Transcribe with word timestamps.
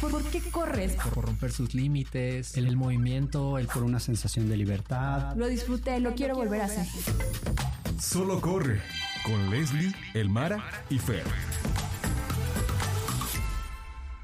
¿Por, 0.00 0.22
qué 0.30 0.40
corres? 0.52 0.96
Por 1.12 1.24
romper 1.24 1.50
sus 1.50 1.74
límites, 1.74 2.56
el, 2.56 2.68
el 2.68 2.76
movimiento, 2.76 3.58
el 3.58 3.66
por 3.66 3.82
una 3.82 3.98
sensación 3.98 4.48
de 4.48 4.56
libertad. 4.56 5.34
Lo 5.34 5.48
disfruté, 5.48 5.98
lo 5.98 6.14
quiero 6.14 6.36
volver 6.36 6.60
a 6.60 6.66
hacer. 6.66 6.86
Solo 8.00 8.40
corre 8.40 8.80
con 9.24 9.50
Leslie, 9.50 9.92
Elmara 10.14 10.62
y 10.88 11.00
Fer. 11.00 11.24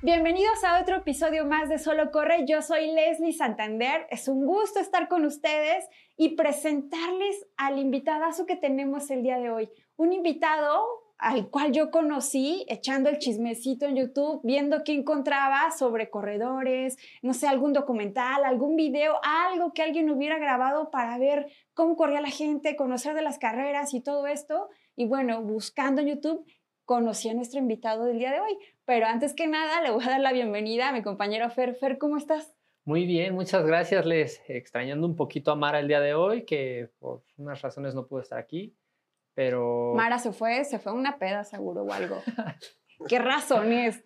Bienvenidos 0.01 0.63
a 0.63 0.81
otro 0.81 0.99
episodio 0.99 1.45
más 1.45 1.69
de 1.69 1.79
Solo 1.79 2.11
Corre. 2.13 2.45
Yo 2.47 2.63
soy 2.63 2.93
Leslie 2.93 3.33
Santander. 3.33 4.07
Es 4.11 4.29
un 4.29 4.45
gusto 4.47 4.79
estar 4.79 5.09
con 5.09 5.25
ustedes 5.25 5.87
y 6.17 6.37
presentarles 6.37 7.47
al 7.57 7.79
invitadazo 7.79 8.47
que 8.47 8.55
tenemos 8.55 9.11
el 9.11 9.23
día 9.23 9.39
de 9.39 9.51
hoy. 9.51 9.71
Un 9.97 10.13
invitado 10.13 11.04
al 11.19 11.49
cual 11.49 11.73
yo 11.73 11.91
conocí 11.91 12.67
echando 12.69 13.09
el 13.09 13.19
chismecito 13.19 13.87
en 13.87 13.97
YouTube, 13.97 14.41
viendo 14.43 14.83
qué 14.85 14.93
encontraba 14.93 15.71
sobre 15.71 16.11
corredores, 16.11 16.97
no 17.23 17.35
sé, 17.35 17.47
algún 17.47 17.73
documental, 17.73 18.45
algún 18.45 18.77
video, 18.77 19.21
algo 19.23 19.73
que 19.73 19.83
alguien 19.83 20.11
hubiera 20.11 20.39
grabado 20.39 20.91
para 20.91 21.17
ver 21.19 21.47
cómo 21.73 21.97
corría 21.97 22.21
la 22.21 22.31
gente, 22.31 22.77
conocer 22.77 23.15
de 23.15 23.23
las 23.23 23.39
carreras 23.39 23.95
y 23.95 24.01
todo 24.01 24.27
esto. 24.27 24.69
Y 24.97 25.07
bueno, 25.07 25.43
buscando 25.43 26.01
en 26.01 26.09
YouTube, 26.09 26.45
conocí 26.85 27.29
a 27.29 27.35
nuestro 27.35 27.61
invitado 27.61 28.05
del 28.05 28.19
día 28.19 28.33
de 28.33 28.41
hoy. 28.41 28.59
Pero 28.85 29.07
antes 29.07 29.35
que 29.35 29.47
nada, 29.47 29.81
le 29.83 29.91
voy 29.91 30.05
a 30.05 30.11
dar 30.11 30.21
la 30.21 30.33
bienvenida 30.33 30.89
a 30.89 30.93
mi 30.93 31.03
compañero 31.03 31.49
Fer. 31.51 31.75
Fer, 31.75 31.99
¿cómo 31.99 32.17
estás? 32.17 32.55
Muy 32.85 33.07
bien, 33.07 33.35
muchas 33.35 33.65
gracias, 33.65 34.05
Les. 34.05 34.43
Extrañando 34.47 35.07
un 35.07 35.17
poquito 35.17 35.51
a 35.51 35.57
Mara 35.57 35.81
el 35.81 35.89
día 35.89 36.01
de 36.01 36.13
hoy, 36.13 36.45
que 36.45 36.91
por 36.99 37.23
unas 37.39 37.63
razones 37.63 37.95
no 37.95 38.07
pudo 38.07 38.21
estar 38.21 38.39
aquí. 38.39 38.75
Pero. 39.35 39.93
Mara 39.95 40.19
se 40.19 40.33
fue, 40.33 40.65
se 40.65 40.79
fue 40.79 40.93
a 40.93 40.95
una 40.95 41.19
peda 41.19 41.45
seguro 41.45 41.83
o 41.83 41.93
algo. 41.93 42.23
¿Qué 43.09 43.19
razones? 43.19 44.03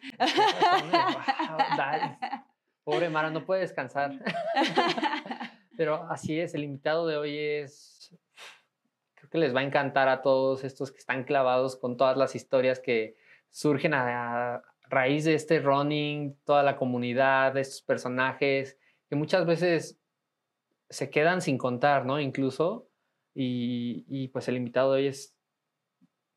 Pobre 2.84 3.10
Mara, 3.10 3.30
no 3.30 3.45
puede 3.45 3.60
descansar. 3.60 4.12
Pero 5.77 6.11
así 6.11 6.41
es, 6.41 6.55
el 6.55 6.64
invitado 6.64 7.06
de 7.06 7.16
hoy 7.16 7.38
es. 7.38 8.16
Creo 9.14 9.30
que 9.30 9.38
les 9.38 9.55
va 9.55 9.61
a 9.61 9.64
encantar 9.64 10.08
a 10.08 10.22
todos 10.22 10.64
estos 10.64 10.91
que 10.91 10.98
están 10.98 11.25
clavados 11.25 11.77
con 11.77 11.97
todas 11.97 12.16
las 12.16 12.34
historias 12.34 12.81
que 12.81 13.16
surgen 13.50 13.94
a, 13.94 14.62
raíz 14.91 15.25
de 15.25 15.34
este 15.34 15.60
running, 15.60 16.34
toda 16.44 16.62
la 16.62 16.77
comunidad, 16.77 17.53
de 17.53 17.60
estos 17.60 17.83
personajes, 17.83 18.78
que 19.08 19.16
muchas 19.16 19.44
veces 19.44 19.98
se 20.88 21.10
quedan 21.10 21.42
sin 21.42 21.58
contar, 21.58 22.06
¿no? 22.06 22.19
Incluso 22.19 22.88
y, 23.41 24.28
pues 24.28 24.48
el 24.48 24.56
invitado 24.56 24.92
de 24.92 25.00
hoy 25.00 25.06
es 25.06 25.36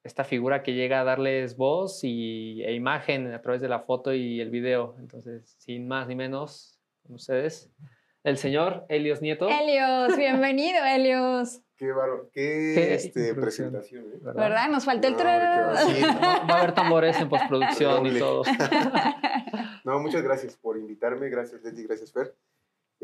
esta 0.03 0.23
figura 0.23 0.61
que 0.61 0.73
llega 0.73 1.01
a 1.01 1.03
darles 1.03 1.57
voz 1.57 2.03
y, 2.03 2.63
e 2.63 2.73
imagen 2.73 3.33
a 3.33 3.41
través 3.41 3.61
de 3.61 3.69
la 3.69 3.79
foto 3.79 4.13
y 4.13 4.39
el 4.39 4.51
video. 4.51 4.95
Entonces, 4.99 5.55
sin 5.57 5.87
más 5.87 6.07
ni 6.07 6.15
menos, 6.15 6.79
con 7.03 7.15
ustedes, 7.15 7.71
el 8.23 8.37
señor 8.37 8.85
Helios 8.87 9.21
Nieto. 9.21 9.49
Helios, 9.49 10.15
bienvenido, 10.15 10.79
Helios. 10.85 11.61
Qué, 11.75 11.91
qué, 12.31 12.93
este, 12.93 13.33
presentación, 13.33 14.05
¿eh? 14.13 14.19
¿verdad? 14.21 14.69
Nos 14.69 14.85
falta 14.85 15.07
el 15.07 15.15
tren. 15.15 15.41
va, 15.41 16.33
a 16.35 16.59
haber 16.59 16.75
tambores 16.75 17.19
en 17.19 17.27
postproducción 17.27 18.05
y 18.05 18.19
todo. 18.19 18.43
no, 19.83 19.99
muchas 19.99 20.21
gracias 20.21 20.55
por 20.55 20.77
invitarme. 20.77 21.29
Gracias, 21.29 21.63
Leti. 21.63 21.83
Gracias, 21.83 22.11
Fer. 22.11 22.35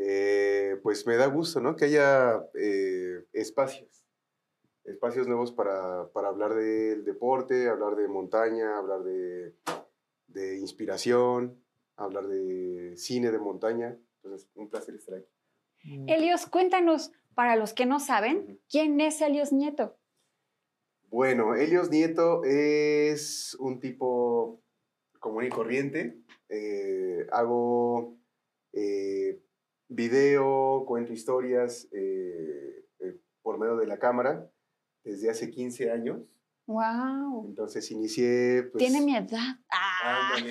Eh, 0.00 0.78
pues 0.84 1.06
me 1.08 1.16
da 1.16 1.26
gusto, 1.26 1.60
¿no? 1.60 1.74
Que 1.74 1.86
haya 1.86 2.40
eh, 2.54 3.24
espacios, 3.32 4.06
espacios 4.84 5.26
nuevos 5.26 5.50
para, 5.50 6.08
para, 6.12 6.28
hablar 6.28 6.54
del 6.54 7.04
deporte, 7.04 7.68
hablar 7.68 7.96
de 7.96 8.06
montaña, 8.06 8.78
hablar 8.78 9.02
de, 9.02 9.56
de, 10.28 10.58
inspiración, 10.58 11.60
hablar 11.96 12.28
de 12.28 12.96
cine 12.96 13.32
de 13.32 13.40
montaña. 13.40 13.98
Entonces, 14.22 14.48
un 14.54 14.70
placer 14.70 14.94
estar 14.94 15.16
aquí. 15.16 15.32
Mm. 15.82 16.08
Elios, 16.08 16.46
cuéntanos, 16.46 17.10
para 17.34 17.56
los 17.56 17.72
que 17.72 17.84
no 17.84 17.98
saben, 17.98 18.60
¿quién 18.70 19.00
es 19.00 19.20
Elios 19.20 19.52
Nieto? 19.52 19.98
Bueno, 21.08 21.56
Elios 21.56 21.90
Nieto 21.90 22.44
es 22.44 23.56
un 23.58 23.80
tipo 23.80 24.62
común 25.18 25.44
y 25.44 25.48
corriente. 25.48 26.20
Eh, 26.48 27.26
hago 27.32 28.16
video, 29.88 30.84
cuento 30.86 31.12
historias 31.12 31.88
eh, 31.92 32.84
eh, 33.00 33.18
por 33.42 33.58
medio 33.58 33.76
de 33.76 33.86
la 33.86 33.98
cámara 33.98 34.50
desde 35.02 35.30
hace 35.30 35.50
15 35.50 35.90
años. 35.90 36.20
¡Wow! 36.66 37.46
Entonces 37.48 37.90
inicié... 37.90 38.64
Pues, 38.70 38.84
Tiene 38.84 39.00
mi 39.00 39.16
edad. 39.16 39.58
¡Ah! 39.70 40.36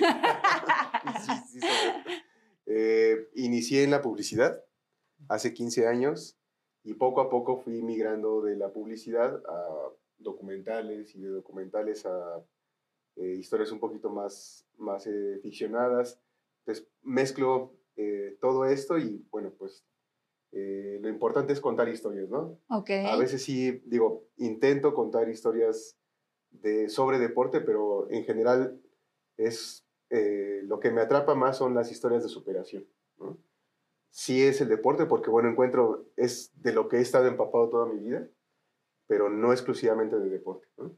Eh, 2.70 3.30
inicié 3.34 3.82
en 3.82 3.90
la 3.90 4.02
publicidad 4.02 4.62
hace 5.30 5.54
15 5.54 5.86
años 5.86 6.38
y 6.84 6.92
poco 6.92 7.22
a 7.22 7.30
poco 7.30 7.56
fui 7.56 7.80
migrando 7.80 8.42
de 8.42 8.56
la 8.56 8.70
publicidad 8.74 9.42
a 9.48 9.90
documentales 10.18 11.14
y 11.14 11.22
de 11.22 11.30
documentales 11.30 12.04
a 12.04 12.44
historias 13.16 13.72
un 13.72 13.80
poquito 13.80 14.10
más, 14.10 14.66
más 14.76 15.08
ficcionadas. 15.40 16.20
Entonces 16.60 16.86
mezclo 17.00 17.77
eh, 17.98 18.38
todo 18.40 18.64
esto 18.64 18.96
y 18.96 19.26
bueno, 19.32 19.52
pues 19.58 19.84
eh, 20.52 20.98
lo 21.02 21.08
importante 21.08 21.52
es 21.52 21.60
contar 21.60 21.88
historias, 21.88 22.28
¿no? 22.28 22.60
Ok. 22.70 22.90
A 22.90 23.16
veces 23.16 23.42
sí, 23.42 23.82
digo, 23.86 24.28
intento 24.36 24.94
contar 24.94 25.28
historias 25.28 25.98
de, 26.50 26.88
sobre 26.88 27.18
deporte, 27.18 27.60
pero 27.60 28.08
en 28.08 28.22
general 28.22 28.80
es 29.36 29.84
eh, 30.10 30.60
lo 30.62 30.78
que 30.78 30.92
me 30.92 31.00
atrapa 31.00 31.34
más 31.34 31.58
son 31.58 31.74
las 31.74 31.90
historias 31.90 32.22
de 32.22 32.28
superación, 32.28 32.86
¿no? 33.18 33.36
Sí 34.10 34.42
es 34.42 34.60
el 34.60 34.68
deporte 34.68 35.04
porque, 35.04 35.28
bueno, 35.28 35.50
encuentro, 35.50 36.06
es 36.16 36.52
de 36.62 36.72
lo 36.72 36.88
que 36.88 36.98
he 36.98 37.00
estado 37.00 37.26
empapado 37.26 37.68
toda 37.68 37.86
mi 37.86 37.98
vida, 37.98 38.28
pero 39.08 39.28
no 39.28 39.52
exclusivamente 39.52 40.20
de 40.20 40.30
deporte, 40.30 40.68
¿no? 40.76 40.96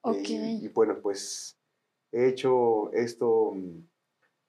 Ok. 0.00 0.28
y 0.28 0.68
bueno, 0.68 0.98
pues 1.02 1.58
he 2.12 2.28
hecho 2.28 2.90
esto 2.92 3.52
mm, 3.54 3.80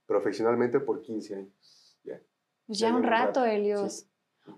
profesionalmente 0.07 0.79
por 0.79 1.01
15 1.01 1.35
años. 1.35 2.00
Ya, 2.03 2.19
pues 2.66 2.79
ya, 2.79 2.95
un 2.95 3.03
rato, 3.03 3.45
Helios. 3.45 4.07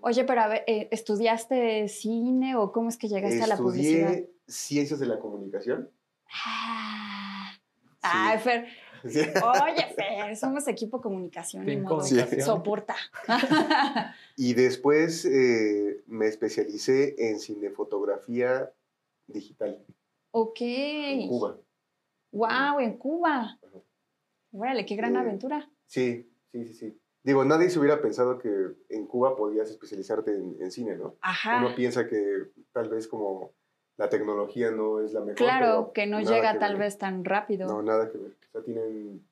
Oye, 0.02 0.24
pero 0.24 0.42
a 0.42 0.48
ver, 0.48 0.64
eh, 0.68 0.88
¿estudiaste 0.92 1.88
cine 1.90 2.56
o 2.56 2.72
cómo 2.72 2.90
es 2.90 2.98
que 2.98 3.10
llegaste 3.10 3.44
a 3.44 3.48
la 3.48 3.58
publicidad? 3.58 4.12
Estudié 4.12 4.34
Ciencias 4.48 5.00
de 5.00 5.08
la 5.08 5.20
Comunicación. 5.20 5.90
Ah, 6.44 7.52
Ay, 8.02 8.40
Fer. 8.40 8.68
Oye, 9.04 9.94
Fer, 9.96 10.36
somos 10.36 10.68
equipo 10.68 11.02
comunicación. 11.02 11.68
y 11.70 11.78
modo, 11.78 12.04
Soporta. 12.04 12.96
y 14.36 14.54
después 14.54 15.26
eh, 15.26 16.04
me 16.08 16.28
especialicé 16.28 17.16
en 17.30 17.40
cinefotografía 17.40 18.72
digital. 19.28 19.84
Ok. 20.32 20.58
En 20.62 21.28
Cuba. 21.28 21.58
Wow, 22.32 22.80
en 22.80 22.98
Cuba. 22.98 23.59
Órale, 24.52 24.86
qué 24.86 24.96
gran 24.96 25.16
aventura. 25.16 25.70
Sí, 25.86 26.32
sí, 26.52 26.66
sí, 26.66 26.74
sí. 26.74 27.00
Digo, 27.24 27.44
nadie 27.44 27.70
se 27.70 27.80
hubiera 27.80 28.02
pensado 28.02 28.40
que 28.40 28.50
en 28.90 29.06
Cuba 29.06 29.36
podías 29.36 29.70
especializarte 29.70 30.36
en, 30.36 30.72
cine, 30.72 30.96
¿no? 30.96 31.18
Ajá. 31.22 31.60
Uno 31.60 31.76
piensa 31.76 32.08
que 32.08 32.52
tal 32.72 32.90
vez 32.90 33.08
como 33.08 33.54
la 33.98 34.09
tecnología 34.09 34.72
no 34.72 35.02
es 35.02 35.14
la 35.14 35.20
mejor. 35.20 35.36
Claro, 35.36 35.92
que 35.94 36.08
no 36.08 36.22
llega 36.22 36.58
tal 36.58 36.78
vez 36.78 36.98
tan 36.98 37.26
rápido. 37.26 37.68
No, 37.68 37.82
nada 37.82 38.09
que 38.09 38.18
ver. 38.18 38.32
O 38.32 38.52
sea, 38.52 38.64
tienen 38.64 39.28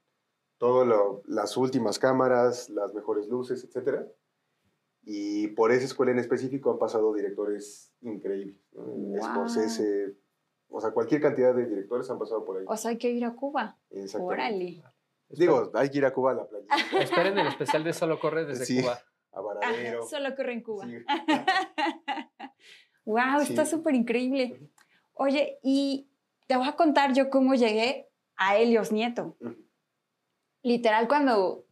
todas 0.57 0.88
las 1.25 1.56
últimas 1.56 1.97
cámaras, 1.97 2.69
las 2.69 2.94
mejores 2.94 3.27
luces, 3.29 3.63
etc. 3.63 4.01
Y 5.03 5.47
por 5.50 5.72
esa 5.72 5.85
escuela 5.85 6.11
en 6.11 6.19
específico 6.19 6.69
han 6.69 6.79
pasado 6.79 7.13
directores 7.13 7.94
increíbles. 8.01 8.59
¿no? 8.73 8.83
Wow. 8.83 9.22
Scorsese, 9.22 10.17
o 10.69 10.81
sea, 10.81 10.91
cualquier 10.91 11.22
cantidad 11.22 11.56
de 11.56 11.66
directores 11.66 12.09
han 12.09 12.19
pasado 12.19 12.44
por 12.44 12.57
ahí. 12.57 12.66
O 12.67 12.75
sea, 12.75 12.91
hay 12.91 12.97
que 12.97 13.09
ir 13.09 13.23
a 13.23 13.33
Cuba. 13.33 13.77
Órale. 14.19 14.83
Digo, 15.29 15.71
hay 15.73 15.89
que 15.89 15.97
ir 15.97 16.06
a 16.06 16.13
Cuba 16.13 16.31
a 16.31 16.35
la 16.35 16.47
playa. 16.47 16.65
Esperen 17.01 17.38
el 17.38 17.47
especial 17.47 17.83
de 17.83 17.94
Solo 17.94 18.19
Corre 18.19 18.45
desde 18.45 18.81
Cuba. 18.81 19.00
A 19.31 19.41
Varadero. 19.41 20.07
solo 20.07 20.35
corre 20.35 20.53
en 20.53 20.62
Cuba. 20.62 20.88
wow, 23.06 23.39
está 23.41 23.65
súper 23.65 23.94
increíble. 23.94 24.59
Oye, 25.13 25.59
y 25.62 26.09
te 26.47 26.56
voy 26.56 26.68
a 26.68 26.75
contar 26.75 27.13
yo 27.13 27.29
cómo 27.29 27.53
llegué 27.53 28.09
a 28.35 28.57
Helios 28.57 28.91
Nieto. 28.91 29.38
Literal, 30.63 31.07
cuando. 31.07 31.65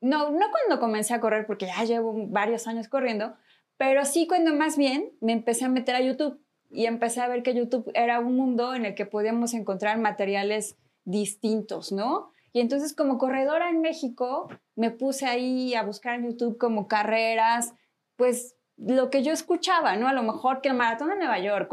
No, 0.00 0.30
no 0.30 0.46
cuando 0.50 0.80
comencé 0.80 1.12
a 1.12 1.20
correr, 1.20 1.46
porque 1.46 1.66
ya 1.66 1.84
llevo 1.84 2.14
varios 2.28 2.66
años 2.66 2.88
corriendo, 2.88 3.34
pero 3.76 4.06
sí 4.06 4.26
cuando 4.26 4.54
más 4.54 4.78
bien 4.78 5.12
me 5.20 5.32
empecé 5.32 5.66
a 5.66 5.68
meter 5.68 5.94
a 5.94 6.00
YouTube 6.00 6.40
y 6.70 6.86
empecé 6.86 7.20
a 7.20 7.28
ver 7.28 7.42
que 7.42 7.54
YouTube 7.54 7.90
era 7.92 8.18
un 8.20 8.34
mundo 8.34 8.74
en 8.74 8.86
el 8.86 8.94
que 8.94 9.04
podíamos 9.04 9.52
encontrar 9.52 9.98
materiales 9.98 10.78
distintos, 11.04 11.92
¿no? 11.92 12.32
Y 12.52 12.60
entonces 12.60 12.94
como 12.94 13.18
corredora 13.18 13.70
en 13.70 13.80
México 13.80 14.48
me 14.76 14.90
puse 14.90 15.26
ahí 15.26 15.74
a 15.74 15.82
buscar 15.82 16.14
en 16.14 16.30
YouTube 16.30 16.58
como 16.58 16.88
carreras, 16.88 17.74
pues 18.16 18.56
lo 18.76 19.10
que 19.10 19.22
yo 19.22 19.32
escuchaba, 19.32 19.96
¿no? 19.96 20.08
A 20.08 20.12
lo 20.12 20.22
mejor 20.22 20.60
que 20.60 20.68
el 20.68 20.74
maratón 20.74 21.10
de 21.10 21.16
Nueva 21.16 21.38
York, 21.38 21.70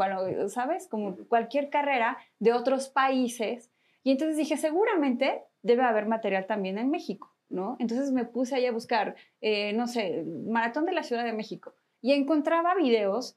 ¿sabes? 0.48 0.88
Como 0.88 1.16
cualquier 1.28 1.70
carrera 1.70 2.18
de 2.38 2.52
otros 2.52 2.88
países. 2.88 3.70
Y 4.02 4.12
entonces 4.12 4.36
dije, 4.36 4.56
seguramente 4.56 5.42
debe 5.62 5.82
haber 5.82 6.06
material 6.06 6.46
también 6.46 6.78
en 6.78 6.90
México. 6.90 7.34
¿no? 7.48 7.76
Entonces 7.78 8.12
me 8.12 8.24
puse 8.24 8.56
ahí 8.56 8.66
a 8.66 8.72
buscar, 8.72 9.16
eh, 9.40 9.72
no 9.72 9.86
sé, 9.86 10.24
Maratón 10.46 10.84
de 10.84 10.92
la 10.92 11.02
Ciudad 11.02 11.24
de 11.24 11.32
México 11.32 11.74
y 12.00 12.12
encontraba 12.12 12.74
videos, 12.74 13.36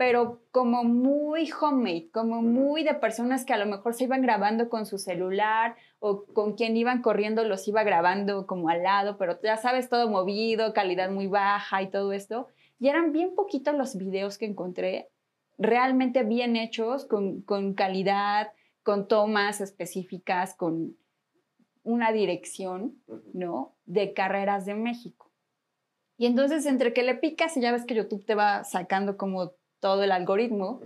pero 0.00 0.40
como 0.50 0.82
muy 0.82 1.50
homemade, 1.60 2.08
como 2.10 2.40
muy 2.40 2.84
de 2.84 2.94
personas 2.94 3.44
que 3.44 3.52
a 3.52 3.58
lo 3.58 3.66
mejor 3.66 3.92
se 3.92 4.04
iban 4.04 4.22
grabando 4.22 4.70
con 4.70 4.86
su 4.86 4.96
celular 4.96 5.76
o 5.98 6.24
con 6.24 6.54
quien 6.54 6.74
iban 6.74 7.02
corriendo 7.02 7.44
los 7.44 7.68
iba 7.68 7.82
grabando 7.82 8.46
como 8.46 8.70
al 8.70 8.82
lado, 8.82 9.18
pero 9.18 9.38
ya 9.42 9.58
sabes, 9.58 9.90
todo 9.90 10.08
movido, 10.08 10.72
calidad 10.72 11.10
muy 11.10 11.26
baja 11.26 11.82
y 11.82 11.90
todo 11.90 12.14
esto. 12.14 12.48
Y 12.78 12.88
eran 12.88 13.12
bien 13.12 13.34
poquitos 13.34 13.74
los 13.74 13.94
videos 13.94 14.38
que 14.38 14.46
encontré, 14.46 15.10
realmente 15.58 16.22
bien 16.22 16.56
hechos, 16.56 17.04
con, 17.04 17.42
con 17.42 17.74
calidad, 17.74 18.52
con 18.82 19.06
tomas 19.06 19.60
específicas, 19.60 20.54
con 20.54 20.96
una 21.82 22.10
dirección, 22.10 23.02
¿no? 23.34 23.76
De 23.84 24.14
carreras 24.14 24.64
de 24.64 24.76
México. 24.76 25.30
Y 26.16 26.24
entonces, 26.24 26.64
entre 26.64 26.94
que 26.94 27.02
le 27.02 27.16
picas 27.16 27.54
y 27.58 27.60
ya 27.60 27.72
ves 27.72 27.84
que 27.84 27.94
YouTube 27.94 28.24
te 28.24 28.34
va 28.34 28.64
sacando 28.64 29.18
como 29.18 29.59
todo 29.80 30.02
el 30.02 30.12
algoritmo, 30.12 30.80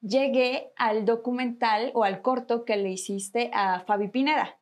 llegué 0.00 0.72
al 0.76 1.04
documental 1.04 1.90
o 1.94 2.04
al 2.04 2.22
corto 2.22 2.64
que 2.64 2.76
le 2.76 2.90
hiciste 2.90 3.50
a 3.52 3.80
Fabi 3.80 4.08
Pineda, 4.08 4.58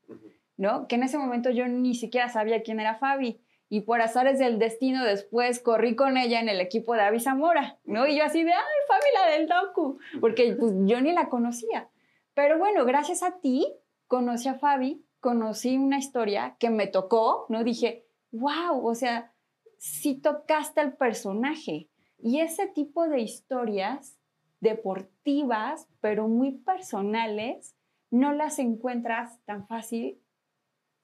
¿no? 0.56 0.88
Que 0.88 0.96
en 0.96 1.04
ese 1.04 1.18
momento 1.18 1.50
yo 1.50 1.68
ni 1.68 1.94
siquiera 1.94 2.28
sabía 2.28 2.62
quién 2.62 2.80
era 2.80 2.96
Fabi. 2.96 3.40
Y 3.70 3.82
por 3.82 4.00
azares 4.00 4.38
del 4.38 4.58
destino, 4.58 5.04
después 5.04 5.60
corrí 5.60 5.94
con 5.94 6.16
ella 6.16 6.40
en 6.40 6.48
el 6.48 6.60
equipo 6.60 6.94
de 6.94 7.02
Avi 7.02 7.20
Zamora, 7.20 7.78
¿no? 7.84 8.06
Y 8.06 8.16
yo 8.16 8.24
así 8.24 8.42
de, 8.42 8.52
ay, 8.52 8.62
Fabi, 8.88 9.06
la 9.14 9.36
del 9.36 9.46
docu, 9.46 9.98
porque 10.20 10.56
pues, 10.58 10.72
yo 10.86 11.00
ni 11.02 11.12
la 11.12 11.28
conocía. 11.28 11.90
Pero 12.32 12.58
bueno, 12.58 12.86
gracias 12.86 13.22
a 13.22 13.40
ti 13.40 13.66
conocí 14.06 14.48
a 14.48 14.54
Fabi, 14.54 15.04
conocí 15.20 15.76
una 15.76 15.98
historia 15.98 16.56
que 16.58 16.70
me 16.70 16.86
tocó, 16.86 17.44
¿no? 17.50 17.62
Dije, 17.62 18.06
wow, 18.30 18.86
o 18.86 18.94
sea, 18.94 19.34
sí 19.78 20.14
tocaste 20.14 20.80
al 20.80 20.96
personaje. 20.96 21.87
Y 22.18 22.40
ese 22.40 22.66
tipo 22.66 23.08
de 23.08 23.20
historias 23.20 24.18
deportivas, 24.60 25.88
pero 26.00 26.28
muy 26.28 26.52
personales, 26.52 27.76
no 28.10 28.32
las 28.32 28.58
encuentras 28.58 29.38
tan 29.44 29.66
fácil 29.66 30.18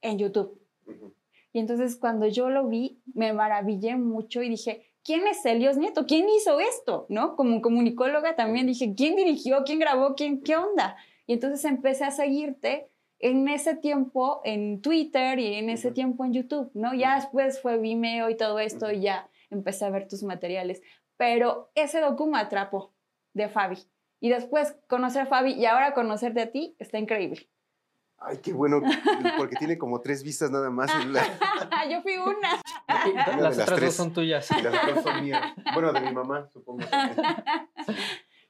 en 0.00 0.18
YouTube. 0.18 0.60
Y 1.52 1.60
entonces 1.60 1.96
cuando 1.96 2.26
yo 2.26 2.50
lo 2.50 2.68
vi, 2.68 3.00
me 3.14 3.32
maravillé 3.32 3.96
mucho 3.96 4.42
y 4.42 4.48
dije, 4.48 4.86
¿quién 5.04 5.26
es 5.26 5.44
Elios 5.46 5.76
Nieto? 5.76 6.04
¿Quién 6.06 6.28
hizo 6.28 6.58
esto? 6.58 7.06
¿No? 7.08 7.36
Como 7.36 7.62
comunicóloga 7.62 8.34
también 8.34 8.66
dije, 8.66 8.94
¿quién 8.96 9.14
dirigió? 9.14 9.62
¿Quién 9.64 9.78
grabó? 9.78 10.14
¿Quién? 10.16 10.42
¿Qué 10.42 10.56
onda? 10.56 10.96
Y 11.26 11.34
entonces 11.34 11.64
empecé 11.64 12.04
a 12.04 12.10
seguirte 12.10 12.88
en 13.20 13.48
ese 13.48 13.76
tiempo 13.76 14.40
en 14.44 14.82
Twitter 14.82 15.38
y 15.38 15.54
en 15.54 15.70
ese 15.70 15.92
tiempo 15.92 16.24
en 16.24 16.32
YouTube, 16.32 16.70
¿no? 16.74 16.92
Ya 16.92 17.14
después 17.14 17.60
fue 17.60 17.78
Vimeo 17.78 18.28
y 18.28 18.36
todo 18.36 18.58
esto 18.58 18.90
y 18.90 19.00
ya 19.00 19.28
empecé 19.50 19.84
a 19.84 19.90
ver 19.90 20.08
tus 20.08 20.22
materiales. 20.22 20.82
Pero 21.16 21.70
ese 21.74 22.00
docu 22.00 22.26
me 22.26 22.38
atrapó 22.38 22.92
de 23.32 23.48
Fabi. 23.48 23.78
Y 24.20 24.30
después 24.30 24.76
conocer 24.88 25.22
a 25.22 25.26
Fabi 25.26 25.52
y 25.52 25.66
ahora 25.66 25.92
conocerte 25.94 26.40
a 26.40 26.50
ti 26.50 26.76
está 26.78 26.98
increíble. 26.98 27.48
Ay, 28.18 28.38
qué 28.38 28.52
bueno, 28.52 28.80
porque 29.36 29.56
tiene 29.56 29.76
como 29.76 30.00
tres 30.00 30.22
vistas 30.22 30.50
nada 30.50 30.70
más. 30.70 30.90
Yo 31.90 32.00
fui 32.00 32.16
una. 32.16 32.62
las, 33.38 33.58
otras 33.58 33.80
dos 33.80 33.94
son 33.94 34.12
tuyas. 34.12 34.48
Y 34.50 34.62
las 34.62 34.74
otras 34.74 35.02
son 35.04 35.22
mías. 35.22 35.42
Bueno, 35.74 35.92
de 35.92 36.00
mi 36.00 36.12
mamá, 36.12 36.48
supongo. 36.52 36.84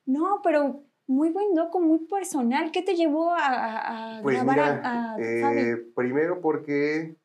no, 0.07 0.41
pero 0.45 0.85
muy 1.07 1.31
buen 1.31 1.55
docu, 1.55 1.81
muy 1.81 2.07
personal. 2.07 2.71
¿Qué 2.71 2.83
te 2.83 2.95
llevó 2.95 3.35
a, 3.37 4.21
pues 4.23 4.37
grabar 4.37 4.81
a, 4.85 5.17
eh, 5.19 5.77
Primero 5.95 6.41
porque 6.41 7.17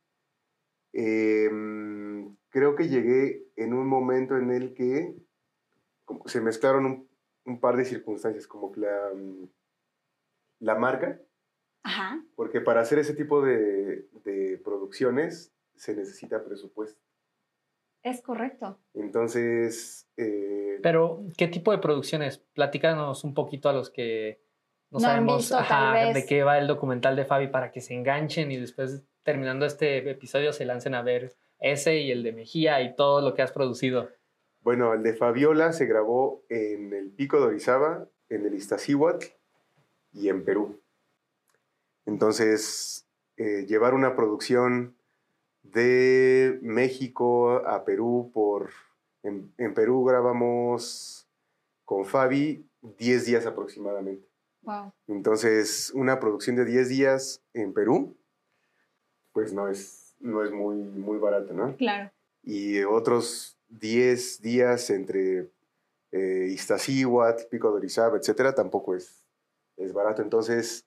em, 0.93 2.35
creo 2.49 2.75
que 2.75 2.87
llegué 2.87 3.43
en 3.55 3.73
un 3.73 3.87
momento 3.87 4.37
en 4.37 4.51
el 4.51 4.73
que 4.73 5.15
se 6.25 6.41
mezclaron 6.41 7.07
un, 7.45 7.59
par 7.59 7.77
de 7.77 7.85
circunstancias, 7.85 8.47
como 8.47 8.71
que 8.71 8.81
la, 8.81 9.11
mm, 9.15 9.49
la 10.59 10.75
marca. 10.75 11.19
Ajá. 11.83 12.23
Porque 12.35 12.61
para 12.61 12.81
hacer 12.81 12.99
ese 12.99 13.13
tipo 13.13 13.41
de, 13.41 14.07
de 14.23 14.61
producciones 14.63 15.53
se 15.75 15.95
necesita 15.95 16.43
presupuesto. 16.43 17.01
Es 18.03 18.21
correcto. 18.21 18.79
Entonces... 18.93 20.09
Eh, 20.17 20.79
Pero, 20.81 21.23
¿qué 21.37 21.47
tipo 21.47 21.71
de 21.71 21.79
producciones? 21.79 22.37
Platícanos 22.37 23.23
un 23.23 23.33
poquito 23.33 23.69
a 23.69 23.73
los 23.73 23.89
que 23.89 24.41
no, 24.91 24.99
sabemos 24.99 25.49
de 25.49 26.25
qué 26.27 26.43
va 26.43 26.57
el 26.57 26.67
documental 26.67 27.15
de 27.15 27.25
Fabi 27.25 27.47
para 27.47 27.71
que 27.71 27.81
se 27.81 27.93
enganchen 27.93 28.51
y 28.51 28.57
después, 28.57 29.05
terminando 29.23 29.65
este 29.65 30.09
episodio, 30.09 30.51
se 30.51 30.65
lancen 30.65 30.95
a 30.95 31.01
ver 31.01 31.35
ese 31.59 31.99
y 31.99 32.11
el 32.11 32.23
de 32.23 32.31
Mejía 32.31 32.81
y 32.81 32.95
todo 32.95 33.21
lo 33.21 33.35
que 33.35 33.41
has 33.41 33.51
producido. 33.51 34.09
Bueno, 34.69 34.93
el 34.93 35.01
de 35.01 35.15
Fabiola 35.15 35.73
se 35.73 35.87
grabó 35.87 36.43
en 36.47 36.93
el 36.93 37.09
Pico 37.09 37.39
de 37.39 37.47
Orizaba, 37.47 38.07
en 38.29 38.45
el 38.45 38.53
Iztaccíhuatl 38.53 39.25
y 40.13 40.29
en 40.29 40.45
Perú. 40.45 40.79
Entonces, 42.05 43.07
eh, 43.37 43.65
llevar 43.67 43.95
una 43.95 44.15
producción 44.15 44.95
de 45.63 46.59
México 46.61 47.65
a 47.65 47.83
Perú 47.83 48.29
por... 48.31 48.69
En, 49.23 49.73
Perú 49.73 50.03
grabamos 50.03 51.27
con 51.83 52.05
Fabi 52.05 52.63
10 52.99 53.25
días 53.25 53.47
aproximadamente. 53.47 54.23
Wow. 54.61 54.93
Entonces, 55.07 55.91
una 55.95 56.19
producción 56.19 56.55
de 56.55 56.65
10 56.65 56.89
días 56.89 57.41
en 57.55 57.73
Perú, 57.73 58.15
pues 59.33 59.51
no 59.51 59.67
es, 59.67 60.15
no 60.19 60.43
es 60.43 60.51
muy, 60.51 60.75
muy 60.75 61.17
barata, 61.17 61.55
¿no? 61.55 61.75
Claro. 61.75 62.11
Y 62.43 62.83
otros 62.83 63.58
10 63.69 64.41
días 64.41 64.89
entre 64.89 65.49
eh, 66.11 66.47
Iztaccíhuatl, 66.51 67.47
Pico 67.49 67.71
de 67.71 67.77
Orizaba, 67.77 68.17
etcétera, 68.17 68.53
tampoco 68.55 68.95
es, 68.95 69.25
es 69.77 69.93
barato. 69.93 70.21
Entonces, 70.21 70.85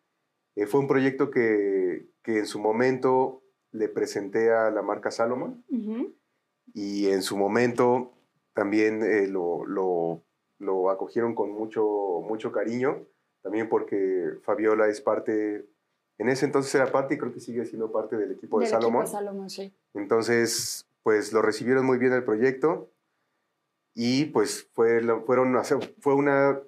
eh, 0.56 0.66
fue 0.66 0.80
un 0.80 0.88
proyecto 0.88 1.30
que, 1.30 2.06
que 2.22 2.38
en 2.38 2.46
su 2.46 2.58
momento 2.58 3.42
le 3.70 3.88
presenté 3.88 4.52
a 4.52 4.70
la 4.70 4.82
marca 4.82 5.10
Salomon 5.10 5.64
y 6.74 7.08
en 7.08 7.22
su 7.22 7.36
momento 7.36 8.12
también 8.52 9.02
eh, 9.02 9.26
lo, 9.26 9.64
lo, 9.64 10.22
lo, 10.58 10.90
acogieron 10.90 11.34
con 11.34 11.50
mucho, 11.50 12.20
mucho 12.28 12.52
cariño, 12.52 13.06
también 13.40 13.68
porque 13.68 14.34
Fabiola 14.42 14.88
es 14.88 15.00
parte, 15.00 15.66
en 16.18 16.28
ese 16.28 16.44
entonces 16.44 16.74
era 16.74 16.92
parte 16.92 17.14
y 17.14 17.18
creo 17.18 17.32
que 17.32 17.40
sigue 17.40 17.64
siendo 17.64 17.90
parte 17.90 18.16
del 18.16 18.32
equipo 18.32 18.60
de 18.60 18.66
Salomon. 18.66 19.48
sí. 19.48 19.72
Entonces, 19.94 20.86
pues 21.02 21.32
lo 21.32 21.42
recibieron 21.42 21.84
muy 21.84 21.98
bien 21.98 22.12
el 22.12 22.24
proyecto 22.24 22.92
y 23.94 24.26
pues 24.26 24.68
fue, 24.74 25.00
fueron, 25.26 25.56
fue 26.00 26.14
una, 26.14 26.60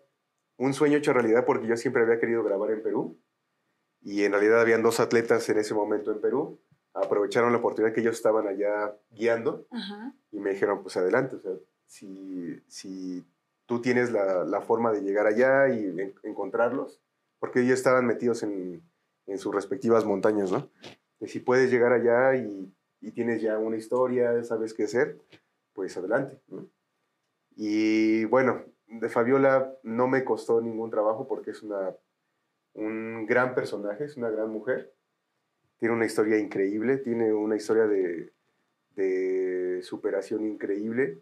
un 0.57 0.75
sueño 0.75 0.99
hecho 0.99 1.13
realidad 1.13 1.45
porque 1.47 1.67
yo 1.67 1.77
siempre 1.77 2.03
había 2.03 2.21
querido 2.21 2.43
grabar 2.43 2.71
en 2.71 2.83
Perú 2.83 3.19
y 4.01 4.25
en 4.25 4.33
realidad 4.33 4.61
habían 4.61 4.83
dos 4.83 5.01
atletas 5.01 5.49
en 5.49 5.59
ese 5.59 5.75
momento 5.75 6.13
en 6.13 6.21
Perú 6.21 6.61
aprovecharon 6.95 7.53
la 7.53 7.59
oportunidad 7.59 7.93
que 7.93 8.01
ellos 8.01 8.15
estaban 8.15 8.47
allá 8.47 8.97
guiando 9.11 9.67
y 10.31 10.39
me 10.39 10.51
dijeron, 10.51 10.83
pues 10.83 10.97
adelante, 10.97 11.37
o 11.37 11.41
sea, 11.41 11.53
si, 11.87 12.61
si 12.69 13.25
tú 13.67 13.81
tienes 13.81 14.13
la, 14.13 14.45
la, 14.45 14.61
forma 14.61 14.93
de 14.93 15.03
llegar 15.03 15.27
allá 15.27 15.69
y 15.69 16.15
encontrarlos, 16.23 17.03
porque 17.41 17.61
ellos 17.61 17.79
estaban 17.79 18.07
metidos 18.07 18.43
en, 18.45 18.83
en, 19.27 19.39
sus 19.39 19.55
respectivas 19.55 20.05
montañas, 20.05 20.53
¿no? 20.53 20.71
Si 21.27 21.41
puedes 21.41 21.71
llegar 21.71 21.93
allá 21.93 22.37
y, 22.37 22.73
y, 23.05 23.11
tienes 23.13 23.43
ya 23.43 23.59
una 23.59 23.77
historia, 23.77 24.43
sabes 24.45 24.75
qué 24.75 24.85
hacer, 24.85 25.19
pues 25.73 25.97
adelante, 25.97 26.41
¿no? 26.49 26.67
Y 27.57 28.25
bueno, 28.25 28.65
de 28.89 29.09
Fabiola 29.09 29.73
no 29.83 30.09
me 30.09 30.25
costó 30.25 30.61
ningún 30.61 30.91
trabajo 30.91 31.29
porque 31.29 31.53
es 31.53 31.63
una, 31.63 31.95
un 32.73 33.27
gran 33.27 33.55
personaje, 33.55 34.05
es 34.05 34.17
una 34.17 34.31
gran 34.31 34.51
mujer 34.51 34.95
tiene 35.79 35.97
una 35.97 36.07
historia 36.07 36.39
increíble, 36.39 36.97
tiene 36.97 37.33
una 37.35 37.57
historia 37.57 37.87
de, 37.87 38.33
superación 39.83 40.47
increíble 40.47 41.19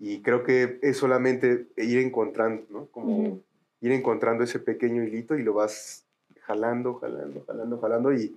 y 0.00 0.22
creo 0.22 0.42
que 0.42 0.80
es 0.82 0.96
solamente 0.96 1.68
ir 1.76 1.98
encontrando, 1.98 2.66
¿no? 2.68 2.86
Como 2.86 3.44
ir 3.80 3.92
encontrando 3.92 4.42
ese 4.42 4.58
pequeño 4.58 5.04
hilito 5.04 5.38
y 5.38 5.44
lo 5.44 5.54
vas 5.54 6.04
jalando, 6.40 6.94
jalando, 6.94 7.44
jalando, 7.46 7.78
jalando 7.78 8.12
y, 8.12 8.36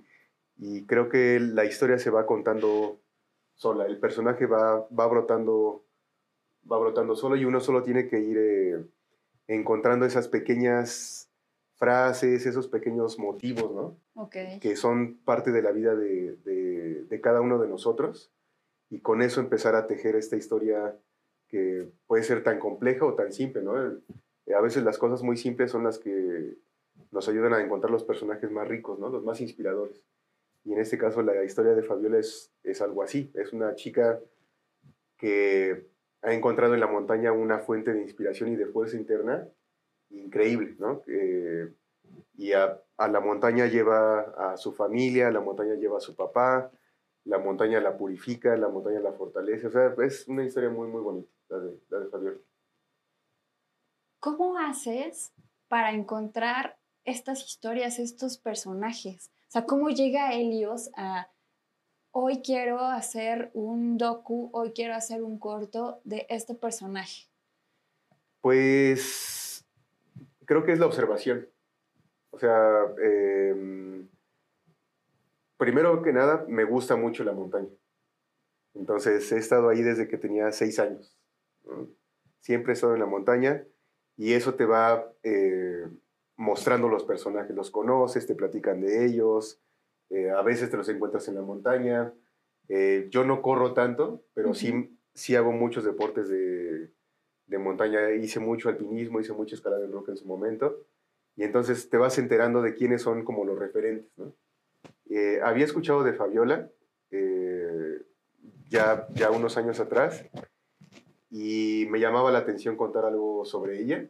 creo 0.86 1.08
que 1.08 1.40
la 1.40 1.64
historia 1.64 1.98
se 1.98 2.10
va 2.10 2.26
contando 2.26 3.00
sola, 3.54 3.86
el 3.86 3.98
personaje 3.98 4.46
va, 4.46 4.86
va 4.88 5.06
brotando 5.06 5.84
va 6.70 6.78
brotando 6.78 7.14
solo 7.16 7.36
y 7.36 7.44
uno 7.44 7.60
solo 7.60 7.82
tiene 7.82 8.08
que 8.08 8.20
ir 8.20 8.38
eh, 8.38 8.84
encontrando 9.46 10.06
esas 10.06 10.28
pequeñas 10.28 11.30
frases, 11.76 12.46
esos 12.46 12.68
pequeños 12.68 13.18
motivos, 13.18 13.74
¿no? 13.74 13.98
Que 14.60 14.76
son 14.76 15.18
parte 15.24 15.50
de 15.52 15.62
la 15.62 15.72
vida 15.72 15.94
de, 15.94 16.36
de, 16.44 17.20
cada 17.20 17.40
uno 17.40 17.58
de 17.58 17.68
nosotros 17.68 18.30
y 18.90 19.00
con 19.00 19.22
eso 19.22 19.40
empezar 19.40 19.74
a 19.76 19.86
tejer 19.86 20.14
esta 20.16 20.36
historia 20.36 20.96
que 21.48 21.88
puede 22.06 22.22
ser 22.22 22.42
tan 22.42 22.58
compleja 22.58 23.04
o 23.06 23.14
tan 23.14 23.32
simple, 23.32 23.62
¿no? 23.62 23.74
A 23.74 24.60
veces 24.60 24.84
las 24.84 24.98
cosas 24.98 25.22
muy 25.22 25.36
simples 25.36 25.70
son 25.70 25.84
las 25.84 25.98
que 25.98 26.56
nos 27.10 27.28
ayudan 27.28 27.54
a 27.54 27.62
encontrar 27.62 27.90
los 27.90 28.04
personajes 28.04 28.50
más 28.50 28.68
ricos, 28.68 28.98
¿no? 28.98 29.08
Los 29.08 29.24
más 29.24 29.40
inspiradores. 29.40 30.02
Y 30.64 30.72
en 30.72 30.80
este 30.80 30.98
caso 30.98 31.22
la 31.22 31.44
historia 31.44 31.74
de 31.74 31.82
Fabiola 31.82 32.18
es, 32.18 32.52
es 32.62 32.80
algo 32.80 33.02
así. 33.02 33.30
Es 33.34 33.52
una 33.52 33.74
chica 33.74 34.20
que 35.16 35.86
ha 36.22 36.32
encontrado 36.32 36.74
en 36.74 36.80
la 36.80 36.86
montaña 36.86 37.32
una 37.32 37.58
fuente 37.58 37.92
de 37.92 38.02
inspiración 38.02 38.52
y 38.52 38.56
de 38.56 38.66
fuerza 38.66 38.96
interna 38.96 39.46
increíble, 40.10 40.76
¿no? 40.78 41.02
Y 42.36 42.52
a, 42.52 42.80
a, 42.96 43.08
la 43.08 43.20
montaña 43.20 43.66
lleva 43.66 44.20
a 44.20 44.56
su 44.56 44.72
familia, 44.72 45.28
a 45.28 45.30
la 45.30 45.40
montaña 45.40 45.74
lleva 45.74 45.98
a 45.98 46.00
su 46.00 46.14
papá, 46.14 46.70
la 47.24 47.38
montaña 47.38 47.80
la 47.80 47.96
purifica, 47.96 48.56
la 48.56 48.68
montaña 48.68 49.00
la 49.00 49.12
fortalece. 49.12 49.66
O 49.66 49.70
sea, 49.70 49.94
es 50.04 50.28
una 50.28 50.44
historia 50.44 50.70
muy, 50.70 50.88
muy 50.88 51.00
bonita, 51.00 51.30
la 51.48 51.58
de, 51.58 51.78
la 51.88 51.98
de 52.00 52.06
Fabiola. 52.08 52.38
¿Cómo 54.20 54.58
haces 54.58 55.32
para 55.68 55.92
encontrar 55.92 56.78
estas 57.04 57.44
historias, 57.44 57.98
estos 57.98 58.38
personajes? 58.38 59.30
Sea, 59.54 59.66
¿cómo 59.66 59.90
llega 59.90 60.32
Helios 60.32 60.90
a 60.96 61.30
hoy 62.10 62.42
quiero 62.42 62.80
hacer 62.80 63.52
un 63.54 63.96
docu, 63.98 64.50
hoy 64.52 64.72
quiero 64.72 64.94
hacer 64.94 65.22
un 65.22 65.38
corto 65.38 66.00
de 66.02 66.26
este 66.28 66.56
personaje? 66.56 67.28
Pues 68.40 69.64
creo 70.44 70.64
que 70.64 70.72
es 70.72 70.80
la 70.80 70.86
observación. 70.86 71.48
O 72.30 72.38
sea, 72.40 72.80
eh, 73.00 74.04
primero 75.56 76.02
que 76.02 76.12
nada, 76.12 76.44
me 76.48 76.64
gusta 76.64 76.96
mucho 76.96 77.22
la 77.22 77.30
montaña. 77.30 77.70
Entonces, 78.74 79.30
he 79.30 79.38
estado 79.38 79.68
ahí 79.68 79.82
desde 79.82 80.08
que 80.08 80.18
tenía 80.18 80.50
seis 80.50 80.80
años. 80.80 81.16
Siempre 82.40 82.72
he 82.72 82.74
estado 82.74 82.94
en 82.94 83.00
la 83.00 83.06
montaña 83.06 83.64
y 84.16 84.32
eso 84.32 84.56
te 84.56 84.64
va 84.64 85.12
eh, 85.22 85.86
mostrando 86.36 86.88
los 86.88 87.04
personajes, 87.04 87.54
los 87.54 87.70
conoces, 87.70 88.26
te 88.26 88.34
platican 88.34 88.80
de 88.80 89.06
ellos, 89.06 89.60
eh, 90.10 90.30
a 90.30 90.42
veces 90.42 90.70
te 90.70 90.76
los 90.76 90.88
encuentras 90.88 91.28
en 91.28 91.36
la 91.36 91.42
montaña. 91.42 92.12
Eh, 92.68 93.08
yo 93.10 93.24
no 93.24 93.42
corro 93.42 93.74
tanto, 93.74 94.24
pero 94.34 94.48
uh 94.48 94.52
-huh. 94.52 94.54
sí, 94.54 94.98
sí 95.14 95.36
hago 95.36 95.52
muchos 95.52 95.84
deportes 95.84 96.28
de, 96.28 96.90
de, 97.46 97.58
montaña. 97.58 98.12
Hice 98.12 98.40
mucho 98.40 98.68
alpinismo, 98.68 99.20
hice 99.20 99.32
mucha 99.32 99.54
escalada 99.54 99.84
en 99.84 99.92
roca 99.92 100.12
en 100.12 100.18
su 100.18 100.26
momento. 100.26 100.86
Y 101.36 101.42
entonces 101.42 101.88
te 101.90 101.96
vas 101.96 102.18
enterando 102.18 102.62
de 102.62 102.74
quiénes 102.74 103.02
son 103.02 103.24
como 103.24 103.44
los 103.44 103.58
referentes. 103.58 104.10
¿no? 104.16 104.32
Eh, 105.10 105.40
había 105.42 105.64
escuchado 105.64 106.04
de 106.04 106.14
Fabiola 106.14 106.70
ya, 108.68 109.06
ya 109.14 109.30
unos 109.30 109.56
años 109.56 109.78
atrás 109.78 110.24
y 111.30 111.86
me 111.90 112.00
llamaba 112.00 112.30
la 112.32 112.38
atención 112.38 112.76
contar 112.76 113.04
algo 113.04 113.44
sobre 113.44 113.80
ella. 113.80 114.08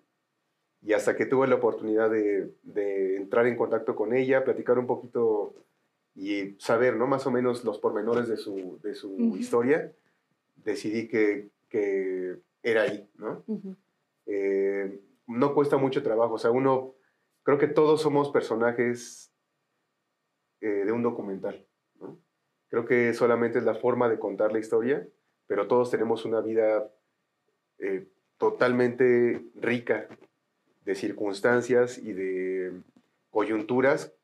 Y 0.84 0.92
hasta 0.92 1.16
que 1.16 1.24
tuve 1.24 1.48
la 1.48 1.54
oportunidad 1.54 2.10
de, 2.10 2.52
de 2.62 3.16
entrar 3.16 3.46
en 3.46 3.56
contacto 3.56 3.96
con 3.96 4.14
ella, 4.14 4.44
platicar 4.44 4.78
un 4.78 4.86
poquito 4.86 5.54
y 6.14 6.56
saber, 6.58 6.96
¿no? 6.96 7.06
Más 7.06 7.26
o 7.26 7.30
menos 7.30 7.64
los 7.64 7.78
pormenores 7.78 8.28
de 8.28 8.36
su, 8.36 8.78
de 8.82 8.94
su 8.94 9.10
uh 9.12 9.18
-huh. 9.18 9.38
historia, 9.38 9.92
decidí 10.56 11.08
que, 11.08 11.48
que, 11.68 12.38
era 12.62 12.82
ahí, 12.82 13.10
¿no? 13.16 13.42
Uh 13.46 13.60
-huh. 13.60 13.76
eh, 14.26 15.00
no 15.26 15.54
cuesta 15.54 15.76
mucho 15.76 16.02
trabajo, 16.02 16.34
o 16.34 16.38
sea, 16.38 16.50
uno, 16.50 16.94
creo 17.42 17.58
que 17.58 17.66
todos 17.66 18.00
somos 18.00 18.30
personajes 18.30 19.32
eh, 20.60 20.84
de 20.86 20.92
un 20.92 21.02
documental, 21.02 21.66
¿no? 21.98 22.18
Creo 22.68 22.84
que 22.84 23.12
solamente 23.14 23.58
es 23.58 23.64
la 23.64 23.74
forma 23.74 24.08
de 24.08 24.18
contar 24.18 24.52
la 24.52 24.58
historia, 24.58 25.06
pero 25.46 25.66
todos 25.66 25.90
tenemos 25.90 26.24
una 26.24 26.40
vida 26.40 26.90
eh, 27.78 28.06
totalmente 28.38 29.44
rica 29.56 30.08
de 30.84 30.94
circunstancias 30.94 31.98
y 31.98 32.12
de 32.12 32.72
coyunturas 33.30 34.14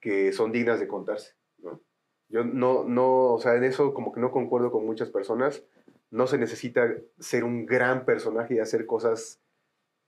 que 0.00 0.32
son 0.32 0.52
dignas 0.52 0.80
de 0.80 0.88
contarse. 0.88 1.34
¿no? 1.58 1.80
Yo 2.28 2.44
no, 2.44 2.84
no, 2.84 3.34
o 3.34 3.40
sea, 3.40 3.54
en 3.54 3.64
eso 3.64 3.94
como 3.94 4.12
que 4.12 4.20
no 4.20 4.30
concuerdo 4.30 4.70
con 4.70 4.84
muchas 4.84 5.10
personas. 5.10 5.64
No 6.10 6.26
se 6.26 6.38
necesita 6.38 6.94
ser 7.18 7.44
un 7.44 7.66
gran 7.66 8.04
personaje 8.04 8.54
y 8.54 8.58
hacer 8.58 8.86
cosas 8.86 9.40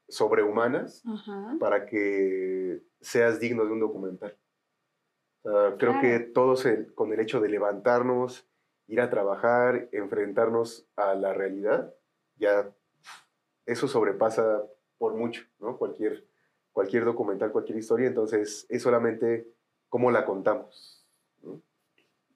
sobrehumanas 0.08 1.02
uh 1.04 1.58
para 1.58 1.86
que 1.86 2.82
seas 3.00 3.40
digno 3.40 3.64
de 3.64 3.72
un 3.72 3.80
documental. 3.80 4.36
Sea, 5.42 5.76
creo 5.78 5.92
claro. 5.92 6.00
que 6.00 6.20
todos 6.20 6.64
el, 6.66 6.94
con 6.94 7.12
el 7.12 7.20
hecho 7.20 7.40
de 7.40 7.48
levantarnos, 7.48 8.48
ir 8.86 9.00
a 9.00 9.10
trabajar, 9.10 9.88
enfrentarnos 9.92 10.86
a 10.96 11.14
la 11.14 11.32
realidad, 11.32 11.94
ya 12.36 12.72
eso 13.66 13.86
sobrepasa 13.86 14.62
por 14.98 15.14
mucho, 15.14 15.42
¿no? 15.60 15.78
Cualquier, 15.78 16.26
cualquier 16.72 17.04
documental, 17.04 17.52
cualquier 17.52 17.78
historia, 17.78 18.08
entonces 18.08 18.66
es 18.68 18.82
solamente 18.82 19.48
cómo 19.88 20.10
la 20.10 20.24
contamos. 20.24 21.06
¿no? 21.42 21.62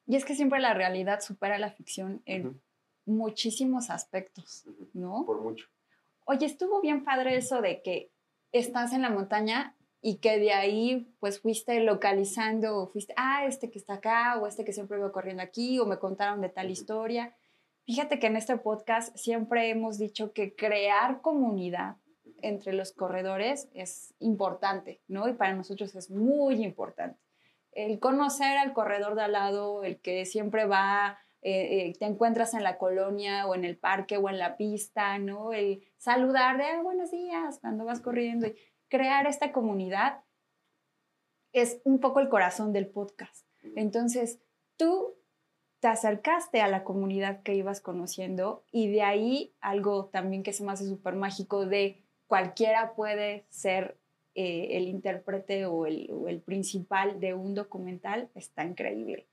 Y 0.07 0.15
es 0.15 0.25
que 0.25 0.35
siempre 0.35 0.59
la 0.59 0.73
realidad 0.73 1.21
supera 1.21 1.57
la 1.59 1.71
ficción 1.71 2.21
en 2.25 2.47
uh 2.47 2.51
-huh. 2.51 2.59
muchísimos 3.05 3.89
aspectos, 3.89 4.65
uh 4.65 4.71
-huh. 4.71 4.89
¿no? 4.93 5.23
Por 5.25 5.41
mucho. 5.41 5.67
Oye, 6.25 6.45
estuvo 6.45 6.81
bien 6.81 7.03
padre 7.03 7.35
eso 7.35 7.61
de 7.61 7.81
que 7.81 8.11
estás 8.51 8.93
en 8.93 9.01
la 9.01 9.09
montaña 9.09 9.75
y 10.01 10.17
que 10.17 10.37
de 10.37 10.51
ahí 10.51 11.13
pues 11.19 11.39
fuiste 11.39 11.79
localizando, 11.79 12.77
o 12.77 12.87
fuiste, 12.87 13.13
ah, 13.17 13.45
este 13.45 13.69
que 13.69 13.79
está 13.79 13.95
acá, 13.95 14.37
o 14.37 14.47
este 14.47 14.65
que 14.65 14.73
siempre 14.73 14.97
veo 14.97 15.11
corriendo 15.11 15.43
aquí, 15.43 15.79
o 15.79 15.85
me 15.85 15.97
contaron 15.99 16.41
de 16.41 16.49
tal 16.49 16.65
uh 16.65 16.69
-huh. 16.69 16.73
historia. 16.73 17.35
Fíjate 17.85 18.19
que 18.19 18.27
en 18.27 18.37
este 18.37 18.57
podcast 18.57 19.15
siempre 19.17 19.69
hemos 19.69 19.97
dicho 19.97 20.31
que 20.31 20.55
crear 20.55 21.21
comunidad 21.21 21.97
entre 22.43 22.73
los 22.73 22.91
corredores 22.91 23.69
es 23.73 24.13
importante, 24.19 25.01
¿no? 25.07 25.27
Y 25.27 25.33
para 25.33 25.53
nosotros 25.53 25.95
es 25.95 26.11
muy 26.11 26.63
importante. 26.63 27.19
El 27.71 27.99
conocer 27.99 28.57
al 28.57 28.73
corredor 28.73 29.15
de 29.15 29.23
al 29.23 29.31
lado, 29.31 29.83
el 29.83 29.99
que 29.99 30.25
siempre 30.25 30.65
va, 30.65 31.17
eh, 31.41 31.87
eh, 31.87 31.93
te 31.97 32.05
encuentras 32.05 32.53
en 32.53 32.63
la 32.63 32.77
colonia 32.77 33.47
o 33.47 33.55
en 33.55 33.65
el 33.65 33.77
parque 33.77 34.17
o 34.17 34.29
en 34.29 34.37
la 34.37 34.55
pista, 34.55 35.17
¿no? 35.17 35.53
El 35.53 35.83
saludar 35.97 36.57
de, 36.57 36.65
ah, 36.65 36.81
buenos 36.81 37.11
días, 37.11 37.59
cuando 37.59 37.85
vas 37.85 37.99
corriendo 37.99 38.47
y 38.47 38.55
crear 38.89 39.25
esta 39.25 39.51
comunidad 39.51 40.21
es 41.51 41.81
un 41.83 41.99
poco 41.99 42.19
el 42.19 42.29
corazón 42.29 42.73
del 42.73 42.87
podcast. 42.87 43.45
Entonces, 43.75 44.39
tú 44.77 45.15
te 45.79 45.87
acercaste 45.87 46.61
a 46.61 46.67
la 46.67 46.83
comunidad 46.83 47.43
que 47.43 47.55
ibas 47.55 47.81
conociendo 47.81 48.63
y 48.71 48.89
de 48.89 49.01
ahí 49.01 49.53
algo 49.59 50.05
también 50.05 50.43
que 50.43 50.53
se 50.53 50.63
me 50.63 50.71
hace 50.71 50.87
súper 50.87 51.15
mágico 51.15 51.65
de 51.65 52.02
cualquiera 52.33 52.95
puede 52.95 53.45
ser 53.49 53.95
eh, 54.33 54.69
el 54.71 54.87
intérprete 54.87 55.67
o 55.67 55.85
el, 55.85 56.09
o 56.11 56.27
el, 56.27 56.41
principal 56.41 57.19
de 57.19 57.35
un 57.35 57.53
documental, 57.53 58.31
está 58.33 58.63
increíble. 58.63 59.27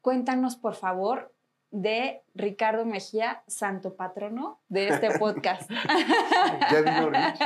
Cuéntanos, 0.00 0.56
por 0.56 0.76
favor, 0.76 1.34
de 1.70 2.22
Ricardo 2.34 2.86
Mejía, 2.86 3.42
santo 3.48 3.96
patrono 3.96 4.62
de 4.70 4.88
este 4.88 5.10
podcast. 5.18 5.70
ya 5.70 6.80
vino 6.80 7.10
Rich. 7.10 7.40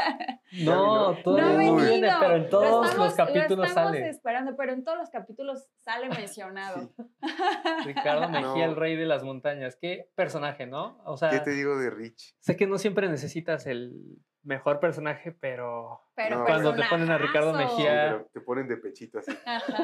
No, 0.64 1.16
todavía 1.22 1.70
no, 1.70 1.76
no 1.76 1.84
viene, 1.84 2.08
pero 2.20 2.36
en 2.36 2.50
todos 2.50 2.86
estamos, 2.90 3.06
los 3.06 3.14
capítulos 3.14 3.68
lo 3.68 3.74
sale. 3.74 4.08
esperando, 4.08 4.56
pero 4.56 4.72
en 4.72 4.82
todos 4.82 4.98
los 4.98 5.08
capítulos 5.08 5.68
sale 5.78 6.08
mencionado. 6.08 6.92
Sí. 6.96 7.04
Ricardo 7.86 8.28
Mejía, 8.28 8.66
no. 8.66 8.72
el 8.72 8.76
rey 8.76 8.96
de 8.96 9.06
las 9.06 9.22
montañas. 9.22 9.76
Qué 9.80 10.10
personaje, 10.16 10.66
¿no? 10.66 11.00
O 11.04 11.16
sea, 11.16 11.30
¿qué 11.30 11.38
te 11.38 11.50
digo 11.50 11.76
de 11.78 11.90
Rich? 11.90 12.36
Sé 12.40 12.56
que 12.56 12.66
no 12.66 12.78
siempre 12.78 13.08
necesitas 13.08 13.68
el 13.68 14.18
mejor 14.42 14.80
personaje, 14.80 15.32
pero, 15.32 16.00
pero 16.14 16.44
cuando 16.44 16.74
te 16.74 16.82
ponen 16.88 17.10
a 17.10 17.18
Ricardo 17.18 17.52
Mejía. 17.52 18.18
Sí, 18.18 18.24
te 18.32 18.40
ponen 18.40 18.68
de 18.68 18.76
pechito 18.76 19.18
así. 19.18 19.32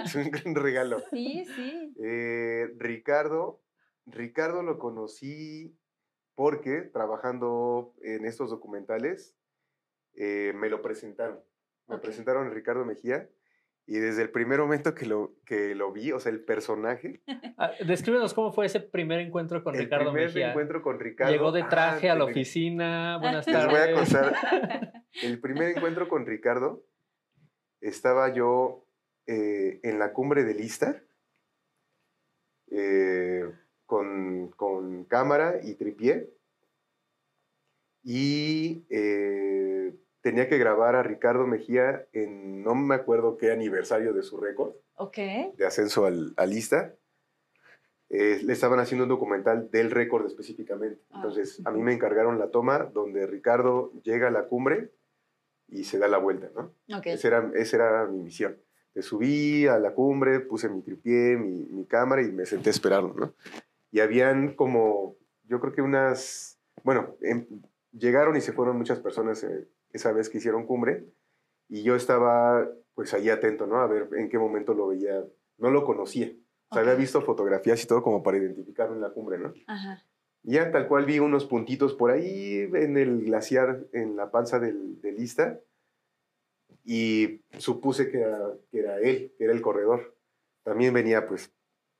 es 0.04 0.14
un 0.14 0.30
gran 0.30 0.54
regalo. 0.54 1.00
Sí, 1.10 1.44
sí. 1.54 1.94
Eh, 2.02 2.68
Ricardo, 2.78 3.62
Ricardo 4.06 4.62
lo 4.62 4.78
conocí 4.78 5.78
porque 6.34 6.82
trabajando 6.82 7.94
en 8.02 8.25
estos 8.25 8.50
documentales 8.50 9.36
eh, 10.14 10.52
me 10.54 10.68
lo 10.68 10.82
presentaron. 10.82 11.40
Me 11.86 11.96
okay. 11.96 12.08
presentaron 12.08 12.46
a 12.46 12.50
Ricardo 12.50 12.84
Mejía 12.84 13.28
y 13.88 13.98
desde 13.98 14.22
el 14.22 14.30
primer 14.30 14.58
momento 14.58 14.94
que 14.94 15.06
lo, 15.06 15.36
que 15.44 15.76
lo 15.76 15.92
vi, 15.92 16.10
o 16.10 16.18
sea, 16.18 16.32
el 16.32 16.40
personaje. 16.40 17.22
Ah, 17.58 17.70
descríbenos 17.86 18.34
cómo 18.34 18.52
fue 18.52 18.66
ese 18.66 18.80
primer 18.80 19.18
encuentro 19.18 19.64
con 19.64 19.74
el 19.74 19.84
Ricardo 19.84 20.12
primer 20.12 20.28
Mejía. 20.28 20.50
encuentro 20.50 20.82
con 20.82 21.00
Ricardo. 21.00 21.32
Llegó 21.32 21.52
de 21.52 21.62
traje 21.62 22.10
ah, 22.10 22.12
a 22.12 22.16
la 22.16 22.24
oficina. 22.24 23.16
Buenas 23.22 23.46
tardes. 23.46 23.72
Les 23.72 23.72
voy 23.72 23.80
a 23.80 23.94
contar. 23.94 24.92
El 25.22 25.40
primer 25.40 25.74
encuentro 25.74 26.06
con 26.06 26.26
Ricardo 26.26 26.84
estaba 27.80 28.34
yo 28.34 28.86
eh, 29.26 29.80
en 29.82 29.98
la 29.98 30.12
cumbre 30.12 30.44
de 30.44 30.52
Lista. 30.52 31.02
Eh, 32.70 33.50
con, 33.86 34.48
con, 34.50 35.04
cámara 35.04 35.60
y 35.62 35.72
tripié. 35.76 36.28
Y 38.02 38.84
eh, 38.90 39.94
tenía 40.26 40.49
que 40.49 40.59
grabar 40.59 40.97
a 40.97 41.04
Ricardo 41.04 41.47
Mejía 41.47 42.04
en 42.12 42.64
no 42.64 42.75
me 42.75 42.97
acuerdo 42.97 43.37
qué 43.37 43.52
aniversario 43.52 44.12
de 44.12 44.25
su 44.25 44.38
récord. 44.38 44.73
Ok. 44.97 45.18
De 45.56 45.64
ascenso 45.64 46.04
al, 46.04 46.35
a 46.37 46.47
lista. 46.47 46.97
Eh, 48.09 48.40
le 48.42 48.52
estaban 48.52 48.80
haciendo 48.80 49.04
un 49.04 49.09
documental 49.09 49.71
del 49.71 49.92
récord 49.92 50.26
específicamente. 50.26 51.00
Ah. 51.11 51.18
Entonces, 51.18 51.62
a 51.64 51.71
mí 51.71 51.80
me 51.80 51.92
encargaron 51.92 52.40
la 52.40 52.50
toma 52.50 52.90
donde 52.92 53.25
Ricardo 53.28 53.92
llega 54.02 54.26
a 54.26 54.30
la 54.33 54.49
cumbre 54.49 54.90
y 55.68 55.85
se 55.85 55.97
da 55.97 56.09
la 56.09 56.18
vuelta, 56.18 56.50
¿no? 56.56 56.75
Okay. 56.99 57.12
Esa, 57.12 57.28
era, 57.28 57.50
esa 57.54 57.76
era 57.76 58.06
mi 58.06 58.18
misión. 58.18 58.56
Me 58.97 59.02
subí 59.02 59.68
a 59.68 59.78
la 59.78 59.95
cumbre, 59.95 60.40
puse 60.40 60.68
mi 60.68 60.83
tripié, 60.83 61.37
mi, 61.37 61.66
mi 61.71 61.87
cámara 61.87 62.23
y 62.23 62.33
me 62.33 62.47
senté 62.47 62.71
a 62.71 62.73
esperarlo, 62.73 63.14
¿no? 63.14 63.35
Y 63.92 64.00
habían 64.00 64.54
como, 64.56 65.18
yo 65.45 65.61
creo 65.61 65.73
que 65.73 65.83
unas, 65.83 66.59
bueno, 66.83 67.14
em- 67.21 67.47
llegaron 67.92 68.37
y 68.37 68.40
se 68.40 68.52
fueron 68.52 68.76
muchas 68.76 68.99
personas 68.99 69.45
eh, 69.45 69.68
esa 69.92 70.12
vez 70.12 70.28
que 70.28 70.38
hicieron 70.38 70.66
cumbre 70.66 71.04
y 71.68 71.82
yo 71.82 71.96
estaba 71.96 72.68
pues 72.94 73.12
ahí 73.14 73.28
atento, 73.28 73.66
¿no? 73.66 73.78
A 73.78 73.86
ver 73.86 74.08
en 74.16 74.28
qué 74.28 74.38
momento 74.38 74.74
lo 74.74 74.88
veía, 74.88 75.24
no 75.58 75.70
lo 75.70 75.84
conocía. 75.84 76.32
O 76.68 76.74
sea, 76.74 76.82
había 76.82 76.94
visto 76.94 77.20
fotografías 77.22 77.82
y 77.82 77.86
todo 77.86 78.02
como 78.02 78.22
para 78.22 78.38
identificarlo 78.38 78.94
en 78.94 79.00
la 79.00 79.10
cumbre, 79.10 79.38
¿no? 79.38 79.52
Ajá. 79.66 80.02
Y 80.42 80.52
Ya 80.52 80.70
tal 80.70 80.88
cual 80.88 81.04
vi 81.04 81.18
unos 81.18 81.44
puntitos 81.44 81.94
por 81.94 82.10
ahí 82.10 82.68
en 82.72 82.96
el 82.96 83.24
glaciar, 83.24 83.86
en 83.92 84.16
la 84.16 84.30
panza 84.30 84.58
del, 84.58 85.00
del 85.00 85.20
Ista, 85.20 85.60
y 86.84 87.42
supuse 87.58 88.08
que 88.10 88.20
era, 88.20 88.52
que 88.70 88.78
era 88.78 88.98
él, 89.00 89.34
que 89.36 89.44
era 89.44 89.52
el 89.52 89.60
corredor. 89.60 90.16
También 90.62 90.94
venía, 90.94 91.26
pues, 91.26 91.52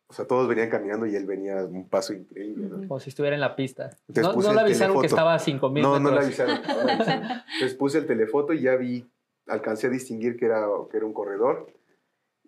o 0.09 0.13
sea, 0.13 0.25
todos 0.27 0.49
venían 0.49 0.71
caminando 0.71 1.07
y 1.07 1.17
él 1.17 1.27
venía 1.27 1.61
a 1.61 1.65
un 1.65 1.89
paso 1.89 2.13
increíble, 2.13 2.69
¿no? 2.69 2.87
Como 2.87 3.01
si 3.01 3.11
estuviera 3.11 3.35
en 3.35 3.41
la 3.41 3.57
pista. 3.57 3.91
Entonces 4.09 4.45
No, 4.45 4.53
le 4.53 4.61
avisaron 4.61 5.01
que 5.01 5.07
estaba 5.07 5.35
a 5.35 5.39
5000 5.39 5.83
No, 5.83 5.99
no 5.99 6.11
le 6.11 6.21
metros. 6.21 6.41
avisaron. 6.41 6.63
no 6.79 6.85
le 6.85 6.93
avisaron. 6.93 7.25
Entonces 7.55 7.75
puse 7.77 7.99
el 7.99 8.07
telefoto 8.07 8.53
y 8.53 8.61
ya 8.63 8.77
vi, 8.77 9.11
alcancé 9.47 9.89
a 9.89 9.91
distinguir 9.91 10.37
que 10.37 10.47
era, 10.47 10.67
que 10.91 10.97
era 10.97 11.07
un 11.07 11.13
corredor 11.13 11.67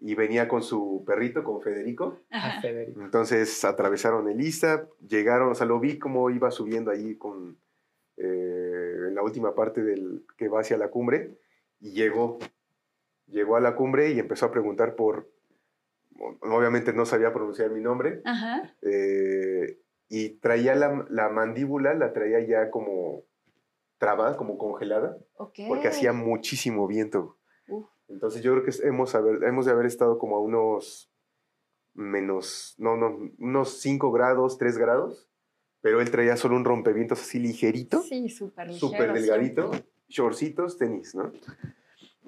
y 0.01 0.15
venía 0.15 0.47
con 0.47 0.63
su 0.63 1.03
perrito, 1.05 1.43
con 1.43 1.61
Federico. 1.61 2.21
Ah, 2.31 2.61
Federico. 2.63 3.01
Entonces 3.01 3.65
atravesaron 3.65 4.29
el 4.29 4.41
Ista, 4.41 4.87
llegaron, 5.09 5.51
o 5.51 5.55
sea, 5.57 5.67
lo 5.67 5.81
vi 5.81 5.99
como 5.99 6.31
iba 6.31 6.53
subiendo 6.53 6.93
ahí 6.93 7.17
con, 7.17 7.59
eh, 8.17 9.07
en 9.09 9.15
la 9.15 9.23
última 9.23 9.55
parte 9.57 9.83
del 9.83 10.25
que 10.37 10.49
va 10.49 10.61
hacia 10.61 10.77
la 10.77 10.89
cumbre 10.89 11.39
y 11.81 11.91
llegó, 11.93 12.39
llegó 13.27 13.57
a 13.57 13.61
la 13.61 13.75
cumbre 13.75 14.13
y 14.13 14.21
empezó 14.21 14.47
a 14.47 14.53
preguntar 14.53 14.95
por, 14.95 15.29
obviamente 16.43 16.93
no 16.93 17.07
sabía 17.07 17.33
pronunciar 17.33 17.71
mi 17.71 17.81
nombre, 17.81 18.21
Ajá. 18.25 18.75
eh, 18.83 19.79
y 20.09 20.31
traía 20.41 20.75
la, 20.75 21.07
la 21.11 21.29
mandíbula, 21.29 21.95
la 21.95 22.13
traía 22.13 22.41
ya 22.47 22.71
como 22.71 23.25
trabada, 23.99 24.37
como 24.37 24.57
congelada, 24.59 25.17
Ok. 25.37 25.61
porque 25.69 25.89
hacía 25.89 26.13
muchísimo 26.13 26.87
viento. 26.87 27.37
Uf. 27.69 27.87
Entonces 28.09 28.43
yo 28.43 28.53
creo 28.53 28.65
que 28.65 28.73
hemos, 28.87 29.15
haber, 29.15 29.43
hemos 29.45 29.67
de 29.67 29.73
haber 29.73 29.87
estado 29.87 30.19
como 30.19 30.37
a 30.37 30.41
unos 30.41 31.11
menos, 31.95 32.75
no, 32.79 32.97
no, 32.97 33.19
unos 33.39 33.81
5 33.81 34.13
grados, 34.13 34.57
3 34.59 34.79
grados, 34.79 35.29
pero 35.81 36.01
él 36.01 36.11
traía 36.11 36.37
solo 36.37 36.57
un 36.57 36.65
rompevientos 36.65 37.21
así 37.21 37.39
ligerito, 37.39 38.01
Sí, 38.03 38.29
súper 38.29 38.69
ligero. 38.69 38.89
súper 38.89 39.13
delgadito, 39.13 39.69
siempre. 39.71 39.91
shortcitos, 40.09 40.79
tenis, 40.79 41.15
¿no? 41.15 41.33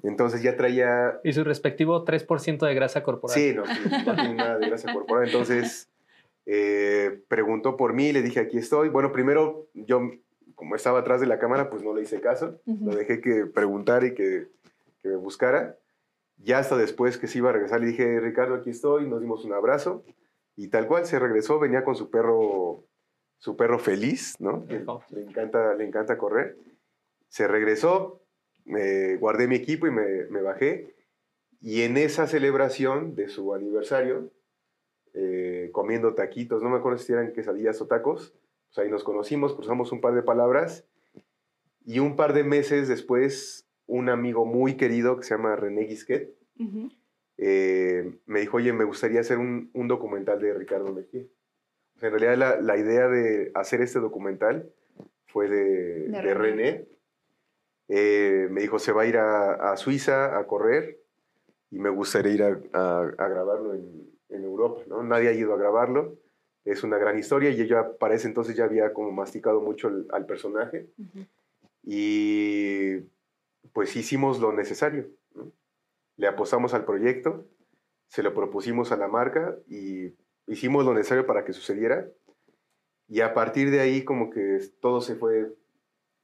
Entonces 0.02 0.42
ya 0.42 0.57
traía 0.57 1.21
Y 1.25 1.33
su 1.33 1.45
respectivo 1.45 2.04
3% 2.04 2.66
de 2.66 2.75
grasa 2.75 3.02
corporal. 3.02 3.38
Sí, 3.38 3.52
no, 3.54 3.66
sí, 3.66 3.80
no 4.07 4.14
tiene 4.14 4.35
nada 4.35 4.59
de 4.59 4.69
grasa 4.69 4.92
corporal. 4.92 5.26
Entonces, 5.26 5.90
eh, 6.47 7.23
preguntó 7.28 7.76
por 7.76 7.92
mí, 7.92 8.12
le 8.12 8.23
dije, 8.23 8.40
aquí 8.40 8.59
estoy. 8.59 8.88
Bueno, 8.88 9.12
primero, 9.12 9.69
yo, 9.75 10.11
como 10.54 10.76
estaba 10.76 11.00
atrás 11.00 11.21
de 11.21 11.26
la 11.26 11.38
cámara, 11.38 11.71
pues 11.71 11.83
no 11.83 11.95
le 11.95 12.02
hice 12.02 12.21
caso. 12.21 12.61
Ujú. 12.66 12.87
Lo 12.87 12.97
dejé 12.97 13.21
que 13.21 13.47
preguntara 13.47 14.07
y 14.07 14.14
que, 14.14 14.49
que 15.02 15.09
me 15.09 15.16
buscara. 15.16 15.76
Ya 16.38 16.59
hasta 16.59 16.76
después 16.76 17.19
que 17.19 17.26
se 17.26 17.38
iba 17.38 17.50
a 17.50 17.52
regresar, 17.52 17.80
le 17.80 17.87
dije, 17.87 18.21
Ricardo, 18.21 18.54
aquí 18.54 18.71
estoy. 18.71 19.07
Nos 19.07 19.21
dimos 19.21 19.45
un 19.45 19.52
abrazo. 19.52 20.04
Y 20.57 20.69
tal 20.69 20.87
cual, 20.87 21.07
se 21.07 21.19
regresó, 21.19 21.59
venía 21.59 21.85
con 21.85 21.95
su 21.95 22.11
perro, 22.11 22.85
su 23.38 23.57
perro 23.57 23.78
feliz, 23.78 24.37
¿no? 24.40 24.64
Le, 24.69 24.85
le 25.11 25.23
encanta, 25.23 25.75
le 25.75 25.85
encanta 25.87 26.19
correr. 26.19 26.57
Se 27.28 27.47
regresó, 27.47 28.21
me 28.64 29.16
guardé 29.16 29.48
mi 29.48 29.56
equipo 29.56 29.86
y 29.86 29.90
me, 29.90 30.24
me 30.30 30.42
bajé. 30.42 30.94
Y 31.60 31.82
en 31.82 31.96
esa 31.96 32.26
celebración 32.26 33.14
de 33.14 33.28
su 33.28 33.54
aniversario, 33.54 34.30
eh, 35.12 35.70
comiendo 35.72 36.14
taquitos, 36.14 36.62
no 36.62 36.70
me 36.70 36.78
acuerdo 36.78 36.98
si 36.98 37.12
eran 37.12 37.32
quesadillas 37.32 37.80
o 37.80 37.86
tacos, 37.86 38.34
pues 38.68 38.78
ahí 38.78 38.90
nos 38.90 39.04
conocimos, 39.04 39.54
cruzamos 39.54 39.92
un 39.92 40.00
par 40.00 40.14
de 40.14 40.23
palabras. 40.23 40.86
Y 41.84 41.99
un 41.99 42.14
par 42.14 42.34
de 42.34 42.44
meses 42.44 42.88
después, 42.88 43.68
un 43.86 44.08
amigo 44.08 44.44
muy 44.44 44.76
querido 44.76 45.16
que 45.16 45.25
se 45.25 45.34
llama 45.34 45.56
René 45.56 45.82
Guisquet, 45.82 46.34
eh, 47.38 48.18
me 48.26 48.40
dijo, 48.40 48.58
oye, 48.58 48.73
me 48.73 48.84
gustaría 48.84 49.20
hacer 49.20 49.38
un, 49.38 49.70
un 49.73 49.88
documental 49.88 50.40
de 50.40 50.54
Ricardo 50.54 50.92
Mejía. 50.92 51.25
O 51.96 51.99
sea, 51.99 52.10
en 52.10 52.18
realidad 52.18 52.36
la, 52.36 52.60
la 52.60 52.76
idea 52.76 53.08
de 53.08 53.50
hacer 53.54 53.80
este 53.80 53.99
documental 53.99 54.70
fue 55.26 55.49
de, 55.49 56.08
De 56.08 56.23
de 56.23 56.34
René. 56.34 56.34
René. 56.34 56.88
Eh, 57.92 58.46
me 58.50 58.60
dijo, 58.60 58.78
se 58.78 58.92
va 58.92 59.02
a 59.02 59.06
ir 59.06 59.16
a, 59.16 59.72
a 59.72 59.76
Suiza 59.76 60.38
a 60.38 60.46
correr 60.46 61.00
y 61.72 61.78
me 61.80 61.90
gustaría 61.90 62.32
ir 62.32 62.42
a, 62.44 62.60
a- 62.72 63.00
a 63.18 63.28
grabarlo 63.28 63.74
en, 63.74 64.08
en 64.28 64.44
Europa. 64.44 64.82
¿no? 64.86 65.02
Nadie 65.02 65.28
ha 65.28 65.32
ido 65.32 65.52
a 65.54 65.58
grabarlo. 65.58 66.16
Es 66.64 66.84
una 66.84 66.98
gran 66.98 67.18
historia 67.18 67.50
y 67.50 67.66
ya 67.66 67.96
para 67.98 68.14
ese 68.14 68.28
entonces 68.28 68.54
ya 68.54 68.64
había 68.64 68.92
como 68.92 69.10
masticado 69.10 69.60
mucho 69.60 69.88
el- 69.88 70.06
al 70.12 70.24
personaje 70.26 70.86
Ujú. 70.98 71.26
y 71.82 72.98
pues 73.72 73.96
hicimos 73.96 74.40
lo 74.40 74.52
necesario. 74.52 75.08
¿no? 75.34 75.50
Le 76.16 76.26
apostamos 76.28 76.74
al 76.74 76.84
proyecto, 76.84 77.44
se 78.08 78.22
lo 78.22 78.34
propusimos 78.34 78.92
a 78.92 78.96
la 78.96 79.08
marca 79.08 79.56
y 79.68 80.14
hicimos 80.46 80.84
lo 80.84 80.94
necesario 80.94 81.26
para 81.26 81.44
que 81.44 81.52
sucediera. 81.52 82.06
Y 83.08 83.22
a 83.22 83.34
partir 83.34 83.70
de 83.70 83.80
ahí 83.80 84.04
como 84.04 84.30
que 84.30 84.60
todo 84.80 85.00
se 85.00 85.16
fue 85.16 85.52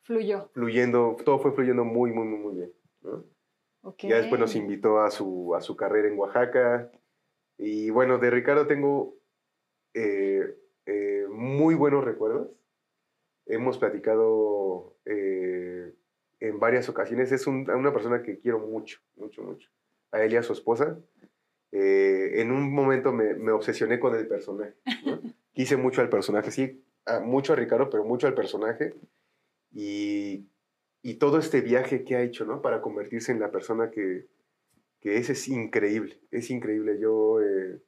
Fluyó. 0.07 0.51
fluyendo, 0.55 1.17
todo 1.25 1.39
fue 1.41 1.53
fluyendo 1.53 1.85
muy, 1.85 2.13
muy, 2.13 2.25
muy, 2.27 2.39
muy 2.39 2.55
bien. 2.55 2.73
¿no? 3.03 3.25
Ok. 3.83 4.03
Ya 4.05 4.17
después 4.19 4.41
nos 4.41 4.55
invitó 4.55 5.01
a 5.01 5.11
su, 5.11 5.55
a 5.57 5.61
su 5.61 5.77
carrera 5.77 6.09
en 6.09 6.19
Oaxaca. 6.19 6.91
Y 7.59 7.91
bueno, 7.91 8.19
de 8.19 8.31
Ricardo 8.31 8.67
tengo 8.67 9.17
eh, 9.95 10.57
eh, 10.87 11.27
muy 11.31 11.75
buenos 11.75 12.05
recuerdos. 12.05 12.49
Hemos 13.47 13.79
platicado 13.79 14.97
eh, 15.05 15.93
en 16.41 16.59
varias 16.61 16.89
ocasiones. 16.89 17.33
Es 17.33 17.47
un- 17.47 17.69
una 17.71 17.93
persona 17.93 18.23
que 18.23 18.39
quiero 18.39 18.61
mucho, 18.61 19.01
mucho, 19.17 19.43
mucho. 19.43 19.69
A 20.13 20.23
él 20.23 20.33
y 20.33 20.37
a 20.37 20.43
su 20.43 20.53
esposa. 20.53 20.99
En 21.73 22.53
un 22.53 22.73
momento 22.73 23.13
me, 23.13 23.35
me 23.35 23.51
obsesioné 23.53 23.99
con 23.99 24.15
el 24.15 24.27
personaje. 24.29 24.75
¿no? 25.05 25.21
Quise 25.53 25.77
mucho 25.77 26.01
al 26.01 26.09
personaje, 26.09 26.51
sí, 26.51 26.85
a- 27.07 27.21
mucho 27.21 27.53
a 27.53 27.57
Ricardo, 27.57 27.91
pero 27.91 28.05
mucho 28.05 28.27
al 28.29 28.35
personaje. 28.35 28.95
Y, 29.73 30.47
y 31.03 31.15
todo 31.15 31.39
este 31.39 31.61
viaje 31.61 32.05
que 32.05 32.17
ha 32.17 32.23
hecho, 32.23 32.45
¿no? 32.45 32.63
Para 32.63 32.81
convertirse 32.81 33.33
en 33.33 33.41
la 33.41 33.51
persona 33.51 33.91
que, 33.91 34.27
que 35.01 35.19
es, 35.19 35.31
es 35.31 35.49
increíble, 35.49 36.21
es 36.31 36.51
increíble. 36.51 36.99
Yo, 37.01 37.41
eh, 37.41 37.79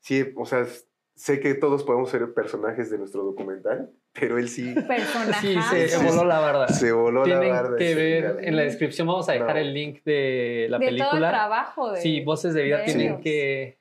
sí, 0.00 0.24
o 0.36 0.46
sea, 0.46 0.66
sé 1.14 1.40
que 1.40 1.54
todos 1.54 1.82
podemos 1.84 2.10
ser 2.10 2.32
personajes 2.34 2.90
de 2.90 2.98
nuestro 2.98 3.24
documental, 3.24 3.90
pero 4.18 4.38
él 4.38 4.48
sí 4.48 4.74
Personaje. 4.74 5.46
Sí, 5.54 5.58
se 5.62 5.88
Sí, 5.88 6.06
voló 6.06 6.24
la 6.24 6.38
barda. 6.40 6.68
se 6.68 6.92
voló 6.92 7.24
Tienen 7.24 7.48
la 7.48 7.62
barda. 7.62 7.76
que 7.76 7.94
ver 7.94 8.36
en 8.42 8.56
la 8.56 8.62
descripción, 8.62 9.06
vamos 9.06 9.28
a 9.28 9.32
dejar 9.32 9.54
No. 9.56 9.60
el 9.60 9.74
link 9.74 10.02
de 10.04 10.66
la 10.70 10.78
de 10.78 10.86
todo 10.86 10.94
el 10.94 10.98
película. 11.02 11.28
trabajo 11.30 11.92
de. 11.92 12.00
Sí, 12.00 12.20
Voces 12.22 12.54
de 12.54 12.62
Vida 12.62 12.78
de 12.78 12.84
tienen 12.84 13.06
ellos. 13.08 13.20
que... 13.22 13.78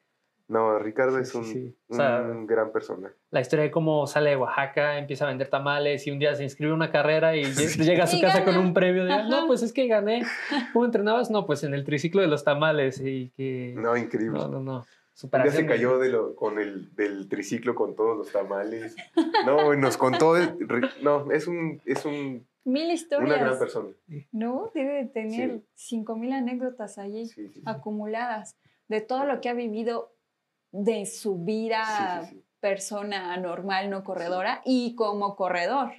No, 0.48 0.78
Ricardo 0.78 1.18
es 1.18 1.34
un, 1.34 1.44
sí, 1.44 1.54
sí. 1.54 1.78
O 1.90 1.94
un 1.94 1.98
sea, 1.98 2.22
gran 2.46 2.72
persona. 2.72 3.12
La 3.32 3.42
historia 3.42 3.64
de 3.64 3.72
cómo 3.72 4.06
sale 4.06 4.30
de 4.32 4.36
Oaxaca, 4.36 5.00
empieza 5.00 5.26
a 5.26 5.30
vender 5.30 5.48
tamales 5.48 6.06
y 6.06 6.12
un 6.12 6.20
día 6.20 6.36
se 6.36 6.44
inscribe 6.44 6.72
a 6.72 6.76
una 6.76 6.92
carrera 6.92 7.36
y 7.36 7.44
lle- 7.46 7.84
llega 7.84 8.04
a 8.04 8.08
su 8.08 8.18
Y 8.18 8.22
casa 8.22 8.42
gana. 8.42 8.52
con 8.54 8.58
un 8.64 8.74
premio 8.74 9.06
de, 9.06 9.12
Ajá. 9.14 9.24
no, 9.28 9.48
pues 9.48 9.64
es 9.64 9.74
que 9.74 9.88
gané. 9.88 10.24
¿Cómo 10.74 10.86
entrenabas? 10.86 11.32
No, 11.32 11.46
pues 11.48 11.64
en 11.64 11.74
el 11.74 11.84
triciclo 11.84 12.22
de 12.22 12.28
los 12.28 12.44
tamales 12.44 13.02
y 13.04 13.32
que... 13.36 13.74
No, 13.76 13.98
increíble. 13.98 14.38
No, 14.40 14.48
no, 14.48 14.60
no. 14.60 14.76
Un 14.78 14.82
día 14.84 14.90
Superación. 15.14 15.54
se 15.64 15.66
cayó 15.66 15.98
de 15.98 16.10
lo- 16.10 16.36
con 16.36 16.60
el 16.60 16.94
del 16.94 17.28
triciclo 17.30 17.74
con 17.74 17.96
todos 17.96 18.18
los 18.18 18.32
tamales. 18.32 18.96
No, 19.46 19.74
y 19.74 19.78
nos 19.78 19.98
contó. 19.98 20.36
no, 21.02 21.32
es 21.32 21.48
un, 21.48 21.82
es 21.86 22.06
un, 22.06 22.46
Mil 22.66 22.92
historias. 22.92 23.30
una 23.32 23.40
gran 23.44 23.58
persona. 23.58 23.90
¿No? 24.32 24.72
Debe 24.76 24.94
de 25.04 25.06
tener 25.06 25.52
Sí. 25.52 25.66
5000 25.96 26.34
anécdotas 26.34 26.98
allí 26.98 27.26
Sí, 27.28 27.48
sí, 27.48 27.54
sí. 27.54 27.62
acumuladas 27.66 28.58
de 28.90 29.02
todo 29.02 29.26
lo 29.26 29.40
que 29.42 29.50
ha 29.50 29.54
vivido 29.54 30.12
de 30.84 31.06
su 31.06 31.44
vida 31.44 32.22
Sí, 32.22 32.28
sí, 32.28 32.36
sí. 32.36 32.46
persona 32.60 33.38
normal, 33.38 33.90
no 33.90 34.04
corredora, 34.04 34.62
y 34.66 34.96
como 34.96 35.36
corredor. 35.36 35.92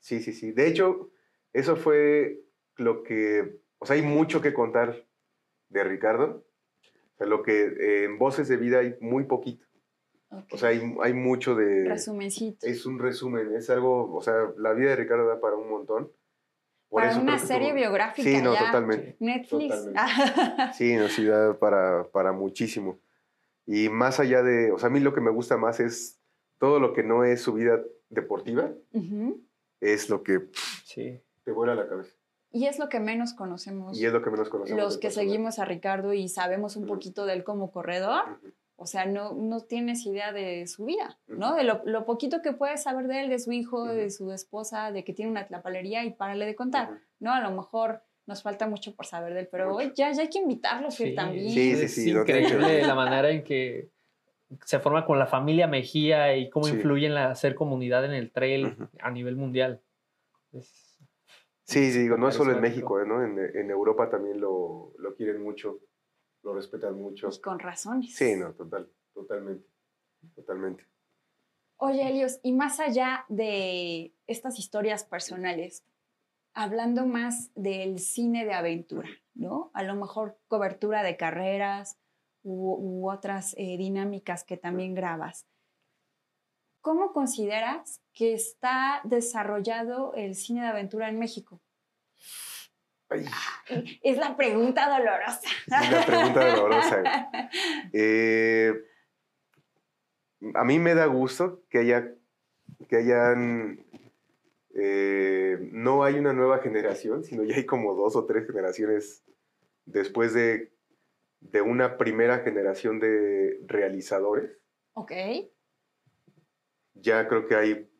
Sí, 0.00 0.20
sí, 0.20 0.32
sí. 0.32 0.52
De 0.52 0.68
hecho, 0.68 1.10
eso 1.52 1.76
fue 1.76 2.40
lo 2.76 3.02
que, 3.02 3.60
o 3.78 3.86
sea, 3.86 3.96
hay 3.96 4.02
mucho 4.02 4.40
que 4.40 4.52
contar 4.54 5.06
de 5.68 5.84
Ricardo. 5.84 6.44
O 7.14 7.16
sea, 7.18 7.26
lo 7.26 7.42
que 7.42 7.64
eh, 7.64 8.04
en 8.04 8.18
Voces 8.18 8.48
de 8.48 8.56
Vida 8.56 8.80
hay 8.80 8.96
muy 9.00 9.24
poquito. 9.24 9.64
O 10.50 10.58
sea, 10.58 10.70
hay, 10.70 10.80
hay 11.02 11.12
mucho 11.12 11.54
de... 11.54 11.88
Resumencito. 11.88 12.66
Es 12.66 12.86
un 12.86 12.98
resumen, 12.98 13.54
es 13.54 13.70
algo, 13.70 14.12
o 14.12 14.20
sea, 14.20 14.34
la 14.58 14.72
vida 14.72 14.90
de 14.90 14.96
Ricardo 14.96 15.28
da 15.28 15.40
para 15.40 15.54
un 15.56 15.70
montón. 15.70 16.10
Por 16.88 17.02
Para 17.02 17.12
eso 17.12 17.20
una 17.20 17.38
serie 17.38 17.72
biográfica. 17.72 18.28
Sí, 18.28 18.42
no, 18.42 18.52
ya. 18.54 18.66
totalmente. 18.66 19.16
Netflix. 19.20 19.84
Totalmente. 19.84 20.72
Sí, 20.74 20.96
no, 20.96 21.08
sí 21.08 21.24
da 21.24 21.56
para, 21.58 22.04
para 22.10 22.32
muchísimo. 22.32 22.98
Y 23.66 23.88
más 23.88 24.20
allá 24.20 24.42
de, 24.42 24.72
o 24.72 24.78
sea, 24.78 24.88
a 24.88 24.92
mí 24.92 25.00
lo 25.00 25.14
que 25.14 25.20
me 25.20 25.30
gusta 25.30 25.56
más 25.56 25.80
es 25.80 26.20
todo 26.58 26.80
lo 26.80 26.92
que 26.92 27.02
no 27.02 27.24
es 27.24 27.40
su 27.42 27.52
vida 27.54 27.80
deportiva, 28.10 28.70
es 29.80 30.08
lo 30.10 30.22
que 30.22 30.48
Sí. 30.84 31.20
te 31.44 31.52
vuela 31.52 31.74
la 31.74 31.88
cabeza. 31.88 32.14
Y 32.50 32.66
es 32.66 32.78
lo 32.78 32.88
que 32.88 33.00
menos 33.00 33.34
conocemos. 33.34 33.98
Y 34.00 34.06
es 34.06 34.12
lo 34.12 34.22
que 34.22 34.30
menos 34.30 34.48
conocemos. 34.48 34.80
los 34.82 34.98
que 34.98 35.10
seguimos 35.10 35.58
a 35.58 35.64
Ricardo 35.64 36.12
y 36.12 36.28
sabemos 36.28 36.76
un 36.76 36.86
poquito 36.86 37.26
de 37.26 37.32
él 37.34 37.42
como 37.44 37.72
corredor, 37.72 38.22
o 38.76 38.86
sea, 38.86 39.06
no, 39.06 39.32
no 39.34 39.60
tienes 39.62 40.04
idea 40.06 40.32
de 40.32 40.66
su 40.66 40.84
vida, 40.84 41.18
¿no? 41.26 41.54
De 41.54 41.64
lo, 41.64 41.82
lo 41.84 42.04
poquito 42.04 42.42
que 42.42 42.52
puedes 42.52 42.82
saber 42.84 43.06
de 43.08 43.22
él, 43.22 43.28
de 43.28 43.38
su 43.38 43.50
hijo, 43.52 43.84
de 43.86 44.10
su 44.10 44.30
esposa, 44.32 44.92
de 44.92 45.04
que 45.04 45.12
tiene 45.14 45.30
una 45.30 45.46
tlapalería 45.46 46.04
y 46.04 46.12
párale 46.12 46.44
de 46.46 46.54
contar. 46.54 47.00
¿no? 47.18 47.32
A 47.32 47.40
lo 47.40 47.50
mejor 47.50 48.02
nos 48.26 48.42
falta 48.42 48.66
mucho 48.66 48.94
por 48.94 49.06
saber 49.06 49.34
de 49.34 49.40
él, 49.40 49.48
pero 49.50 49.66
Mucho. 49.66 49.76
hoy 49.78 49.92
ya, 49.94 50.10
ya 50.12 50.22
hay 50.22 50.28
que 50.30 50.38
invitarlo, 50.38 50.90
Fer, 50.90 51.14
también. 51.14 51.50
Sí, 51.50 51.74
sí, 51.76 51.84
es 51.84 51.94
sí, 51.94 52.04
que 52.04 52.10
increíble 52.10 52.82
la 52.82 52.94
manera 52.94 53.30
en 53.30 53.44
que 53.44 53.90
se 54.64 54.78
forma 54.78 55.04
con 55.04 55.18
la 55.18 55.26
familia 55.26 55.66
Mejía 55.66 56.36
y 56.36 56.48
cómo 56.50 56.66
Sí. 56.66 56.76
influye 56.76 57.06
en 57.06 57.14
la 57.14 57.30
hacer 57.30 57.54
comunidad 57.54 58.04
en 58.04 58.12
el 58.12 58.30
trail 58.32 58.76
a 59.00 59.10
nivel 59.10 59.36
mundial. 59.36 59.82
Es- 60.52 60.90
Sí, 61.66 61.90
sí, 61.92 62.00
digo, 62.00 62.18
no 62.18 62.28
es 62.28 62.34
solo 62.34 62.52
en. 62.52 62.60
México, 62.60 63.00
¿eh? 63.00 63.06
¿no? 63.06 63.24
En, 63.24 63.38
en 63.38 63.70
Europa 63.70 64.10
también 64.10 64.38
lo, 64.38 64.92
lo 64.98 65.14
quieren 65.14 65.42
mucho, 65.42 65.80
lo 66.42 66.54
respetan 66.54 66.94
mucho. 66.94 67.30
Y 67.32 67.40
con 67.40 67.58
razones. 67.58 68.14
Sí, 68.14 68.36
no, 68.36 68.52
total, 68.52 68.90
totalmente, 69.14 69.66
totalmente. 70.34 70.86
Oye, 71.78 72.06
Elios, 72.06 72.38
y 72.42 72.52
más 72.52 72.80
allá 72.80 73.24
de 73.30 74.12
estas 74.26 74.58
historias 74.58 75.04
personales, 75.04 75.86
hablando 76.54 77.06
más 77.06 77.50
del 77.54 77.98
cine 77.98 78.44
de 78.44 78.54
aventura, 78.54 79.08
¿no? 79.34 79.70
A 79.74 79.82
lo 79.82 79.94
mejor 79.94 80.38
cobertura 80.48 81.02
de 81.02 81.16
carreras 81.16 81.98
u, 82.42 82.74
u 82.74 83.10
otras 83.10 83.54
eh, 83.58 83.76
dinámicas 83.76 84.44
que 84.44 84.56
también 84.56 84.94
grabas. 84.94 85.46
¿Cómo 86.80 87.12
consideras 87.12 88.00
que 88.12 88.34
está 88.34 89.00
desarrollado 89.04 90.12
el 90.14 90.34
cine 90.34 90.62
de 90.62 90.68
aventura 90.68 91.08
en 91.08 91.18
México? 91.18 91.60
Ay, 93.08 93.26
Es 94.02 94.18
la 94.18 94.36
pregunta 94.36 94.88
dolorosa. 94.88 95.48
es 95.66 95.88
una 95.88 96.06
pregunta 96.06 96.46
dolorosa. 96.54 97.02
Eh, 97.92 98.72
a 100.54 100.64
mí 100.64 100.78
me 100.78 100.94
da 100.94 101.06
gusto 101.06 101.62
que 101.70 101.78
haya, 101.78 102.12
que 102.88 102.96
hayan, 102.96 103.86
eh, 104.74 105.58
no 105.72 106.02
hay 106.04 106.18
una 106.18 106.32
nueva 106.32 106.58
generación, 106.58 107.24
sino 107.24 107.44
ya 107.44 107.56
hay 107.56 107.64
como 107.66 107.94
dos 107.94 108.16
o 108.16 108.26
tres 108.26 108.46
generaciones 108.46 109.24
después 109.86 110.34
de, 110.34 110.72
de 111.40 111.60
una 111.62 111.96
primera 111.96 112.40
generación 112.40 112.98
de 113.00 113.60
realizadores. 113.66 114.50
ok. 114.94 115.12
Ya 116.96 117.26
creo 117.28 117.46
que 117.46 117.54
hay, 117.56 117.90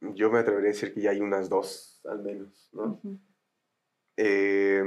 yo 0.00 0.30
me 0.30 0.38
atrevería 0.38 0.70
a 0.70 0.72
decir 0.72 0.94
que 0.94 1.00
ya 1.02 1.10
hay 1.10 1.20
unas 1.20 1.48
dos 1.48 2.00
al 2.08 2.22
menos, 2.22 2.70
¿no? 2.72 3.00
Eh, 4.16 4.82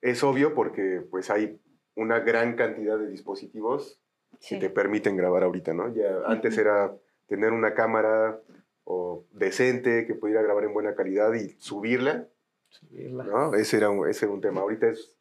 es 0.00 0.22
obvio 0.22 0.54
porque 0.54 1.02
pues 1.10 1.30
hay 1.30 1.60
una 1.94 2.20
gran 2.20 2.56
cantidad 2.56 2.98
de 2.98 3.08
dispositivos 3.08 3.98
Sí. 4.40 4.56
que 4.58 4.68
te 4.68 4.70
permiten 4.70 5.16
grabar 5.16 5.44
ahorita, 5.44 5.72
¿no? 5.74 5.94
Ya 5.94 6.20
antes 6.26 6.56
era 6.58 6.96
tener 7.26 7.52
una 7.52 7.74
cámara 7.74 8.40
o 8.84 9.24
decente 9.32 10.06
que 10.06 10.14
pudiera 10.14 10.42
grabar 10.42 10.64
en 10.64 10.74
buena 10.74 10.94
calidad 10.94 11.32
y 11.34 11.50
subirla, 11.58 12.28
subirla. 12.68 13.24
¿no? 13.24 13.54
Ese 13.54 13.76
era 13.76 13.90
un, 13.90 14.08
ese 14.08 14.26
era 14.26 14.34
un 14.34 14.40
tema. 14.40 14.60
Ahorita 14.60 14.88
es, 14.88 15.16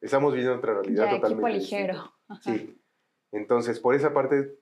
estamos 0.00 0.32
viviendo 0.32 0.56
otra 0.56 0.74
realidad 0.74 1.06
Ya, 1.06 1.10
totalmente 1.16 1.56
equipo 1.56 1.58
ligero. 1.58 2.12
Sí. 2.42 2.80
Entonces, 3.32 3.80
por 3.80 3.94
esa 3.94 4.12
parte, 4.12 4.58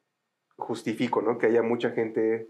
justifico, 0.56 1.22
¿no? 1.22 1.38
Que 1.38 1.46
haya 1.46 1.62
mucha 1.62 1.90
gente 1.90 2.48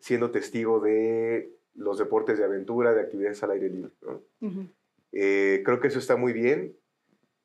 siendo 0.00 0.30
testigo 0.30 0.80
de 0.80 1.52
los 1.74 1.98
deportes 1.98 2.38
de 2.38 2.44
aventura, 2.44 2.92
de 2.92 3.02
actividades 3.02 3.42
al 3.42 3.52
aire 3.52 3.68
libre, 3.68 3.92
¿no? 4.02 4.22
Ujú. 4.40 4.66
Eh, 5.12 5.62
creo 5.64 5.80
que 5.80 5.88
eso 5.88 5.98
está 5.98 6.16
muy 6.16 6.32
bien. 6.32 6.76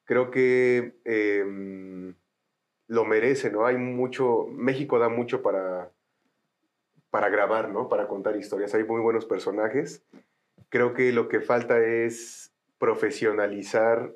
Creo 0.05 0.31
que 0.31 0.99
em, 1.03 2.15
lo 2.87 3.05
merece, 3.05 3.51
¿no? 3.51 3.65
Hay 3.65 3.77
mucho, 3.77 4.47
México 4.47 4.99
da 4.99 5.09
mucho 5.09 5.41
para, 5.41 5.91
para 7.09 7.29
grabar, 7.29 7.69
¿no? 7.71 7.89
Para 7.89 8.07
contar 8.07 8.35
historias. 8.35 8.73
Hay 8.73 8.83
muy 8.83 9.01
buenos 9.01 9.25
personajes. 9.25 10.03
Creo 10.69 10.93
que 10.93 11.11
lo 11.11 11.29
que 11.29 11.39
falta 11.39 11.79
es 11.79 12.53
profesionalizar 12.77 14.13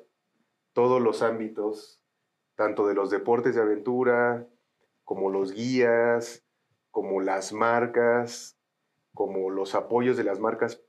todos 0.72 1.00
los 1.00 1.22
ámbitos, 1.22 2.02
tanto 2.54 2.86
de 2.86 2.94
los 2.94 3.10
deportes 3.10 3.54
de 3.54 3.62
aventura, 3.62 4.46
como 5.04 5.30
los 5.30 5.52
guías, 5.52 6.44
como 6.90 7.20
las 7.20 7.52
marcas, 7.52 8.58
como 9.14 9.50
los 9.50 9.74
apoyos 9.74 10.16
de 10.16 10.24
las 10.24 10.38
marcas 10.40 10.82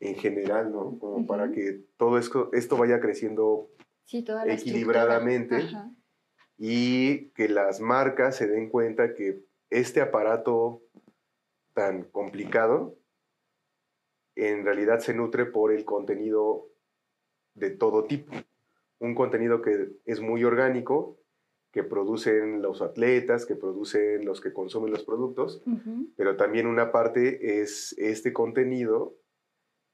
en 0.00 0.16
general, 0.16 0.72
¿no? 0.72 0.98
Como 0.98 1.26
para 1.26 1.50
que 1.52 1.84
todo 1.96 2.18
esto, 2.18 2.50
esto 2.52 2.76
vaya 2.76 3.00
creciendo 3.00 3.68
Sí, 4.04 4.24
Equilibradamente. 4.46 5.66
y 6.58 7.30
que 7.30 7.48
las 7.48 7.80
marcas 7.80 8.36
se 8.36 8.46
den 8.46 8.68
cuenta 8.70 9.14
que 9.14 9.42
este 9.68 10.00
aparato 10.00 10.80
tan 11.76 12.04
complicado 12.04 12.98
en 14.34 14.64
realidad 14.64 15.00
se 15.00 15.14
nutre 15.14 15.44
por 15.44 15.72
el 15.72 15.84
contenido 15.84 16.70
de 17.54 17.70
todo 17.70 18.04
tipo. 18.04 18.32
Un 18.98 19.14
contenido 19.14 19.60
que 19.60 19.90
es 20.06 20.20
muy 20.20 20.42
orgánico, 20.42 21.18
que 21.72 21.84
producen 21.84 22.62
los 22.62 22.80
atletas, 22.80 23.44
que 23.44 23.56
producen 23.56 24.24
los 24.24 24.40
que 24.40 24.54
consumen 24.54 24.90
los 24.90 25.04
productos, 25.04 25.62
pero 26.16 26.36
también 26.36 26.66
una 26.66 26.92
parte 26.92 27.60
es 27.60 27.94
este 27.98 28.32
contenido 28.32 29.14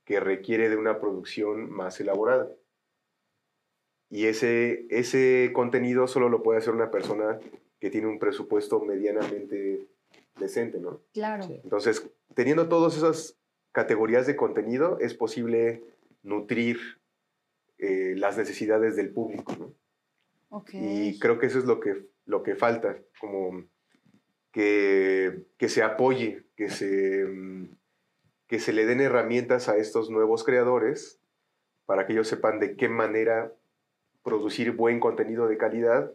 que 0.04 0.20
requiere 0.20 0.68
de 0.68 0.76
una 0.76 1.00
producción 1.00 1.68
más 1.70 2.00
elaborada. 2.00 2.48
Y 4.08 4.26
ese, 4.26 4.86
ese 4.90 5.50
contenido 5.52 6.06
solo 6.06 6.28
lo 6.28 6.44
puede 6.44 6.58
hacer 6.58 6.74
una 6.74 6.92
persona 6.92 7.40
que 7.80 7.90
tiene 7.90 8.06
un 8.06 8.20
presupuesto 8.20 8.78
medianamente 8.80 9.88
decente, 10.38 10.78
¿no? 10.78 11.00
Claro. 11.12 11.44
Sí. 11.44 11.60
Entonces, 11.62 12.08
teniendo 12.34 12.68
todas 12.68 12.96
esas 12.96 13.36
categorías 13.72 14.26
de 14.26 14.36
contenido, 14.36 14.98
es 15.00 15.14
posible 15.14 15.82
nutrir 16.22 16.78
eh, 17.78 18.14
las 18.16 18.36
necesidades 18.36 18.96
del 18.96 19.10
público, 19.10 19.56
¿no? 19.58 19.74
Ok. 20.50 20.70
Y 20.74 21.18
creo 21.18 21.38
que 21.38 21.46
eso 21.46 21.58
es 21.58 21.64
lo 21.64 21.80
que, 21.80 22.06
lo 22.26 22.42
que 22.42 22.54
falta, 22.54 22.98
como 23.18 23.64
que, 24.52 25.46
que 25.56 25.68
se 25.68 25.82
apoye, 25.82 26.44
que 26.54 26.68
se, 26.68 27.24
mm, 27.24 27.68
que 28.46 28.60
se 28.60 28.72
le 28.72 28.84
den 28.84 29.00
herramientas 29.00 29.68
a 29.68 29.78
estos 29.78 30.10
nuevos 30.10 30.44
creadores 30.44 31.18
para 31.86 32.06
que 32.06 32.12
ellos 32.12 32.28
sepan 32.28 32.60
de 32.60 32.76
qué 32.76 32.88
manera 32.88 33.52
producir 34.22 34.72
buen 34.72 35.00
contenido 35.00 35.48
de 35.48 35.56
calidad, 35.56 36.12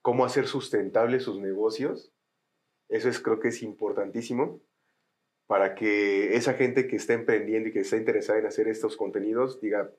cómo 0.00 0.24
hacer 0.24 0.46
sustentables 0.46 1.24
sus 1.24 1.40
negocios. 1.40 2.12
Eso 2.90 3.08
es, 3.08 3.18
creo 3.20 3.40
que 3.40 3.48
es 3.48 3.62
importantísimo 3.62 4.60
para 5.46 5.74
que 5.74 6.36
esa 6.36 6.54
gente 6.54 6.86
que 6.86 6.96
está 6.96 7.14
emprendiendo 7.14 7.68
y 7.68 7.72
que 7.72 7.80
está 7.80 7.96
interesada 7.96 8.38
en 8.38 8.46
hacer 8.46 8.68
estos 8.68 8.96
contenidos 8.96 9.60
diga, 9.60 9.90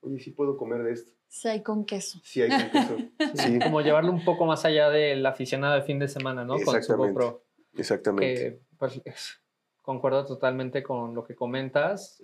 oye, 0.00 0.18
sí 0.20 0.30
puedo 0.30 0.56
comer 0.56 0.82
de 0.82 0.92
esto. 0.92 1.12
Sí, 1.28 1.48
hay 1.48 1.62
con 1.62 1.84
queso. 1.84 2.18
Sí, 2.24 2.42
hay 2.42 2.48
con 2.50 2.70
queso. 2.70 2.96
Sí, 3.34 3.58
Como 3.58 3.80
llevarlo 3.82 4.10
un 4.12 4.24
poco 4.24 4.46
más 4.46 4.64
allá 4.64 4.88
del 4.90 5.24
aficionado 5.26 5.74
de 5.76 5.82
fin 5.82 5.98
de 5.98 6.08
semana, 6.08 6.44
¿no? 6.44 6.54
Con 6.54 6.64
su 6.64 6.70
Exactamente. 6.76 7.12
GoPro. 7.12 7.44
exactamente. 7.76 8.34
que 8.34 8.60
pues, 8.78 9.00
es- 9.04 9.40
concuerdo 9.82 10.24
totalmente 10.24 10.82
con 10.82 11.14
lo 11.14 11.24
que 11.24 11.34
comentas. 11.34 12.22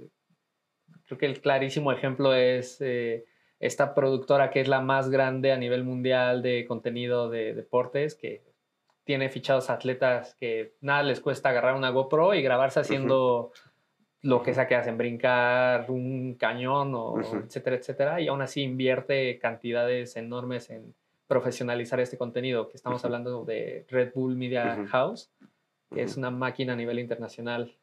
Creo 1.06 1.18
que 1.18 1.26
el 1.26 1.40
clarísimo 1.40 1.92
ejemplo 1.92 2.34
es 2.34 2.78
eh, 2.80 3.26
esta 3.60 3.94
productora 3.94 4.50
que 4.50 4.60
es 4.60 4.68
la 4.68 4.80
más 4.80 5.08
grande 5.10 5.52
a 5.52 5.56
nivel 5.58 5.84
mundial 5.84 6.42
de 6.42 6.64
contenido 6.66 7.28
de 7.30 7.54
deportes, 7.54 8.14
que 8.14 8.42
tiene 9.06 9.30
fichados 9.30 9.70
atletas 9.70 10.34
que 10.34 10.74
nada 10.80 11.04
les 11.04 11.20
cuesta 11.20 11.48
agarrar 11.50 11.76
una 11.76 11.90
GoPro 11.90 12.34
y 12.34 12.42
grabarse 12.42 12.80
haciendo 12.80 13.52
lo 14.22 14.42
que 14.42 14.52
sea 14.52 14.66
que 14.66 14.74
hacen, 14.74 14.98
brincar 14.98 15.88
un 15.88 16.34
cañón, 16.34 16.92
o 16.96 17.12
Ujú. 17.12 17.36
etcétera, 17.46 17.76
etcétera, 17.76 18.20
y 18.20 18.26
aún 18.26 18.42
así 18.42 18.62
invierte 18.62 19.38
cantidades 19.38 20.16
enormes 20.16 20.70
en 20.70 20.92
profesionalizar 21.28 22.00
este 22.00 22.18
contenido, 22.18 22.68
que 22.68 22.76
estamos 22.76 23.00
Ujú. 23.00 23.06
hablando 23.06 23.44
de 23.44 23.86
Red 23.88 24.10
Bull 24.12 24.34
Media. 24.34 24.84
House, 24.88 25.30
que 25.94 26.02
es 26.02 26.16
una 26.16 26.30
máquina 26.32 26.72
a 26.72 26.76
nivel 26.76 26.98
internacional 26.98 27.76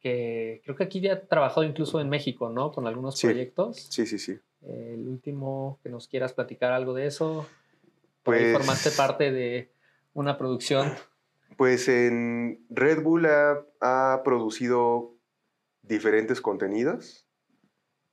que 0.00 0.62
creo 0.64 0.76
que 0.76 0.84
aquí 0.84 1.00
ya 1.00 1.12
ha 1.14 1.20
trabajado 1.20 1.64
incluso 1.64 2.00
en 2.00 2.08
México, 2.08 2.48
¿no? 2.48 2.72
Con 2.72 2.86
algunos 2.86 3.18
Sí. 3.18 3.26
proyectos. 3.26 3.76
Sí, 3.90 4.06
sí, 4.06 4.18
sí. 4.18 4.38
El 4.62 5.06
último 5.08 5.78
que 5.82 5.90
nos 5.90 6.08
quieras 6.08 6.32
platicar 6.32 6.72
algo 6.72 6.94
de 6.94 7.06
eso. 7.06 7.46
Por 8.22 8.34
ahí 8.36 8.42
Pues- 8.44 8.56
formaste 8.58 8.90
parte 8.92 9.30
de 9.32 9.70
una 10.12 10.38
producción. 10.38 10.94
Pues 11.56 11.88
en 11.88 12.64
Red 12.70 13.02
Bull 13.02 13.26
ha, 13.26 13.64
ha 13.80 14.22
producido 14.24 15.16
diferentes 15.82 16.40
contenidos 16.40 17.26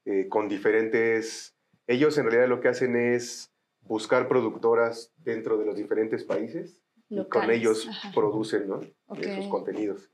eh, 0.05 0.27
con 0.29 0.47
diferentes... 0.47 1.55
Ellos 1.87 2.17
en 2.17 2.25
realidad 2.25 2.47
lo 2.47 2.61
que 2.61 2.69
hacen 2.69 2.95
es 2.95 3.51
buscar 3.81 4.27
productoras 4.27 5.13
dentro 5.17 5.57
de 5.57 5.65
los 5.65 5.75
diferentes 5.75 6.23
países 6.23 6.81
y 7.09 7.23
con 7.25 7.51
ellos 7.51 7.87
ajá. 7.87 8.11
producen 8.13 8.67
¿no? 8.67 8.81
Esos 9.19 9.47
contenidos. 9.47 10.09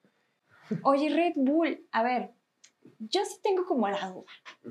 Oye, 0.84 1.10
Red 1.10 1.34
Bull, 1.36 1.86
a 1.91 2.04
ver, 2.04 2.32
yo 3.00 3.24
sí 3.26 3.38
tengo 3.41 3.65
como 3.65 3.88
la 3.89 4.10
duda. 4.10 4.26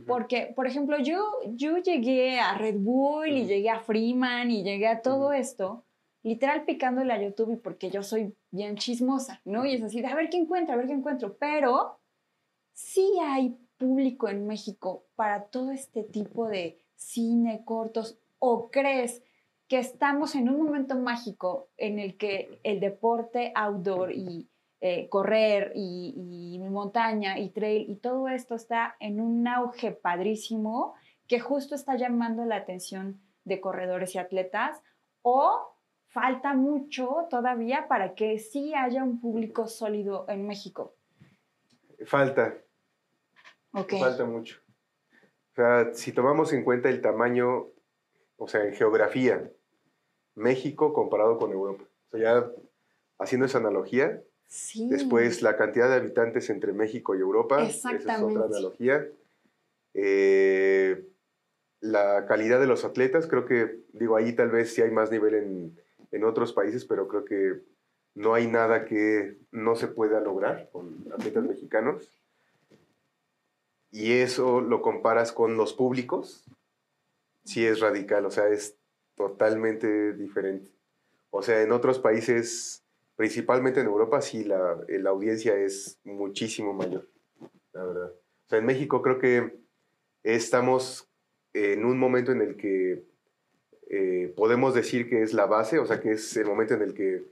Porque, 0.06 0.52
por 0.54 0.66
ejemplo, 0.66 0.98
yo, 0.98 1.22
yo 1.48 1.78
llegué 1.78 2.38
a 2.38 2.56
Red 2.56 2.76
Bull 2.78 3.28
y 3.28 3.46
llegué 3.46 3.70
a 3.70 3.80
Freeman 3.80 4.50
y 4.50 4.62
llegué 4.62 4.88
a 4.88 5.02
todo 5.02 5.32
esto, 5.32 5.84
literal 6.22 6.64
picándole 6.64 7.12
a 7.12 7.22
YouTube 7.22 7.60
porque 7.62 7.90
yo 7.90 8.02
soy 8.02 8.34
bien 8.50 8.76
chismosa, 8.76 9.40
¿no? 9.44 9.64
Y 9.64 9.74
es 9.74 9.82
así, 9.82 10.00
de 10.00 10.08
a 10.08 10.14
ver 10.14 10.30
qué 10.30 10.36
encuentro, 10.36 10.74
a 10.74 10.76
ver 10.76 10.86
qué 10.86 10.92
encuentro. 10.92 11.36
Pero 11.38 11.98
sí 12.72 13.10
hay 13.22 13.56
público 13.78 14.28
en 14.28 14.46
México 14.46 15.04
para 15.16 15.44
todo 15.44 15.70
este 15.72 16.02
tipo 16.02 16.48
de 16.48 16.78
cine, 16.96 17.62
cortos, 17.64 18.18
o 18.38 18.70
crees 18.70 19.22
que 19.68 19.78
estamos 19.78 20.34
en 20.34 20.50
un 20.50 20.64
momento 20.64 20.96
mágico 20.96 21.68
en 21.76 21.98
el 21.98 22.16
que 22.16 22.60
el 22.64 22.80
deporte 22.80 23.52
outdoor 23.54 24.12
y 24.12 24.48
eh, 24.80 25.08
correr 25.08 25.72
y, 25.74 26.14
y 26.16 26.58
montaña 26.58 27.38
y 27.38 27.50
trail 27.50 27.88
y 27.88 27.96
todo 27.96 28.28
esto 28.28 28.54
está 28.54 28.96
en 28.98 29.20
un 29.20 29.46
auge 29.46 29.92
padrísimo 29.92 30.94
que 31.26 31.38
justo 31.38 31.74
está 31.74 31.96
llamando 31.96 32.44
la 32.44 32.56
atención 32.56 33.20
de 33.44 33.60
corredores 33.60 34.14
y 34.14 34.18
atletas 34.18 34.80
o 35.22 35.74
falta 36.10 36.54
mucho 36.54 37.26
todavía 37.30 37.86
para 37.88 38.14
que 38.14 38.38
sí 38.38 38.74
haya 38.74 39.02
un 39.04 39.20
público 39.20 39.66
sólido 39.66 40.26
en 40.28 40.46
México. 40.46 40.94
Falta, 42.04 42.56
falta 43.72 44.24
mucho. 44.24 44.58
O 45.52 45.54
sea, 45.54 45.92
si 45.94 46.12
tomamos 46.12 46.52
en 46.52 46.64
cuenta 46.64 46.88
el 46.88 47.00
tamaño, 47.00 47.68
o 48.36 48.48
sea, 48.48 48.64
en 48.64 48.74
geografía, 48.74 49.50
México 50.34 50.92
comparado 50.92 51.38
con 51.38 51.52
Europa. 51.52 51.84
O 52.08 52.16
sea, 52.16 52.20
ya 52.20 52.52
haciendo 53.18 53.46
esa 53.46 53.58
analogía, 53.58 54.22
Sí. 54.46 54.88
después 54.90 55.42
la 55.42 55.56
cantidad 55.56 55.88
de 55.88 55.94
habitantes 55.96 56.50
entre 56.50 56.72
México 56.72 57.14
y 57.14 57.20
Europa, 57.20 57.62
esa 57.62 57.90
es 57.90 58.00
Exactamente. 58.00 58.40
otra 58.40 58.46
analogía. 58.46 59.06
Eh, 59.94 61.06
la 61.80 62.26
calidad 62.26 62.58
de 62.58 62.66
los 62.66 62.84
atletas, 62.84 63.28
creo 63.28 63.46
que, 63.46 63.84
digo, 63.92 64.16
ahí 64.16 64.34
tal 64.34 64.50
vez 64.50 64.74
sí 64.74 64.82
hay 64.82 64.90
más 64.90 65.12
nivel 65.12 65.34
en, 65.34 65.80
en 66.10 66.24
otros 66.24 66.52
países, 66.52 66.84
pero 66.84 67.08
creo 67.08 67.24
que 67.24 67.62
no 68.14 68.34
hay 68.34 68.46
nada 68.46 68.84
que 68.84 69.38
no 69.50 69.76
se 69.76 69.88
pueda 69.88 70.20
lograr 70.20 70.68
con 70.72 71.06
atletas 71.12 71.44
mexicanos. 71.44 72.08
Y 73.90 74.12
eso 74.12 74.60
lo 74.60 74.82
comparas 74.82 75.32
con 75.32 75.56
los 75.56 75.72
públicos, 75.72 76.44
sí 77.44 77.66
es 77.66 77.80
radical, 77.80 78.24
o 78.26 78.30
sea, 78.30 78.48
es 78.48 78.76
totalmente 79.16 80.12
diferente. 80.12 80.70
O 81.30 81.42
sea, 81.42 81.62
en 81.62 81.72
otros 81.72 81.98
países, 81.98 82.84
principalmente 83.16 83.80
en 83.80 83.86
Europa, 83.86 84.20
sí 84.20 84.44
la, 84.44 84.78
la 84.88 85.10
audiencia 85.10 85.56
es 85.56 85.98
muchísimo 86.04 86.72
mayor, 86.72 87.08
la 87.72 87.84
verdad. 87.84 88.12
O 88.12 88.48
sea, 88.48 88.58
en 88.58 88.66
México 88.66 89.02
creo 89.02 89.18
que 89.18 89.58
estamos 90.22 91.08
en 91.52 91.84
un 91.84 91.98
momento 91.98 92.32
en 92.32 92.42
el 92.42 92.56
que 92.56 93.09
eh, 93.90 94.32
podemos 94.36 94.74
decir 94.74 95.08
que 95.08 95.22
es 95.22 95.34
la 95.34 95.46
base, 95.46 95.78
o 95.78 95.84
sea, 95.86 96.00
que 96.00 96.12
es 96.12 96.36
el 96.36 96.46
momento 96.46 96.74
en 96.74 96.82
el 96.82 96.94
que 96.94 97.24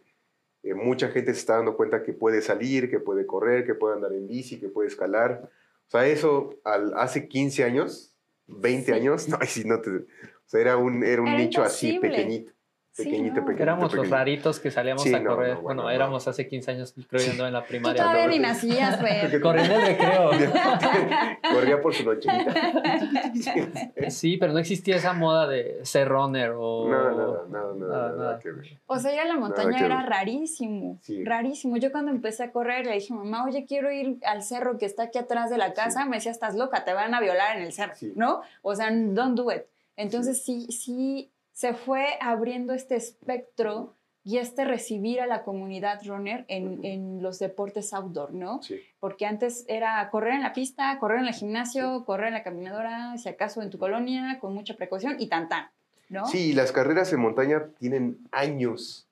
eh, 0.65 0.75
mucha 0.75 1.09
gente 1.09 1.33
se 1.33 1.41
está 1.41 1.57
dando 1.57 1.77
cuenta 1.77 2.03
que 2.03 2.13
puede 2.13 2.43
salir, 2.43 2.91
que 2.91 2.99
puede 3.01 3.25
correr, 3.27 3.65
que 3.65 3.75
puede 3.75 3.95
andar 3.95 4.13
en 4.13 4.27
bici, 4.27 4.59
que 4.59 4.69
puede 4.69 4.89
escalar. 4.89 5.51
O 5.87 5.91
sea, 5.91 6.07
eso 6.07 6.57
al, 6.65 6.93
hace 6.97 7.29
15 7.29 7.65
años, 7.65 8.15
20 8.49 8.87
Sí. 8.87 8.93
años, 8.93 9.29
no, 9.29 9.39
sí, 9.47 9.63
no 9.65 9.81
te, 9.81 9.91
o 9.91 10.05
sea, 10.47 10.61
era 10.61 10.77
un, 10.77 11.05
era 11.05 11.23
un 11.23 11.29
Era 11.29 11.39
nicho 11.39 11.63
así 11.63 11.95
imposible. 11.95 12.53
Pequeñito, 12.99 13.03
Sí, 13.03 13.05
pequeñito, 13.05 13.35
no. 13.41 13.47
pequeñito. 13.47 13.63
Éramos 13.63 13.95
los 13.95 14.11
raritos 14.11 14.61
que 14.61 14.71
salíamos 14.71 15.03
Sí, 15.03 15.15
a 15.15 15.21
no, 15.21 15.31
correr. 15.31 15.55
no, 15.55 15.63
bueno, 15.63 15.83
bueno, 15.83 15.91
éramos 15.97 16.29
hace 16.29 16.47
15 16.49 16.71
años, 16.73 16.95
creo 17.09 17.23
yo 17.25 17.31
andaba 17.33 17.49
en 17.49 17.55
la 17.55 17.63
Tú 17.63 17.69
primaria. 17.69 18.03
todavía 18.03 18.25
no, 18.27 18.31
ni 18.31 18.39
no. 18.39 18.49
nacías, 18.49 19.01
Fer. 19.01 19.41
Corría 19.41 19.65
en 19.65 19.71
el 19.73 19.81
recreo. 19.87 20.31
Corría 21.55 21.81
por 21.81 21.95
su 21.95 22.05
loncherita. 22.05 22.55
Sí, 24.11 24.37
pero 24.37 24.53
no 24.53 24.59
existía 24.59 24.97
esa 24.97 25.13
moda 25.13 25.47
de 25.47 25.85
ser 25.85 26.09
runner 26.09 26.53
o... 26.57 26.89
Nada, 26.89 27.11
nada, 27.13 27.17
nada, 27.17 27.45
nada, 27.51 27.75
Nada, 27.75 28.09
nada, 28.09 28.17
nada. 28.17 28.39
que 28.39 28.51
ver. 28.51 28.79
O 28.87 28.99
sea, 28.99 29.13
ir 29.15 29.21
a 29.21 29.25
la 29.27 29.37
montaña 29.37 29.79
era 29.85 29.99
ver. 29.99 30.07
rarísimo, 30.09 30.99
Sí. 31.03 31.25
rarísimo. 31.25 31.77
Yo 31.77 31.91
cuando 31.93 32.11
empecé 32.11 32.45
a 32.45 32.53
correr 32.53 32.87
le 32.87 32.95
dije, 32.95 33.13
mamá, 33.13 33.45
oye, 33.45 33.65
quiero 33.67 33.91
ir 33.93 34.19
al 34.25 34.43
cerro 34.43 34.79
que 34.79 34.87
está 34.87 35.05
aquí 35.05 35.19
atrás 35.19 35.51
de 35.51 35.59
la 35.59 35.73
casa. 35.75 36.05
Me 36.05 36.17
decía, 36.17 36.33
estás 36.33 36.55
loca, 36.57 36.85
te 36.85 36.93
van 36.95 37.15
a 37.15 37.21
violar 37.21 37.57
en 37.57 37.63
el 37.63 37.73
cerro, 37.73 37.95
Sí. 37.95 38.13
¿no? 38.17 38.41
O 38.63 38.75
sea, 38.75 38.89
don't 38.91 39.37
do 39.37 39.51
it. 39.53 39.63
Entonces 39.97 40.43
sí, 40.45 40.67
sí, 40.71 41.31
se 41.59 41.75
fue 41.75 42.07
abriendo 42.21 42.73
este 42.73 42.95
espectro 42.95 43.97
y 44.23 44.39
este 44.39 44.65
recibir 44.65 45.21
a 45.21 45.27
la 45.27 45.43
comunidad 45.43 46.01
runner 46.07 46.45
en, 46.47 46.85
en 46.85 47.21
los 47.21 47.41
deportes 47.41 47.93
outdoor, 47.93 48.33
¿no? 48.33 48.63
Sí. 48.63 48.81
Porque 49.01 49.27
antes 49.27 49.65
era 49.67 50.09
correr 50.11 50.35
en 50.35 50.43
la 50.43 50.53
pista, 50.53 50.97
correr 51.01 51.19
en 51.19 51.27
el 51.27 51.35
gimnasio, 51.35 52.05
correr 52.05 52.29
en 52.29 52.35
la 52.35 52.45
caminadora, 52.45 53.19
si 53.19 53.29
acaso 53.29 53.61
en 53.61 53.71
tu 53.71 53.79
colonia, 53.79 54.39
con 54.41 54.55
mucha 54.55 54.77
precaución 54.77 55.17
y 55.19 55.27
tan 55.27 55.49
tan, 55.49 55.69
¿no? 56.09 56.27
Sí, 56.27 56.53
las 56.53 56.71
carreras 56.71 57.13
en 57.13 57.19
montaña 57.19 57.71
tienen 57.81 58.19
años. 58.31 59.09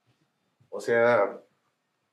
O 0.70 0.80
sea, 0.80 1.40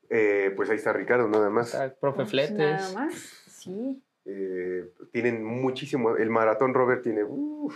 eh, 0.09 0.51
pues 0.55 0.67
ahí 0.71 0.77
está 0.77 0.93
Ricardo, 0.93 1.27
nada 1.27 1.51
más. 1.51 1.67
Está 1.67 1.85
el 1.85 1.91
Profe 1.91 2.25
Fletes. 2.25 2.57
Nada 2.57 2.91
más, 2.93 3.13
sí. 3.49 4.01
Eh, 4.25 4.89
tienen 5.11 5.45
muchísimo. 5.45 6.17
El 6.17 6.31
maratón 6.31 6.73
Robert 6.73 7.03
tiene 7.03 7.23
uf, 7.23 7.75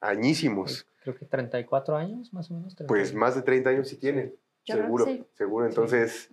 añísimos. 0.00 0.86
Creo 1.02 1.16
que 1.16 1.26
34 1.26 1.96
años, 1.96 2.32
más 2.32 2.50
o 2.50 2.54
menos. 2.54 2.74
Pues 2.86 3.08
30. 3.10 3.18
más 3.18 3.34
de 3.34 3.42
30 3.42 3.70
años 3.70 3.88
sí 3.88 3.96
creo 3.98 4.14
que 4.64 4.72
seguro, 4.82 5.04
sí. 5.06 5.24
seguro. 5.34 5.66
Entonces, 5.66 6.30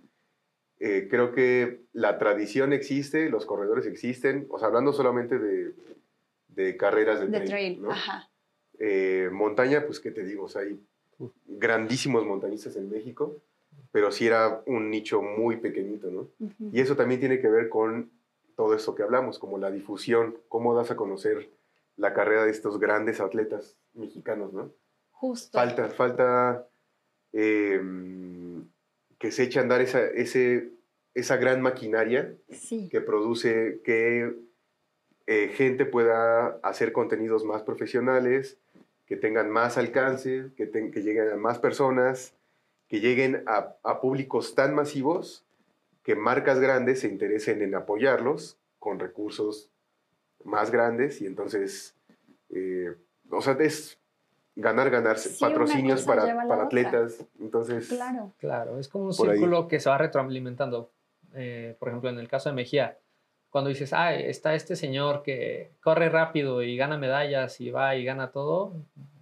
eh, 0.78 1.08
creo 1.10 1.32
que 1.32 1.84
la 1.92 2.18
tradición 2.18 2.72
existe, 2.72 3.30
los 3.30 3.46
corredores 3.46 3.86
existen. 3.86 4.46
O 4.50 4.58
sea, 4.58 4.68
hablando 4.68 4.92
solamente 4.92 5.38
de, 5.38 5.72
de 6.48 6.76
carreras 6.76 7.20
de, 7.20 7.26
De 7.26 7.32
trail. 7.32 7.48
trail, 7.48 7.82
¿no? 7.82 7.90
ajá. 7.90 8.28
Eh, 8.78 9.30
montaña, 9.32 9.86
pues, 9.86 10.00
¿qué 10.00 10.10
te 10.10 10.22
digo? 10.22 10.44
O 10.44 10.48
sea, 10.48 10.62
hay 10.62 10.78
grandísimos 11.46 12.26
montañistas 12.26 12.76
en 12.76 12.90
México, 12.90 13.40
pero 13.90 14.12
sí 14.12 14.26
era 14.26 14.62
un 14.66 14.90
nicho 14.90 15.22
muy 15.22 15.56
pequeñito, 15.56 16.10
¿no? 16.10 16.28
Ujú. 16.38 16.70
Y 16.72 16.80
eso 16.80 16.94
también 16.94 17.20
tiene 17.20 17.40
que 17.40 17.48
ver 17.48 17.70
con 17.70 18.10
todo 18.54 18.74
esto 18.74 18.94
que 18.94 19.02
hablamos, 19.02 19.38
como 19.38 19.56
la 19.56 19.70
difusión, 19.70 20.36
cómo 20.48 20.74
das 20.74 20.90
a 20.90 20.96
conocer 20.96 21.48
la 21.96 22.12
carrera 22.14 22.44
de 22.44 22.50
estos 22.50 22.78
grandes 22.78 23.20
atletas 23.20 23.76
mexicanos, 23.94 24.52
¿no? 24.52 24.72
Justo. 25.12 25.56
Falta, 25.58 25.88
falta 25.88 26.66
eh, 27.32 27.80
que 29.18 29.30
se 29.32 29.44
eche 29.44 29.58
a 29.58 29.62
andar 29.62 29.80
esa, 29.80 30.04
ese, 30.04 30.70
esa 31.14 31.36
gran 31.36 31.62
maquinaria 31.62 32.34
Sí. 32.50 32.88
que 32.90 33.00
produce 33.00 33.80
que 33.84 34.34
eh, 35.26 35.48
gente 35.54 35.86
pueda 35.86 36.58
hacer 36.62 36.92
contenidos 36.92 37.44
más 37.44 37.62
profesionales, 37.62 38.58
que 39.06 39.16
tengan 39.16 39.50
más 39.50 39.78
alcance, 39.78 40.50
que, 40.56 40.66
ten- 40.66 40.90
que 40.92 41.00
lleguen 41.02 41.30
a 41.30 41.36
más 41.36 41.58
personas, 41.58 42.34
que 42.88 43.00
lleguen 43.00 43.42
a, 43.46 43.74
a 43.82 44.00
públicos 44.00 44.54
tan 44.54 44.74
masivos 44.74 45.44
que 46.04 46.14
marcas 46.14 46.60
grandes 46.60 47.00
se 47.00 47.08
interesen 47.08 47.62
en 47.62 47.74
apoyarlos 47.74 48.58
con 48.78 49.00
recursos 49.00 49.70
más 50.46 50.70
grandes 50.70 51.20
y 51.20 51.26
entonces, 51.26 51.94
eh, 52.50 52.94
o 53.30 53.40
sea, 53.42 53.54
es 53.60 53.98
ganar, 54.54 54.88
ganar, 54.90 55.18
Sí, 55.18 55.36
una 55.40 55.50
patrocinios 55.50 56.02
para, 56.04 56.24
para 56.24 56.44
otra. 56.46 56.62
atletas, 56.64 57.26
entonces... 57.38 57.88
Claro. 57.88 58.32
Claro, 58.38 58.78
es 58.78 58.88
como 58.88 59.04
un 59.06 59.10
ahí. 59.10 59.16
círculo 59.16 59.68
que 59.68 59.80
se 59.80 59.90
va 59.90 59.98
retroalimentando. 59.98 60.90
Eh, 61.34 61.76
por 61.78 61.88
ejemplo, 61.88 62.08
en 62.08 62.18
el 62.18 62.28
caso 62.28 62.48
de 62.48 62.54
Mejía, 62.54 62.98
cuando 63.50 63.68
dices, 63.68 63.92
ah, 63.92 64.14
está 64.14 64.54
este 64.54 64.76
señor 64.76 65.22
que 65.22 65.72
corre 65.82 66.08
rápido 66.08 66.62
y 66.62 66.76
gana 66.76 66.96
medallas 66.96 67.60
y 67.60 67.70
va 67.70 67.96
y 67.96 68.04
gana 68.04 68.30
todo, 68.30 68.74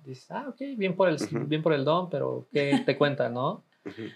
dices, 0.05 0.31
ah, 0.31 0.47
ok, 0.49 0.61
bien 0.77 0.95
por 0.95 1.09
el, 1.09 1.17
bien 1.47 1.63
por 1.63 1.73
el 1.73 1.85
don, 1.85 2.11
pero 2.11 2.47
¿qué 2.53 2.83
te 2.87 2.97
cuenta, 2.97 3.29
no? 3.29 3.65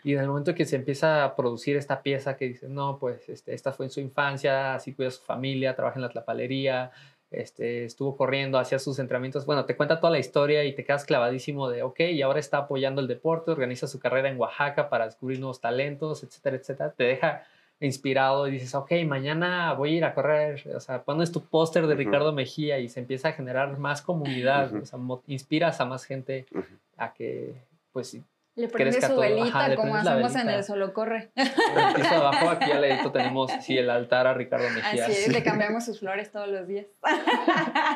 Y 0.02 0.14
en 0.14 0.20
el 0.20 0.28
momento 0.28 0.54
que 0.54 0.64
se 0.64 0.76
empieza 0.76 1.24
a 1.24 1.36
producir 1.36 1.76
esta 1.76 2.02
pieza 2.02 2.36
que 2.36 2.46
dice, 2.46 2.68
no, 2.68 2.98
pues 2.98 3.28
este, 3.28 3.54
esta 3.54 3.72
fue 3.72 3.86
en 3.86 3.90
su 3.90 4.00
infancia, 4.00 4.74
así 4.74 4.94
cuida 4.94 5.08
a 5.08 5.12
su 5.12 5.22
familia, 5.22 5.76
trabaja 5.76 5.96
en 5.96 6.02
la 6.02 6.08
tlapalería, 6.08 6.90
este, 7.30 7.84
estuvo 7.84 8.16
corriendo, 8.16 8.58
hacía 8.58 8.78
sus 8.78 8.98
entrenamientos, 8.98 9.44
bueno, 9.44 9.66
te 9.66 9.76
cuenta 9.76 10.00
toda 10.00 10.10
la 10.10 10.18
historia 10.18 10.64
y 10.64 10.74
te 10.74 10.84
quedas 10.84 11.04
clavadísimo 11.04 11.68
de, 11.68 11.82
ok, 11.82 12.00
y 12.00 12.22
ahora 12.22 12.40
está 12.40 12.58
apoyando 12.58 13.02
el 13.02 13.06
deporte, 13.06 13.50
organiza 13.50 13.86
su 13.86 13.98
carrera 13.98 14.30
en 14.30 14.38
Oaxaca 14.40 14.88
para 14.88 15.04
descubrir 15.04 15.38
nuevos 15.38 15.60
talentos, 15.60 16.22
etcétera, 16.22 16.56
etcétera. 16.56 16.94
Te 16.96 17.04
deja 17.04 17.44
inspirado 17.80 18.48
y 18.48 18.52
dices, 18.52 18.74
ok, 18.74 18.90
mañana 19.06 19.72
voy 19.74 19.94
a 19.94 19.96
ir 19.98 20.04
a 20.04 20.14
correr, 20.14 20.66
o 20.74 20.80
sea, 20.80 21.02
pones 21.04 21.30
tu 21.30 21.44
póster 21.44 21.86
de 21.86 21.94
Ujú. 21.94 21.98
Ricardo 21.98 22.32
Mejía 22.32 22.78
y 22.78 22.88
se 22.88 23.00
empieza 23.00 23.28
a 23.28 23.32
generar 23.32 23.78
más 23.78 24.02
comunidad, 24.02 24.72
Ujú. 24.72 24.82
o 24.82 24.86
sea, 24.86 24.98
inspiras 25.26 25.80
a 25.80 25.84
más 25.84 26.04
gente 26.04 26.46
Ujú. 26.50 26.64
a 26.96 27.12
que, 27.12 27.54
pues, 27.92 28.18
Le 28.58 28.68
prende 28.68 29.00
su. 29.00 29.06
Ajá, 29.06 29.14
velita 29.14 29.76
como 29.76 29.94
hacemos 29.94 30.34
en 30.34 30.48
el 30.48 30.64
Solo 30.64 30.92
Corre. 30.92 31.30
en 31.36 31.46
el 31.46 31.94
piso 31.94 32.10
de 32.10 32.16
abajo, 32.16 32.50
aquí 32.50 32.70
al 32.72 32.82
ladito 32.82 33.12
tenemos 33.12 33.52
sí, 33.60 33.78
el 33.78 33.88
altar 33.88 34.26
a 34.26 34.34
Ricardo 34.34 34.68
Mejía. 34.70 35.06
Así 35.06 35.12
es, 35.12 35.28
le 35.28 35.42
cambiamos 35.44 35.84
sus 35.84 36.00
flores 36.00 36.32
todos 36.32 36.48
los 36.48 36.66
días. 36.66 36.86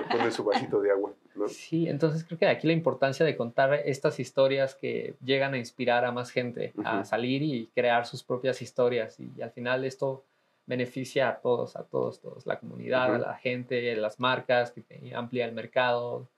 Le 0.08 0.16
pone 0.16 0.30
su 0.30 0.44
vasito 0.44 0.80
de 0.80 0.92
agua, 0.92 1.12
¿no? 1.34 1.48
Sí, 1.48 1.88
entonces 1.88 2.24
creo 2.24 2.38
que 2.38 2.44
de 2.46 2.52
aquí 2.52 2.68
la 2.68 2.74
importancia 2.74 3.26
de 3.26 3.36
contar 3.36 3.74
estas 3.84 4.20
historias 4.20 4.76
que 4.76 5.16
llegan 5.24 5.54
a 5.54 5.58
inspirar 5.58 6.04
a 6.04 6.12
más 6.12 6.30
gente 6.30 6.72
a 6.84 7.04
salir 7.04 7.42
y 7.42 7.68
crear 7.74 8.06
sus 8.06 8.22
propias 8.22 8.62
historias. 8.62 9.18
Y, 9.18 9.42
al 9.42 9.50
final 9.50 9.84
esto 9.84 10.24
beneficia 10.66 11.28
a 11.28 11.40
todos, 11.40 11.74
a 11.74 11.82
todos, 11.82 12.20
todos, 12.20 12.46
la 12.46 12.60
comunidad, 12.60 13.16
a 13.16 13.18
la 13.18 13.34
gente, 13.34 13.96
las 13.96 14.20
marcas, 14.20 14.70
que 14.70 15.12
amplía 15.12 15.44
el 15.44 15.52
mercado. 15.52 16.28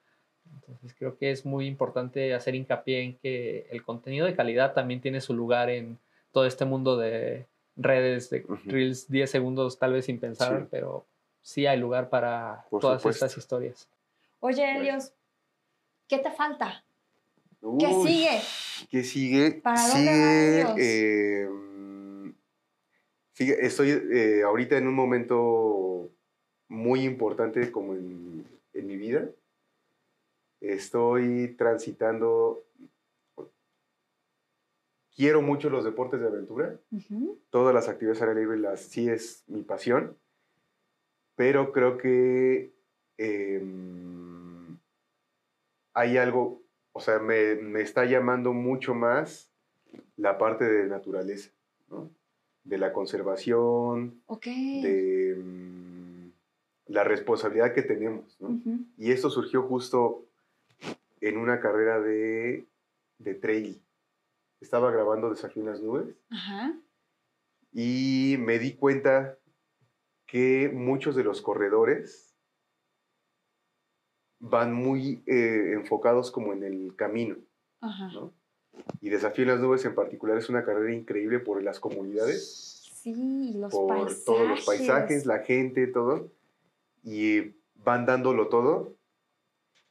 Entonces 0.52 0.94
creo 0.98 1.16
que 1.16 1.30
es 1.30 1.44
muy 1.44 1.66
importante 1.66 2.34
hacer 2.34 2.54
hincapié 2.54 3.02
en 3.02 3.18
que 3.18 3.66
el 3.70 3.82
contenido 3.84 4.26
de 4.26 4.34
calidad 4.34 4.72
también 4.74 5.00
tiene 5.00 5.20
su 5.20 5.34
lugar 5.34 5.70
en 5.70 5.98
todo 6.32 6.46
este 6.46 6.64
mundo 6.64 6.96
de 6.96 7.46
redes, 7.76 8.30
de 8.30 8.40
Ujú. 8.44 8.56
reels 8.66 9.08
10 9.08 9.30
segundos 9.30 9.78
tal 9.78 9.92
vez 9.92 10.04
sin 10.06 10.18
pensar, 10.20 10.62
Sí. 10.62 10.68
pero 10.70 11.06
sí 11.42 11.66
hay 11.66 11.78
lugar 11.78 12.08
para 12.08 12.64
Por 12.70 12.80
todas 12.80 13.00
supuesto. 13.00 13.24
estas 13.26 13.38
historias. 13.38 13.88
Oye, 14.40 14.76
Helios, 14.76 15.12
¿qué 16.08 16.18
te 16.18 16.30
falta? 16.30 16.84
¿Qué 17.78 17.92
sigue? 18.04 18.40
¿Qué 18.90 19.04
sigue? 19.04 19.52
¿Para 19.62 19.88
dónde 19.88 19.98
sigue, 20.00 20.64
va 20.64 20.74
eh, 20.76 21.48
mm, 21.50 22.30
sigue- 23.32 23.66
estoy 23.66 23.90
eh, 24.12 24.42
ahorita 24.44 24.76
en 24.76 24.86
un 24.86 24.94
momento 24.94 26.10
muy 26.68 27.04
importante 27.04 27.70
como 27.72 27.94
en, 27.94 28.46
en 28.74 28.86
mi 28.86 28.96
vida. 28.96 29.28
Estoy 30.64 31.54
transitando. 31.58 32.64
Quiero 35.14 35.42
mucho 35.42 35.68
los 35.68 35.84
deportes 35.84 36.20
de 36.20 36.26
aventura. 36.26 36.78
Todas 37.50 37.74
las 37.74 37.88
actividades 37.88 38.22
al 38.22 38.30
aire 38.30 38.40
libre 38.40 38.58
las 38.58 38.80
sí 38.80 39.08
es 39.08 39.44
mi 39.46 39.62
pasión. 39.62 40.16
Pero 41.36 41.72
creo 41.72 41.98
que 41.98 42.72
em, 43.18 44.78
hay 45.92 46.16
algo, 46.16 46.62
o 46.92 47.00
sea, 47.00 47.18
me, 47.18 47.56
me 47.56 47.82
está 47.82 48.06
llamando 48.06 48.52
mucho 48.52 48.94
más 48.94 49.50
la 50.16 50.38
parte 50.38 50.64
de 50.64 50.88
naturaleza, 50.88 51.50
¿no? 51.90 52.10
De 52.64 52.78
la 52.78 52.92
conservación, 52.92 54.22
de 54.44 55.36
mm, 55.36 56.30
la 56.86 57.04
responsabilidad 57.04 57.74
que 57.74 57.82
tenemos. 57.82 58.38
Y 58.96 59.12
esto 59.12 59.28
surgió 59.28 59.62
justo 59.62 60.23
en 61.28 61.38
una 61.38 61.60
carrera 61.60 62.00
de, 62.00 62.66
de 63.18 63.34
trail. 63.34 63.82
Estaba 64.60 64.90
grabando 64.90 65.30
Desafío 65.30 65.62
en 65.62 65.68
las 65.70 65.80
Nubes 65.82 66.14
Ajá. 66.30 66.74
y 67.72 68.36
me 68.38 68.58
di 68.58 68.74
cuenta 68.76 69.38
que 70.26 70.70
muchos 70.72 71.16
de 71.16 71.24
los 71.24 71.42
corredores 71.42 72.34
van 74.38 74.72
muy 74.74 75.22
eh, 75.26 75.72
enfocados 75.74 76.30
como 76.30 76.52
en 76.52 76.62
el 76.64 76.94
camino, 76.96 77.36
Ajá. 77.80 78.08
¿no? 78.12 78.32
Y 79.00 79.08
Desafío 79.08 79.44
en 79.44 79.50
las 79.50 79.60
Nubes 79.60 79.84
en 79.84 79.94
particular 79.94 80.36
es 80.36 80.48
una 80.48 80.64
carrera 80.64 80.92
increíble 80.94 81.38
por 81.40 81.62
las 81.62 81.80
comunidades, 81.80 82.80
Sí, 82.94 83.52
los 83.56 83.70
por 83.70 83.88
paisajes. 83.88 84.24
todos 84.24 84.48
los 84.48 84.64
paisajes, 84.64 85.26
la 85.26 85.40
gente, 85.40 85.86
todo. 85.88 86.30
Y 87.02 87.52
van 87.74 88.06
dándolo 88.06 88.48
todo 88.48 88.96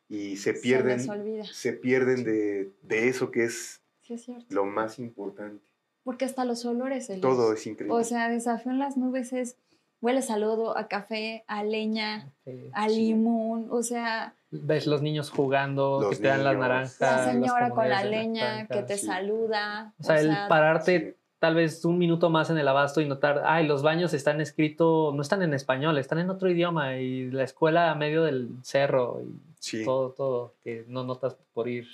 y 0.10 0.38
se 0.38 0.54
pierden, 0.54 1.00
Se 1.46 1.74
pierden 1.74 2.24
de, 2.24 2.72
de 2.84 3.08
eso 3.10 3.32
que 3.32 3.46
es 3.46 3.82
Sí, 4.02 4.13
es 4.16 4.24
cierto. 4.26 4.46
lo 4.50 4.66
más 4.66 5.00
importante. 5.00 5.63
Porque 6.04 6.26
hasta 6.26 6.44
los 6.46 6.66
olores. 6.66 7.10
Todo 7.22 7.54
es 7.54 7.66
increíble. 7.66 7.96
O 7.98 8.04
sea, 8.04 8.30
desafío 8.30 8.72
en 8.74 8.80
las 8.80 8.98
nubes 8.98 9.32
es 9.34 9.58
huele 10.02 10.20
a 10.20 10.22
saludo, 10.22 10.78
a 10.78 10.89
café, 10.89 11.46
a 11.48 11.63
leña, 11.63 12.30
Sí. 12.44 12.70
a 12.74 12.89
Sí. 12.89 12.96
limón, 12.98 13.68
o 13.72 13.82
sea, 13.84 14.36
Ves 14.52 14.86
los 14.86 15.02
niños 15.02 15.32
jugando, 15.32 16.00
Los 16.02 16.12
que 16.18 16.24
te 16.24 16.28
dan 16.28 16.44
las 16.44 16.56
naranjas. 16.58 17.00
la 17.00 17.32
señora 17.32 17.70
con 17.72 17.89
la 17.89 18.04
leña 18.04 18.68
que 18.68 18.84
te 18.84 18.98
sí. 18.98 19.06
saluda. 19.08 19.96
O 19.98 20.04
sea, 20.04 20.20
el 20.20 20.30
pararte 20.50 21.00
Sí. 21.12 21.23
Tal 21.43 21.56
vez 21.56 21.84
un 21.84 21.97
minuto 21.97 22.29
más 22.29 22.49
en 22.51 22.58
el 22.58 22.65
abasto 22.69 23.01
y 23.01 23.06
notar, 23.06 23.41
ay, 23.45 23.67
los 23.67 23.84
baños 23.84 24.13
están 24.13 24.39
escritos, 24.39 25.13
no 25.13 25.21
están 25.21 25.41
en 25.41 25.53
español, 25.53 25.97
están 25.97 26.19
en 26.19 26.29
otro 26.29 26.49
idioma 26.49 26.95
y 26.99 27.29
la 27.32 27.43
escuela 27.43 27.91
a 27.91 27.95
medio 27.95 28.23
del 28.23 28.47
cerro 28.62 29.21
y 29.21 29.41
Sí. 29.60 29.84
todo, 29.84 30.12
todo, 30.12 30.53
que 30.63 30.86
no 30.88 31.03
notas 31.03 31.36
por 31.53 31.67
ir 31.67 31.86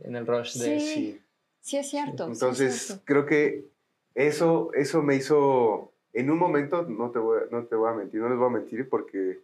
en 0.00 0.14
el 0.14 0.26
rush 0.26 0.58
de... 0.58 0.78
Sí. 0.78 0.94
sí. 0.94 1.20
Sí, 1.62 1.76
es 1.78 1.88
cierto. 1.88 2.26
sí 2.26 2.32
es 2.32 2.36
Entonces, 2.42 2.82
cierto. 2.82 3.02
creo 3.06 3.24
que 3.24 3.64
eso, 4.14 4.70
eso 4.74 5.00
me 5.02 5.16
hizo, 5.16 5.90
en 6.12 6.30
un 6.30 6.36
momento, 6.36 6.82
no 6.82 7.10
te, 7.12 7.18
voy, 7.18 7.38
a- 7.38 7.46
no 7.50 7.64
te 7.64 7.74
voy 7.74 7.88
a 7.88 7.94
mentir, 7.94 8.20
no 8.20 8.28
les 8.28 8.36
voy 8.36 8.48
a 8.48 8.58
mentir, 8.58 8.90
porque 8.90 9.40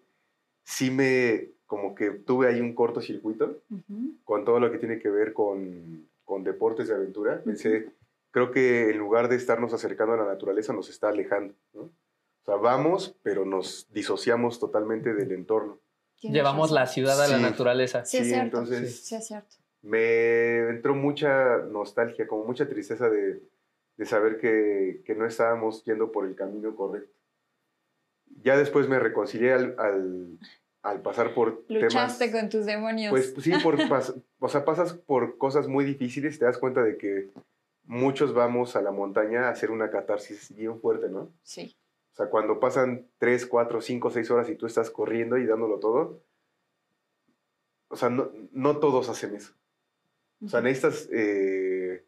sí 0.62 0.90
me, 0.90 1.52
como 1.64 1.94
que 1.94 2.11
tuve 2.11 2.48
ahí 2.48 2.61
un 2.61 2.74
cortocircuito 2.74 3.62
Ujú. 3.70 4.12
con 4.24 4.44
todo 4.44 4.61
lo 4.61 4.70
que 4.70 4.76
tiene 4.76 4.98
que 4.98 5.08
ver 5.08 5.32
con, 5.32 6.06
con 6.26 6.44
deportes 6.44 6.88
de 6.88 6.96
aventura. 6.96 7.40
Pensé, 7.42 7.92
creo 8.38 8.51
que 8.53 8.90
en 8.90 8.98
lugar 8.98 9.29
de 9.29 9.37
estarnos 9.37 9.72
acercando 9.74 10.14
a 10.14 10.16
la 10.16 10.24
naturaleza, 10.27 10.72
nos 10.72 10.88
está 10.88 11.09
alejando, 11.09 11.55
¿no? 11.74 11.83
O 11.83 12.44
sea, 12.44 12.55
vamos, 12.57 13.16
pero 13.22 13.44
nos 13.44 13.87
disociamos 13.92 14.59
totalmente 14.59 15.12
del 15.14 15.33
entorno. 15.33 15.81
Llevamos 16.20 16.70
la 16.70 16.87
ciudad 16.87 17.20
a 17.22 17.29
la 17.29 17.37
Sí. 17.37 17.42
naturaleza. 17.42 18.05
Sí, 18.05 18.16
es 18.18 18.24
Sí, 18.24 18.29
cierto. 18.31 18.44
entonces- 18.59 19.05
Sí, 19.05 19.14
es 19.14 19.27
cierto. 19.27 19.57
me 19.83 20.68
entró 20.70 20.94
mucha 20.94 21.59
nostalgia, 21.59 22.27
como 22.27 22.44
mucha 22.44 22.68
tristeza 22.68 23.09
de, 23.11 23.40
de 23.96 24.07
saber 24.07 24.38
que, 24.38 25.03
que 25.05 25.14
no 25.14 25.27
estábamos 25.27 25.85
yendo 25.85 26.11
por 26.11 26.27
el 26.27 26.35
camino 26.35 26.74
correcto. 26.74 27.16
Ya 28.42 28.57
después 28.57 28.88
me 28.88 28.98
reconcilié 28.98 29.53
al, 29.53 29.74
al, 29.79 30.38
al 30.83 31.03
pasar 31.03 31.35
por 31.35 31.64
Luchaste 31.68 32.27
temas... 32.29 32.40
con 32.40 32.48
tus 32.51 32.66
demonios. 32.66 33.11
Pues 33.11 33.35
sí, 33.40 33.53
por, 33.62 33.77
pas- 33.88 34.14
o 34.38 34.48
sea, 34.48 34.64
pasas 34.64 34.94
por 34.94 35.38
cosas 35.38 35.68
muy 35.68 35.85
difíciles 35.85 36.37
y 36.37 36.38
te 36.38 36.44
das 36.44 36.59
cuenta 36.59 36.83
de 36.83 36.96
que 36.96 37.31
muchos 37.88 38.35
vamos 38.35 38.77
a 38.77 38.83
la 38.83 38.92
montaña 38.92 39.48
a 39.48 39.51
hacer 39.51 39.70
una 39.70 39.90
catarsis 39.90 40.55
bien 40.55 40.79
fuerte, 40.81 41.09
¿no? 41.09 41.33
sí. 41.42 41.77
O 42.12 42.16
sea, 42.18 42.31
cuando 42.31 42.59
pasan 42.59 43.09
3, 43.18 43.46
4, 43.46 43.81
5, 43.81 44.11
6 44.11 44.29
horas 44.33 44.48
y 44.51 44.57
tú 44.57 44.66
estás 44.66 44.90
corriendo 44.90 45.38
y 45.38 45.46
dándolo 45.46 45.79
todo, 45.79 46.20
o 47.88 47.96
sea, 47.96 48.11
no, 48.11 48.31
no 48.51 48.79
todos 48.81 49.09
hacen 49.09 49.37
eso. 49.37 49.55
O 50.44 50.48
sea, 50.48 50.61
necesitas, 50.61 51.09
eh, 51.12 52.05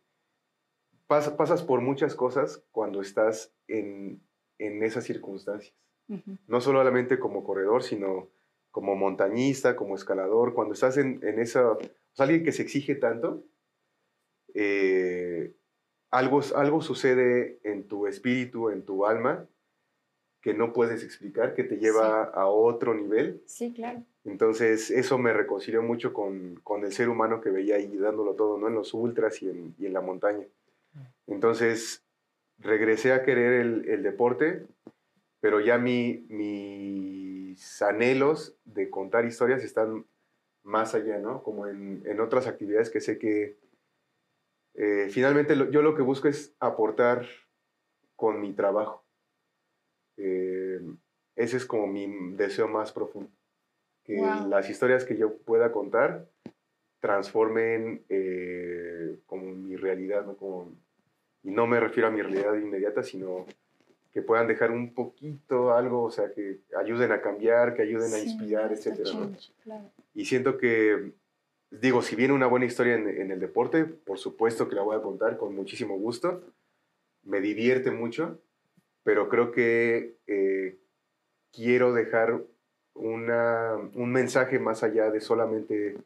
pas- 1.08 1.36
pasas 1.36 1.62
por 1.62 1.80
muchas 1.80 2.14
cosas 2.16 2.64
cuando 2.72 3.00
estás 3.00 3.52
en, 3.68 4.20
en 4.58 4.82
esas 4.82 5.04
circunstancias. 5.04 5.74
Ujú. 6.08 6.38
No 6.48 6.60
solamente 6.60 7.20
como 7.20 7.44
corredor, 7.44 7.84
sino 7.84 8.30
como 8.72 8.96
montañista, 8.96 9.76
como 9.76 9.94
escalador. 9.94 10.54
Cuando 10.54 10.74
estás 10.74 10.96
en, 10.96 11.20
en 11.24 11.38
esa, 11.38 11.70
o 11.72 11.78
sea, 12.14 12.24
alguien 12.24 12.42
que 12.44 12.50
se 12.52 12.62
exige 12.62 12.96
tanto, 12.96 13.44
eh, 14.54 15.54
algo, 16.10 16.40
algo 16.54 16.82
sucede 16.82 17.58
en 17.62 17.84
tu 17.84 18.06
espíritu, 18.06 18.70
en 18.70 18.82
tu 18.82 19.06
alma, 19.06 19.46
que 20.40 20.54
no 20.54 20.72
puedes 20.72 21.04
explicar, 21.04 21.54
que 21.54 21.64
te 21.64 21.76
lleva 21.76 22.24
a 22.24 22.46
otro 22.46 22.94
nivel. 22.94 23.42
Sí, 23.46 23.72
claro. 23.72 24.02
Entonces, 24.24 24.90
eso 24.90 25.18
me 25.18 25.32
reconcilió 25.32 25.82
mucho 25.82 26.12
con, 26.12 26.56
con 26.62 26.84
el 26.84 26.92
ser 26.92 27.08
humano 27.08 27.40
que 27.40 27.50
veía 27.50 27.76
ahí 27.76 27.96
dándolo 27.96 28.34
todo, 28.34 28.58
¿no? 28.58 28.68
En 28.68 28.74
los 28.74 28.94
ultras 28.94 29.42
y 29.42 29.50
en, 29.50 29.74
y 29.78 29.86
en 29.86 29.92
la 29.92 30.00
montaña. 30.00 30.46
Entonces, 31.26 32.02
regresé 32.58 33.12
a 33.12 33.22
querer 33.22 33.60
el, 33.60 33.88
el 33.88 34.02
deporte, 34.02 34.66
pero 35.40 35.60
ya 35.60 35.78
mi, 35.78 36.24
mis 36.28 37.80
anhelos 37.82 38.54
de 38.64 38.90
contar 38.90 39.24
historias 39.24 39.62
están 39.62 40.04
más 40.62 40.94
allá, 40.94 41.18
¿no? 41.18 41.42
Como 41.42 41.66
en, 41.66 42.02
en 42.04 42.20
otras 42.20 42.46
actividades 42.46 42.90
que 42.90 43.00
sé 43.00 43.18
que 43.18 43.56
eh, 44.74 45.08
finalmente 45.10 45.56
lo- 45.56 45.70
yo 45.70 45.82
lo 45.82 45.94
que 45.94 46.02
busco 46.02 46.28
es 46.28 46.54
aportar 46.60 47.26
con 48.16 48.40
mi 48.40 48.52
trabajo. 48.52 49.04
Eh, 50.16 50.80
ese 51.36 51.56
es 51.56 51.64
como 51.64 51.86
mi 51.86 52.06
deseo 52.36 52.68
más 52.68 52.92
profundo. 52.92 53.30
Que 54.04 54.16
Wow. 54.16 54.48
las 54.48 54.68
historias 54.68 55.04
que 55.04 55.16
yo 55.16 55.36
pueda 55.38 55.72
contar 55.72 56.26
transformen 57.00 58.04
eh, 58.08 59.20
como 59.26 59.52
mi 59.52 59.76
realidad, 59.76 60.24
¿no? 60.26 60.36
Como, 60.36 60.72
y 61.42 61.50
no 61.50 61.66
me 61.66 61.80
refiero 61.80 62.08
a 62.08 62.10
mi 62.10 62.20
realidad 62.20 62.54
inmediata, 62.54 63.02
sino 63.02 63.46
que 64.12 64.20
puedan 64.22 64.48
dejar 64.48 64.70
un 64.72 64.92
poquito 64.92 65.72
algo, 65.72 66.02
o 66.02 66.10
sea, 66.10 66.32
que 66.32 66.58
ayuden 66.76 67.12
a 67.12 67.22
cambiar, 67.22 67.74
que 67.74 67.82
ayuden 67.82 68.12
a 68.12 68.18
inspirar, 68.18 68.72
claro. 69.62 69.90
Y 70.14 70.24
siento 70.24 70.58
que, 70.58 71.12
digo, 71.70 72.02
si 72.02 72.16
viene 72.16 72.34
una 72.34 72.46
buena 72.46 72.66
historia 72.66 72.94
en, 72.94 73.08
en 73.08 73.30
el 73.30 73.40
deporte, 73.40 73.84
por 73.84 74.18
supuesto 74.18 74.68
que 74.68 74.74
la 74.74 74.82
voy 74.82 74.96
a 74.96 75.02
contar 75.02 75.36
con 75.36 75.54
muchísimo 75.54 75.96
gusto. 75.96 76.42
Me 77.22 77.40
divierte 77.40 77.90
mucho, 77.90 78.40
pero 79.02 79.28
creo 79.28 79.52
que 79.52 80.16
eh, 80.26 80.78
quiero 81.52 81.92
dejar 81.92 82.42
una, 82.94 83.76
un 83.94 84.12
mensaje 84.12 84.58
más 84.58 84.82
allá 84.82 85.10
de 85.10 85.20
solamente 85.20 85.96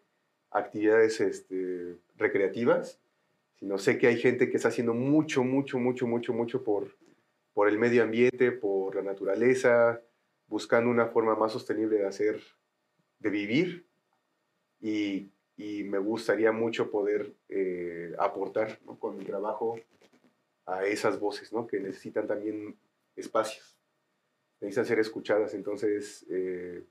actividades 0.51 1.21
este, 1.21 1.97
recreativas, 2.17 3.01
sino 3.59 3.79
sé 3.79 3.99
que 3.99 4.07
hay 4.07 4.19
gente 4.19 4.51
que 4.51 4.57
está 4.57 4.69
haciendo 4.69 4.95
mucho, 4.95 5.43
mucho, 5.43 5.79
mucho, 5.79 6.07
mucho, 6.07 6.33
mucho 6.33 6.63
por, 6.63 6.95
por 7.53 7.69
el 7.69 7.79
medio 7.79 8.03
ambiente, 8.03 8.53
por 8.53 8.95
la 8.95 9.03
naturaleza, 9.03 10.01
buscando 10.47 10.91
una 10.91 11.07
forma 11.07 11.35
más 11.35 11.53
sostenible 11.53 11.97
de 11.97 12.07
hacer, 12.07 12.41
de 13.19 13.31
vivir 13.31 13.87
y, 14.81 15.31
y 15.57 15.85
me 15.85 15.99
gustaría 15.99 16.53
mucho 16.53 16.91
poder 16.91 17.33
eh, 17.49 18.15
aportar 18.19 18.79
¿no? 18.85 18.99
con 18.99 19.17
mi 19.17 19.25
trabajo 19.25 19.79
a 20.67 20.85
esas 20.85 21.21
voces 21.21 21.53
¿no? 21.53 21.67
que 21.67 21.79
necesitan 21.79 22.27
también 22.27 22.77
espacios. 23.15 23.77
necesitan 24.61 24.87
ser 24.87 24.99
escuchadas. 24.99 25.55
Entonces, 25.55 26.27
eh, 26.29 26.85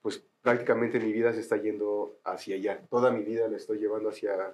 pues 0.00 0.24
prácticamente 0.42 1.00
mi 1.00 1.12
vida 1.12 1.32
se 1.32 1.40
está 1.40 1.56
yendo 1.56 2.20
hacia 2.24 2.56
allá. 2.56 2.86
Toda 2.88 3.10
mi 3.10 3.22
vida 3.22 3.48
la 3.48 3.56
estoy 3.56 3.78
llevando 3.78 4.10
hacia, 4.10 4.52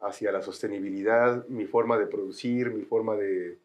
hacia 0.00 0.30
la 0.30 0.42
sostenibilidad, 0.42 1.46
mi 1.48 1.66
forma 1.66 1.98
de 1.98 2.06
producir, 2.06 2.70
mi 2.70 2.82
forma 2.82 3.16
de, 3.16 3.58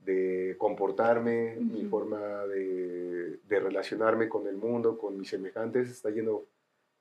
de 0.00 0.56
comportarme, 0.58 1.56
mi 1.56 1.84
forma 1.86 2.46
de, 2.46 3.38
de 3.48 3.60
relacionarme 3.60 4.28
con 4.28 4.46
el 4.46 4.56
mundo, 4.56 4.98
con 4.98 5.16
mis 5.16 5.30
semejantes, 5.30 5.88
está 5.88 6.10
yendo 6.10 6.46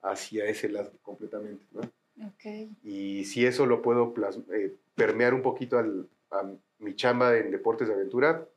hacia 0.01 0.45
ese 0.45 0.69
lado 0.69 0.91
completamente. 1.01 1.63
¿no? 1.71 1.81
Ok. 2.27 2.71
Y 2.83 3.25
si 3.25 3.45
eso 3.45 3.65
lo 3.65 3.81
puedo 3.81 4.13
eh, 4.53 4.75
permear 4.95 5.33
un 5.33 5.41
poquito 5.41 5.77
al- 5.77 6.07
a 6.31 6.49
mi 6.79 6.95
chamba 6.95 7.37
en 7.37 7.51
deportes 7.51 7.87
de 7.87 7.93
aventura, 7.93 8.47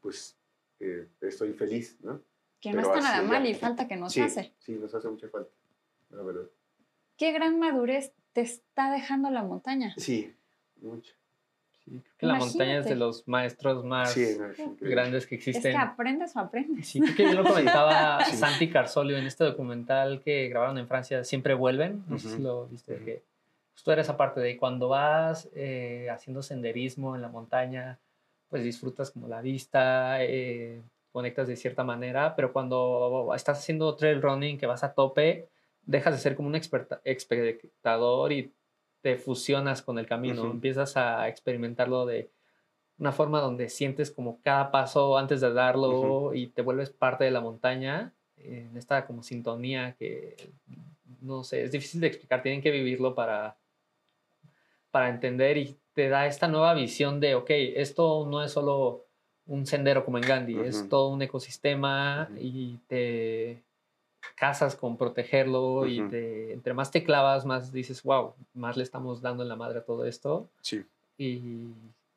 pues 0.00 0.36
eh, 0.80 1.08
estoy 1.20 1.52
feliz, 1.52 1.96
¿no? 2.02 2.22
Que 2.60 2.70
no 2.72 2.76
Pero 2.82 2.94
está 2.94 3.00
nada 3.00 3.22
mal 3.22 3.46
y 3.46 3.54
falta 3.54 3.86
que 3.88 3.96
nos 3.96 4.12
sí, 4.12 4.20
hace. 4.20 4.52
Sí, 4.58 4.72
nos 4.72 4.94
hace 4.94 5.08
mucha 5.08 5.28
falta, 5.28 5.50
la 6.10 6.22
verdad. 6.22 6.46
¿Qué 7.16 7.32
gran 7.32 7.58
madurez 7.58 8.12
te 8.32 8.40
está 8.42 8.90
dejando 8.92 9.30
la 9.30 9.42
montaña? 9.42 9.94
Sí, 9.96 10.34
mucha. 10.76 11.12
Sí, 11.88 12.00
creo 12.00 12.16
que 12.18 12.26
la 12.26 12.34
montaña 12.34 12.78
es 12.78 12.84
de 12.86 12.96
los 12.96 13.26
maestros 13.28 13.84
más 13.84 14.12
Sí, 14.12 14.36
grandes 14.80 15.26
que 15.26 15.36
Es 15.36 15.44
que 15.44 15.50
existen. 15.50 15.76
aprendes 15.76 16.34
o 16.36 16.40
aprendes. 16.40 16.86
Sí, 16.88 17.00
creo 17.00 17.16
que 17.16 17.22
yo 17.24 17.32
lo 17.34 17.44
comentaba 17.76 18.24
Sí. 18.24 18.36
Santi 18.36 18.68
Carsolio 18.68 19.16
en 19.16 19.26
este 19.26 19.44
documental 19.44 20.20
que 20.22 20.48
grabaron 20.48 20.78
en 20.78 20.86
Francia, 20.88 21.24
Siempre 21.24 21.54
Vuelven, 21.54 22.04
no 22.08 22.18
sé 22.18 22.28
si 22.30 22.42
lo 22.42 22.66
viste, 22.66 22.94
Ujú. 22.96 23.04
que 23.04 23.22
pues, 23.72 23.82
tú 23.84 23.90
eres 23.90 24.08
aparte 24.08 24.40
de 24.40 24.56
cuando 24.56 24.88
vas 24.88 25.48
eh, 25.54 26.08
haciendo 26.10 26.42
senderismo 26.42 27.14
en 27.16 27.22
la 27.22 27.28
montaña, 27.28 27.98
pues 28.48 28.62
disfrutas 28.64 29.10
como 29.10 29.28
la 29.28 29.40
vista, 29.40 30.22
eh, 30.24 30.82
conectas 31.12 31.48
de 31.48 31.56
cierta 31.56 31.84
manera, 31.84 32.34
pero 32.36 32.52
cuando 32.52 33.32
estás 33.34 33.58
haciendo 33.58 33.94
trail 33.96 34.20
running, 34.22 34.58
que 34.58 34.66
vas 34.66 34.84
a 34.84 34.92
tope, 34.92 35.48
dejas 35.86 36.14
de 36.14 36.20
ser 36.20 36.36
como 36.36 36.48
un 36.48 36.54
experta- 36.54 37.00
espectador 37.04 38.32
y 38.32 38.52
te 39.00 39.16
fusionas 39.16 39.82
con 39.82 39.98
el 39.98 40.06
camino, 40.06 40.50
empiezas 40.50 40.96
a 40.96 41.28
experimentarlo 41.28 42.06
de 42.06 42.30
una 42.98 43.12
forma 43.12 43.40
donde 43.40 43.68
sientes 43.68 44.10
como 44.10 44.40
cada 44.42 44.70
paso 44.70 45.16
antes 45.16 45.40
de 45.40 45.52
darlo 45.52 46.34
y 46.34 46.48
te 46.48 46.62
vuelves 46.62 46.90
parte 46.90 47.24
de 47.24 47.30
la 47.30 47.40
montaña, 47.40 48.12
en 48.36 48.76
esta 48.76 49.06
como 49.06 49.22
sintonía 49.22 49.94
que, 49.98 50.36
no 51.20 51.44
sé, 51.44 51.62
es 51.62 51.72
difícil 51.72 52.00
de 52.00 52.08
explicar, 52.08 52.42
tienen 52.42 52.60
que 52.60 52.70
vivirlo 52.70 53.14
para, 53.14 53.56
para 54.90 55.08
entender 55.08 55.56
y 55.58 55.76
te 55.92 56.08
da 56.08 56.26
esta 56.26 56.48
nueva 56.48 56.74
visión 56.74 57.20
de, 57.20 57.34
ok, 57.34 57.50
esto 57.50 58.26
no 58.28 58.42
es 58.42 58.52
solo 58.52 59.06
un 59.46 59.66
sendero 59.66 60.04
como 60.04 60.18
en 60.18 60.26
Gandhi, 60.26 60.58
es 60.60 60.88
todo 60.88 61.08
un 61.08 61.22
ecosistema 61.22 62.28
y 62.38 62.78
te 62.86 63.62
casas 64.36 64.76
con 64.76 64.96
protegerlo 64.96 65.86
y 65.86 66.00
Ujú. 66.00 66.10
te, 66.10 66.52
entre 66.52 66.74
más 66.74 66.90
te 66.90 67.04
clavas, 67.04 67.44
más 67.44 67.72
dices, 67.72 68.02
wow, 68.02 68.34
más 68.54 68.76
le 68.76 68.82
estamos 68.82 69.20
dando 69.20 69.42
en 69.42 69.48
la 69.48 69.56
madre 69.56 69.78
a 69.80 69.84
todo 69.84 70.04
esto 70.04 70.48
Sí, 70.60 70.84
y 71.16 71.68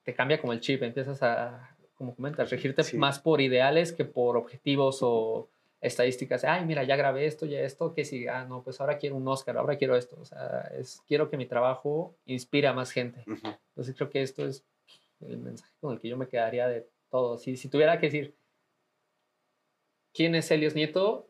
te 0.03 0.13
cambia 0.13 0.39
como 0.39 0.53
el 0.53 0.59
chip, 0.59 0.81
empiezas 0.83 1.21
a, 1.23 1.75
como 1.95 2.15
comentas, 2.15 2.49
regirte 2.49 2.83
Sí. 2.83 2.97
más 2.97 3.19
por 3.19 3.41
ideales 3.41 3.93
que 3.93 4.05
por 4.05 4.37
objetivos 4.37 4.99
o 5.01 5.47
estadísticas. 5.79 6.43
Ay, 6.43 6.65
mira, 6.65 6.83
ya 6.83 6.95
grabé 6.95 7.25
esto, 7.25 7.45
ya 7.47 7.59
esto, 7.61 7.93
que 7.93 8.05
si, 8.05 8.27
ah, 8.27 8.45
no, 8.45 8.61
pues 8.61 8.79
ahora 8.79 8.97
quiero 8.97 9.15
un 9.15 9.27
Oscar, 9.27 9.57
ahora 9.57 9.77
quiero 9.77 9.95
esto. 9.95 10.15
O 10.21 10.25
sea, 10.25 10.71
es, 10.77 11.01
quiero 11.07 11.29
que 11.29 11.37
mi 11.37 11.47
trabajo 11.47 12.15
inspire 12.25 12.67
a 12.67 12.73
más 12.73 12.91
gente. 12.91 13.23
Entonces 13.25 13.95
creo 13.95 14.09
que 14.09 14.21
esto 14.21 14.45
es 14.45 14.63
el 15.21 15.37
mensaje 15.39 15.73
con 15.79 15.93
el 15.93 15.99
que 15.99 16.07
yo 16.09 16.17
me 16.17 16.27
quedaría 16.27 16.67
de 16.67 16.87
todo. 17.09 17.37
Si, 17.37 17.57
si 17.57 17.67
tuviera 17.67 17.99
que 17.99 18.07
decir, 18.07 18.35
¿quién 20.13 20.35
es 20.35 20.49
Helios 20.51 20.75
Nieto? 20.75 21.27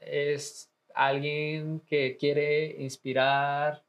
Es 0.00 0.70
alguien 0.94 1.80
que 1.80 2.16
quiere 2.16 2.82
inspirar 2.82 3.84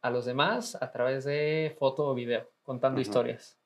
a 0.00 0.10
los 0.10 0.24
demás 0.24 0.76
a 0.80 0.90
través 0.90 1.24
de 1.24 1.74
foto 1.78 2.06
o 2.06 2.14
video, 2.14 2.48
contando 2.62 3.00
historias. 3.00 3.56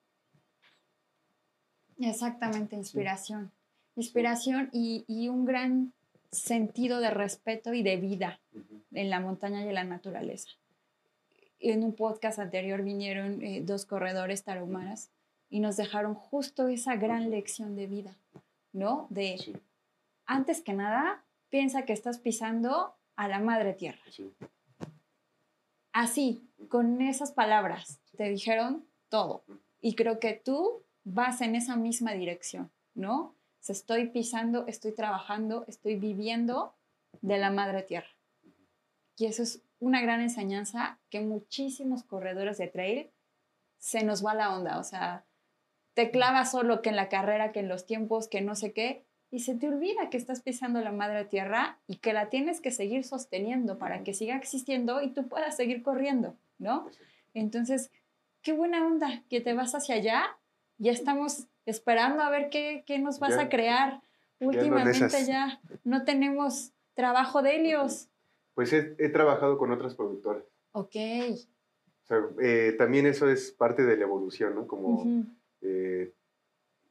Exactamente, 1.98 2.76
inspiración. 2.76 3.52
Inspiración 3.96 4.70
y, 4.72 5.04
y 5.06 5.28
un 5.28 5.44
gran 5.44 5.92
sentido 6.30 7.00
de 7.00 7.10
respeto 7.10 7.74
y 7.74 7.82
de 7.82 7.96
vida 7.96 8.40
en 8.92 9.10
la 9.10 9.20
montaña 9.20 9.64
y 9.64 9.68
en 9.68 9.74
la 9.74 9.84
naturaleza. 9.84 10.50
En 11.60 11.84
un 11.84 11.94
podcast 11.94 12.38
anterior 12.38 12.82
vinieron 12.82 13.42
eh, 13.42 13.60
dos 13.62 13.86
corredores 13.86 14.42
tarahumaras 14.42 15.10
y 15.50 15.60
nos 15.60 15.76
dejaron 15.76 16.14
justo 16.14 16.68
esa 16.68 16.96
gran 16.96 17.30
lección 17.30 17.76
de 17.76 17.86
vida, 17.86 18.16
¿no? 18.72 19.06
De, 19.10 19.36
Sí, 19.38 19.54
antes 20.26 20.62
que 20.62 20.72
nada, 20.72 21.22
piensa 21.52 21.84
que 21.84 21.92
estás 21.92 22.18
pisando 22.18 22.96
a 23.14 23.28
la 23.28 23.38
madre 23.38 23.74
tierra. 23.74 24.00
sí. 24.10 24.32
Así, 25.92 26.48
con 26.70 27.02
esas 27.02 27.32
palabras, 27.32 28.00
te 28.16 28.24
dijeron 28.30 28.86
todo. 29.10 29.44
Y 29.82 29.94
creo 29.94 30.18
que 30.18 30.32
tú 30.32 30.82
vas 31.04 31.42
en 31.42 31.54
esa 31.54 31.76
misma 31.76 32.12
dirección, 32.12 32.72
¿no? 32.94 33.36
Se 33.60 33.72
estoy 33.72 34.08
pisando, 34.08 34.66
estoy 34.66 34.92
trabajando, 34.92 35.66
estoy 35.68 35.96
viviendo 35.96 36.74
de 37.20 37.36
la 37.36 37.50
madre 37.50 37.82
tierra. 37.82 38.08
Y 39.18 39.26
eso 39.26 39.42
es 39.42 39.62
una 39.78 40.00
gran 40.00 40.22
enseñanza 40.22 40.98
que 41.10 41.20
muchísimos 41.20 42.02
corredores 42.02 42.56
de 42.56 42.68
trail 42.68 43.10
se 43.76 44.02
nos 44.04 44.24
va 44.24 44.32
la 44.32 44.56
onda. 44.56 44.78
O 44.78 44.84
sea, 44.84 45.26
te 45.92 46.10
clavas 46.10 46.50
solo 46.50 46.80
que 46.80 46.88
en 46.88 46.96
la 46.96 47.10
carrera, 47.10 47.52
que 47.52 47.60
en 47.60 47.68
los 47.68 47.84
tiempos, 47.84 48.28
que 48.28 48.40
no 48.40 48.54
sé 48.54 48.72
qué, 48.72 49.04
y 49.32 49.40
se 49.40 49.54
te 49.54 49.66
olvida 49.66 50.10
que 50.10 50.18
estás 50.18 50.42
pisando 50.42 50.80
la 50.82 50.92
madre 50.92 51.24
tierra 51.24 51.80
y 51.86 51.96
que 51.96 52.12
la 52.12 52.28
tienes 52.28 52.60
que 52.60 52.70
seguir 52.70 53.02
sosteniendo 53.02 53.78
para 53.78 54.04
que 54.04 54.12
siga 54.12 54.36
existiendo 54.36 55.00
y 55.00 55.08
tú 55.14 55.26
puedas 55.26 55.56
seguir 55.56 55.82
corriendo, 55.82 56.36
¿no? 56.58 56.86
Entonces, 57.32 57.90
qué 58.42 58.52
buena 58.52 58.86
onda 58.86 59.24
que 59.30 59.40
te 59.40 59.54
vas 59.54 59.74
hacia 59.74 59.94
allá. 59.94 60.38
Ya 60.76 60.92
estamos 60.92 61.46
esperando 61.64 62.22
a 62.22 62.28
ver 62.28 62.50
qué, 62.50 62.84
qué 62.86 62.98
nos 62.98 63.18
vas 63.20 63.36
Ya- 63.36 63.40
a 63.42 63.48
crear. 63.48 64.02
Últimamente 64.38 65.06
esas. 65.06 65.26
ya 65.26 65.60
no 65.84 66.04
tenemos 66.04 66.72
trabajo 66.94 67.40
de 67.42 67.56
Helios. 67.56 68.08
Pues 68.54 68.72
he, 68.74 68.94
he 68.98 69.08
trabajado 69.08 69.56
con 69.56 69.70
otras 69.72 69.94
productoras. 69.94 70.44
Ok. 70.72 70.94
O 70.94 72.04
sea, 72.04 72.18
eh, 72.42 72.74
también 72.76 73.06
eso 73.06 73.30
es 73.30 73.50
parte 73.52 73.82
de 73.84 73.96
la 73.96 74.02
evolución, 74.02 74.54
¿no? 74.56 74.66
Como 74.66 74.88
Ujú. 74.88 75.24
eh, 75.62 76.12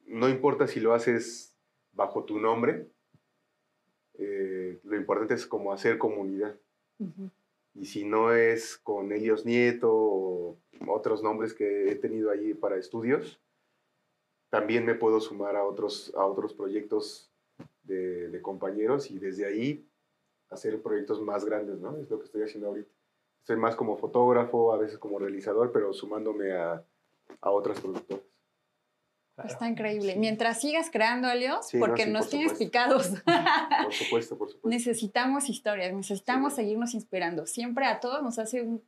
no 0.07 0.27
importa 0.27 0.65
si 0.65 0.79
lo 0.79 0.93
haces 0.95 1.50
bajo 1.93 2.23
tu 2.23 2.39
nombre, 2.39 2.87
eh, 4.15 4.79
lo 4.83 4.95
importante 4.95 5.33
es 5.33 5.45
como 5.45 5.73
hacer 5.73 5.97
comunidad. 5.97 6.55
Y 7.73 7.85
si 7.85 8.05
no 8.05 8.33
es 8.33 8.77
con 8.77 9.11
Helios 9.11 9.45
Nieto 9.45 9.89
o 9.91 10.57
otros 10.87 11.23
nombres 11.23 11.53
que 11.53 11.91
he 11.91 11.95
tenido 11.95 12.29
ahí 12.29 12.53
para 12.53 12.77
estudios, 12.77 13.39
también 14.49 14.85
me 14.85 14.95
puedo 14.95 15.19
sumar 15.21 15.55
a 15.55 15.63
otros, 15.63 16.13
a 16.15 16.25
otros 16.25 16.53
proyectos 16.53 17.31
de, 17.83 18.29
de 18.29 18.41
compañeros 18.41 19.09
y 19.09 19.17
desde 19.17 19.45
ahí 19.45 19.87
hacer 20.49 20.81
proyectos 20.81 21.21
más 21.21 21.45
grandes, 21.45 21.79
¿no? 21.79 21.97
Es 21.97 22.09
lo 22.09 22.19
que 22.19 22.25
estoy 22.25 22.43
haciendo 22.43 22.67
ahorita. 22.67 22.91
Soy 23.43 23.55
más 23.55 23.75
como 23.75 23.97
fotógrafo, 23.97 24.73
a 24.73 24.77
veces 24.77 24.99
como 24.99 25.17
realizador, 25.17 25.71
pero 25.71 25.93
sumándome 25.93 26.51
a, 26.51 26.83
a 27.39 27.49
otras 27.49 27.79
productoras. 27.79 28.30
Está 29.47 29.67
increíble. 29.67 30.15
Mientras 30.17 30.59
sigas 30.61 30.89
creando 30.91 31.29
Helios, 31.29 31.67
Sí, 31.67 31.77
no, 31.77 31.85
porque 31.85 32.03
sí, 32.05 32.09
nos 32.11 32.21
por 32.23 32.29
tienes 32.31 32.51
supuesto. 32.51 32.65
picados. 32.71 33.07
Por 33.83 33.93
supuesto, 33.93 34.37
por 34.37 34.49
supuesto. 34.49 34.69
necesitamos 34.69 35.49
historias, 35.49 35.93
necesitamos 35.93 36.53
Sí. 36.53 36.61
seguirnos 36.61 36.93
inspirando. 36.93 37.45
Siempre 37.45 37.85
a 37.85 37.99
todos 37.99 38.21
nos 38.23 38.39
hace 38.39 38.61
un 38.61 38.83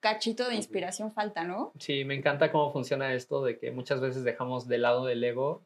cachito 0.00 0.48
de 0.48 0.54
inspiración 0.54 1.12
falta, 1.12 1.44
¿no? 1.44 1.72
Sí, 1.78 2.04
me 2.04 2.14
encanta 2.14 2.50
cómo 2.50 2.72
funciona 2.72 3.12
esto 3.12 3.44
de 3.44 3.58
que 3.58 3.70
muchas 3.70 4.00
veces 4.00 4.24
dejamos 4.24 4.66
de 4.68 4.78
lado 4.78 5.04
del 5.04 5.22
ego. 5.24 5.64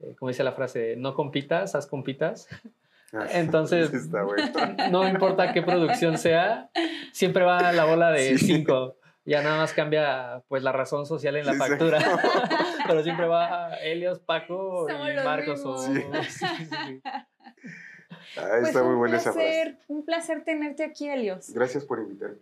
eh, 0.00 0.14
como 0.18 0.28
dice 0.28 0.44
la 0.44 0.52
frase, 0.52 0.94
no 0.96 1.14
compitas, 1.14 1.74
haz 1.74 1.86
compitas. 1.86 2.48
Ah, 3.14 3.26
Entonces-. 3.32 3.90
No 4.90 5.08
importa 5.08 5.52
qué 5.54 5.62
producción 5.62 6.18
sea, 6.18 6.68
siempre 7.12 7.44
va 7.44 7.72
la 7.72 7.84
bola 7.86 8.10
de 8.10 8.36
Sí. 8.36 8.46
cinco. 8.46 8.96
Ya 9.24 9.42
nada 9.42 9.56
más 9.56 9.72
cambia 9.72 10.42
pues 10.48 10.62
la 10.62 10.70
razón 10.72 11.06
social 11.06 11.34
en 11.36 11.46
la 11.46 11.52
Sí, 11.54 11.58
factura. 11.58 11.98
Pero 12.86 13.02
siempre 13.02 13.26
va 13.26 13.74
Helios, 13.76 14.20
Paco 14.20 14.86
Somos 14.88 15.10
y 15.10 15.14
Marcos. 15.24 15.64
o-. 15.64 15.78
Sí, 15.86 16.02
sí, 16.30 16.46
sí. 16.66 17.00
Ah, 17.04 17.26
Pues 18.60 18.68
está 18.68 18.82
muy 18.82 18.92
un 18.94 18.98
buena 18.98 19.16
esa 19.16 19.32
frase. 19.32 19.46
placer, 19.46 19.78
un 19.88 20.04
placer 20.04 20.44
tenerte 20.44 20.84
aquí, 20.84 21.08
Helios. 21.08 21.52
Gracias 21.52 21.84
por 21.84 21.98
invitarme. 22.00 22.36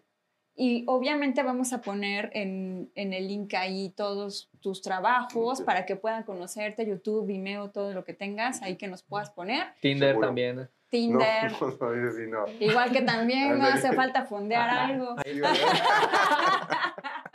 Y 0.57 0.85
obviamente 0.87 1.43
vamos 1.43 1.73
a 1.73 1.81
poner 1.83 2.31
en, 2.33 2.91
en 2.95 3.13
el 3.13 3.27
link 3.27 3.55
ahí 3.55 3.91
todos 3.97 4.51
tus 4.61 4.83
trabajos 4.83 5.61
para 5.63 5.85
que 5.85 5.97
puedan 5.97 6.23
conocerte, 6.23 6.87
YouTube, 6.87 7.27
Vimeo, 7.27 7.71
todo 7.71 7.93
lo 7.93 8.05
que 8.05 8.15
tengas 8.15 8.63
ahí 8.63 8.77
que 8.77 8.87
nos 8.87 9.03
puedas 9.03 9.31
poner. 9.31 9.67
Tinder 9.81 10.11
Seguro. 10.11 10.29
también. 10.29 10.71
Tinder, 10.91 11.51
No, 11.61 11.67
no, 11.81 12.13
sí 12.13 12.27
no. 12.29 12.45
igual 12.61 12.93
que 12.93 13.03
también 13.03 13.59
no 13.59 13.65
hace 13.67 13.93
falta 13.95 14.27
fondear 14.27 14.69
Ajá. 14.71 14.85
algo. 14.87 15.17
¿verdad? 15.17 15.51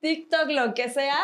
TikTok, 0.00 0.48
lo 0.50 0.74
que 0.74 0.88
sea, 0.88 1.16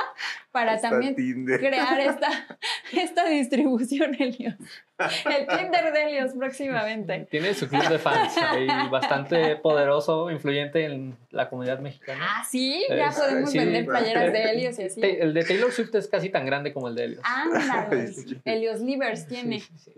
para 0.52 0.72
Hasta 0.74 0.90
también 0.90 1.14
Tinder. 1.16 1.58
crear 1.60 1.98
esta, 2.00 2.28
esta 2.92 3.24
distribución, 3.28 4.14
Helios. 4.14 4.54
El 4.98 5.46
Tinder 5.46 5.92
de 5.92 6.02
Helios 6.04 6.32
próximamente. 6.38 7.26
Tiene 7.30 7.52
su 7.54 7.68
club 7.68 7.86
de 7.88 7.98
fans 7.98 8.36
ahí 8.38 8.66
bastante 8.90 9.56
poderoso, 9.56 10.30
influyente 10.30 10.84
en 10.84 11.16
la 11.30 11.48
comunidad 11.50 11.80
mexicana. 11.80 12.24
Ah, 12.28 12.44
sí, 12.48 12.84
ya 12.88 13.08
Es- 13.08 13.16
podemos 13.18 13.50
sí. 13.50 13.58
vender 13.58 13.86
playeras 13.86 14.32
de 14.32 14.42
Helios 14.50 14.78
y 14.78 14.82
así. 14.84 15.00
El 15.02 15.34
de 15.34 15.44
Taylor 15.44 15.72
Swift 15.72 15.94
es 15.96 16.06
casi 16.08 16.30
tan 16.30 16.46
grande 16.46 16.72
como 16.72 16.88
el 16.88 16.94
de 16.94 17.04
Helios. 17.04 17.22
Ándale. 17.24 18.08
Sí. 18.12 18.40
Helios 18.44 18.80
Livers 18.80 19.26
tiene. 19.26 19.60
sí, 19.60 19.72
sí. 19.78 19.94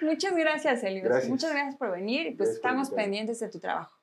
Muchas 0.00 0.36
gracias, 0.36 0.82
Helios. 0.84 1.04
Gracias. 1.04 1.30
Muchas 1.30 1.50
gracias 1.52 1.76
por 1.76 1.90
venir 1.92 2.26
y 2.26 2.30
pues 2.32 2.48
Gracias 2.50 2.56
estamos 2.56 2.90
pendientes 2.90 3.40
de 3.40 3.48
tu 3.50 3.58
trabajo. 3.58 3.98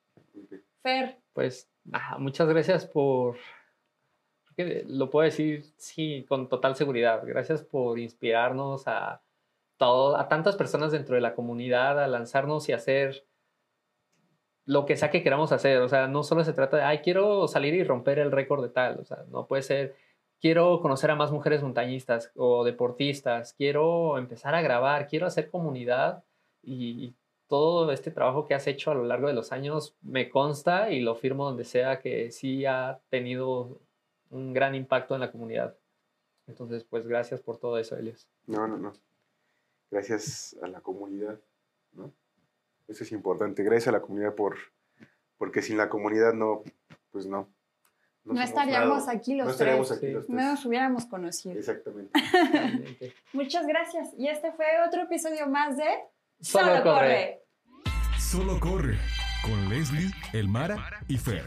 Fer, 0.81 1.20
Pues 1.33 1.69
muchas 2.19 2.47
gracias 2.49 2.85
por, 2.85 3.37
lo 4.57 5.09
puedo 5.09 5.25
decir 5.25 5.65
sí 5.77 6.25
con 6.27 6.49
total 6.49 6.75
seguridad. 6.75 7.21
Gracias 7.25 7.63
por 7.63 7.99
inspirarnos 7.99 8.87
a 8.87 9.21
todo, 9.77 10.17
a 10.17 10.27
tantas 10.27 10.55
personas 10.55 10.91
dentro 10.91 11.15
de 11.15 11.21
la 11.21 11.35
comunidad 11.35 12.01
a 12.01 12.07
lanzarnos 12.07 12.69
y 12.69 12.73
hacer 12.73 13.25
lo 14.65 14.85
que 14.85 14.95
sea 14.95 15.09
que 15.09 15.23
queramos 15.23 15.51
hacer. 15.51 15.81
O 15.81 15.89
sea, 15.89 16.07
no 16.07 16.23
solo 16.23 16.43
se 16.43 16.53
trata 16.53 16.77
de, 16.77 16.83
ay, 16.83 16.99
quiero 16.99 17.47
salir 17.47 17.73
y 17.73 17.83
romper 17.83 18.19
el 18.19 18.31
récord 18.31 18.61
de 18.61 18.69
tal. 18.69 18.99
O 18.99 19.05
sea, 19.05 19.23
no 19.29 19.47
puede 19.47 19.63
ser, 19.63 19.95
quiero 20.39 20.81
conocer 20.81 21.11
a 21.11 21.15
más 21.15 21.31
mujeres 21.31 21.63
montañistas 21.63 22.31
o 22.35 22.63
deportistas, 22.63 23.53
quiero 23.53 24.17
empezar 24.17 24.53
a 24.55 24.61
grabar, 24.61 25.07
quiero 25.07 25.27
hacer 25.27 25.49
comunidad 25.49 26.23
y 26.63 27.15
todo 27.51 27.91
este 27.91 28.11
trabajo 28.11 28.47
que 28.47 28.53
has 28.53 28.65
hecho 28.65 28.91
a 28.91 28.95
lo 28.95 29.03
largo 29.03 29.27
de 29.27 29.33
los 29.33 29.51
años 29.51 29.93
me 30.01 30.29
consta 30.29 30.89
y 30.89 31.01
lo 31.01 31.15
firmo 31.15 31.43
donde 31.43 31.65
sea 31.65 31.99
que 31.99 32.31
sí 32.31 32.65
ha 32.65 33.01
tenido 33.09 33.77
un 34.29 34.53
gran 34.53 34.73
impacto 34.73 35.15
en 35.15 35.19
la 35.19 35.33
comunidad. 35.33 35.75
Entonces, 36.47 36.85
pues 36.85 37.05
gracias 37.05 37.41
por 37.41 37.57
todo 37.57 37.77
eso, 37.77 37.97
Elios. 37.97 38.29
No, 38.47 38.69
no, 38.69 38.77
no. 38.77 38.93
Gracias 39.91 40.55
a 40.63 40.67
la 40.67 40.79
comunidad, 40.79 41.41
¿no? 41.91 42.13
Eso 42.87 43.03
es 43.03 43.11
importante. 43.11 43.63
Gracias 43.63 43.89
a 43.89 43.91
la 43.91 44.01
comunidad 44.01 44.33
por, 44.33 44.55
porque 45.37 45.61
sin 45.61 45.75
la 45.75 45.89
comunidad 45.89 46.31
no, 46.31 46.63
pues 47.11 47.25
no. 47.25 47.49
no, 48.23 48.41
estaríamos 48.41 48.99
nada. 48.99 49.11
aquí 49.11 49.35
los 49.35 49.47
No 49.47 49.51
estaríamos 49.51 49.89
tres. 49.89 49.97
aquí 49.97 50.07
Sí. 50.07 50.13
los 50.13 50.29
No 50.29 50.37
tres. 50.37 50.47
nos 50.51 50.65
hubiéramos 50.65 51.05
conocido. 51.05 51.55
Exactamente. 51.59 52.17
Muchas 53.33 53.67
gracias. 53.67 54.13
Y 54.17 54.29
este 54.29 54.53
fue 54.53 54.67
otro 54.87 55.01
episodio 55.01 55.47
más 55.47 55.75
de 55.75 55.89
Solo 56.41 56.81
corre. 56.83 57.40
Solo 58.31 58.61
corre 58.61 58.97
con 59.43 59.67
Leslie, 59.67 60.09
Elmara 60.31 61.01
y 61.09 61.17
Fer. 61.17 61.43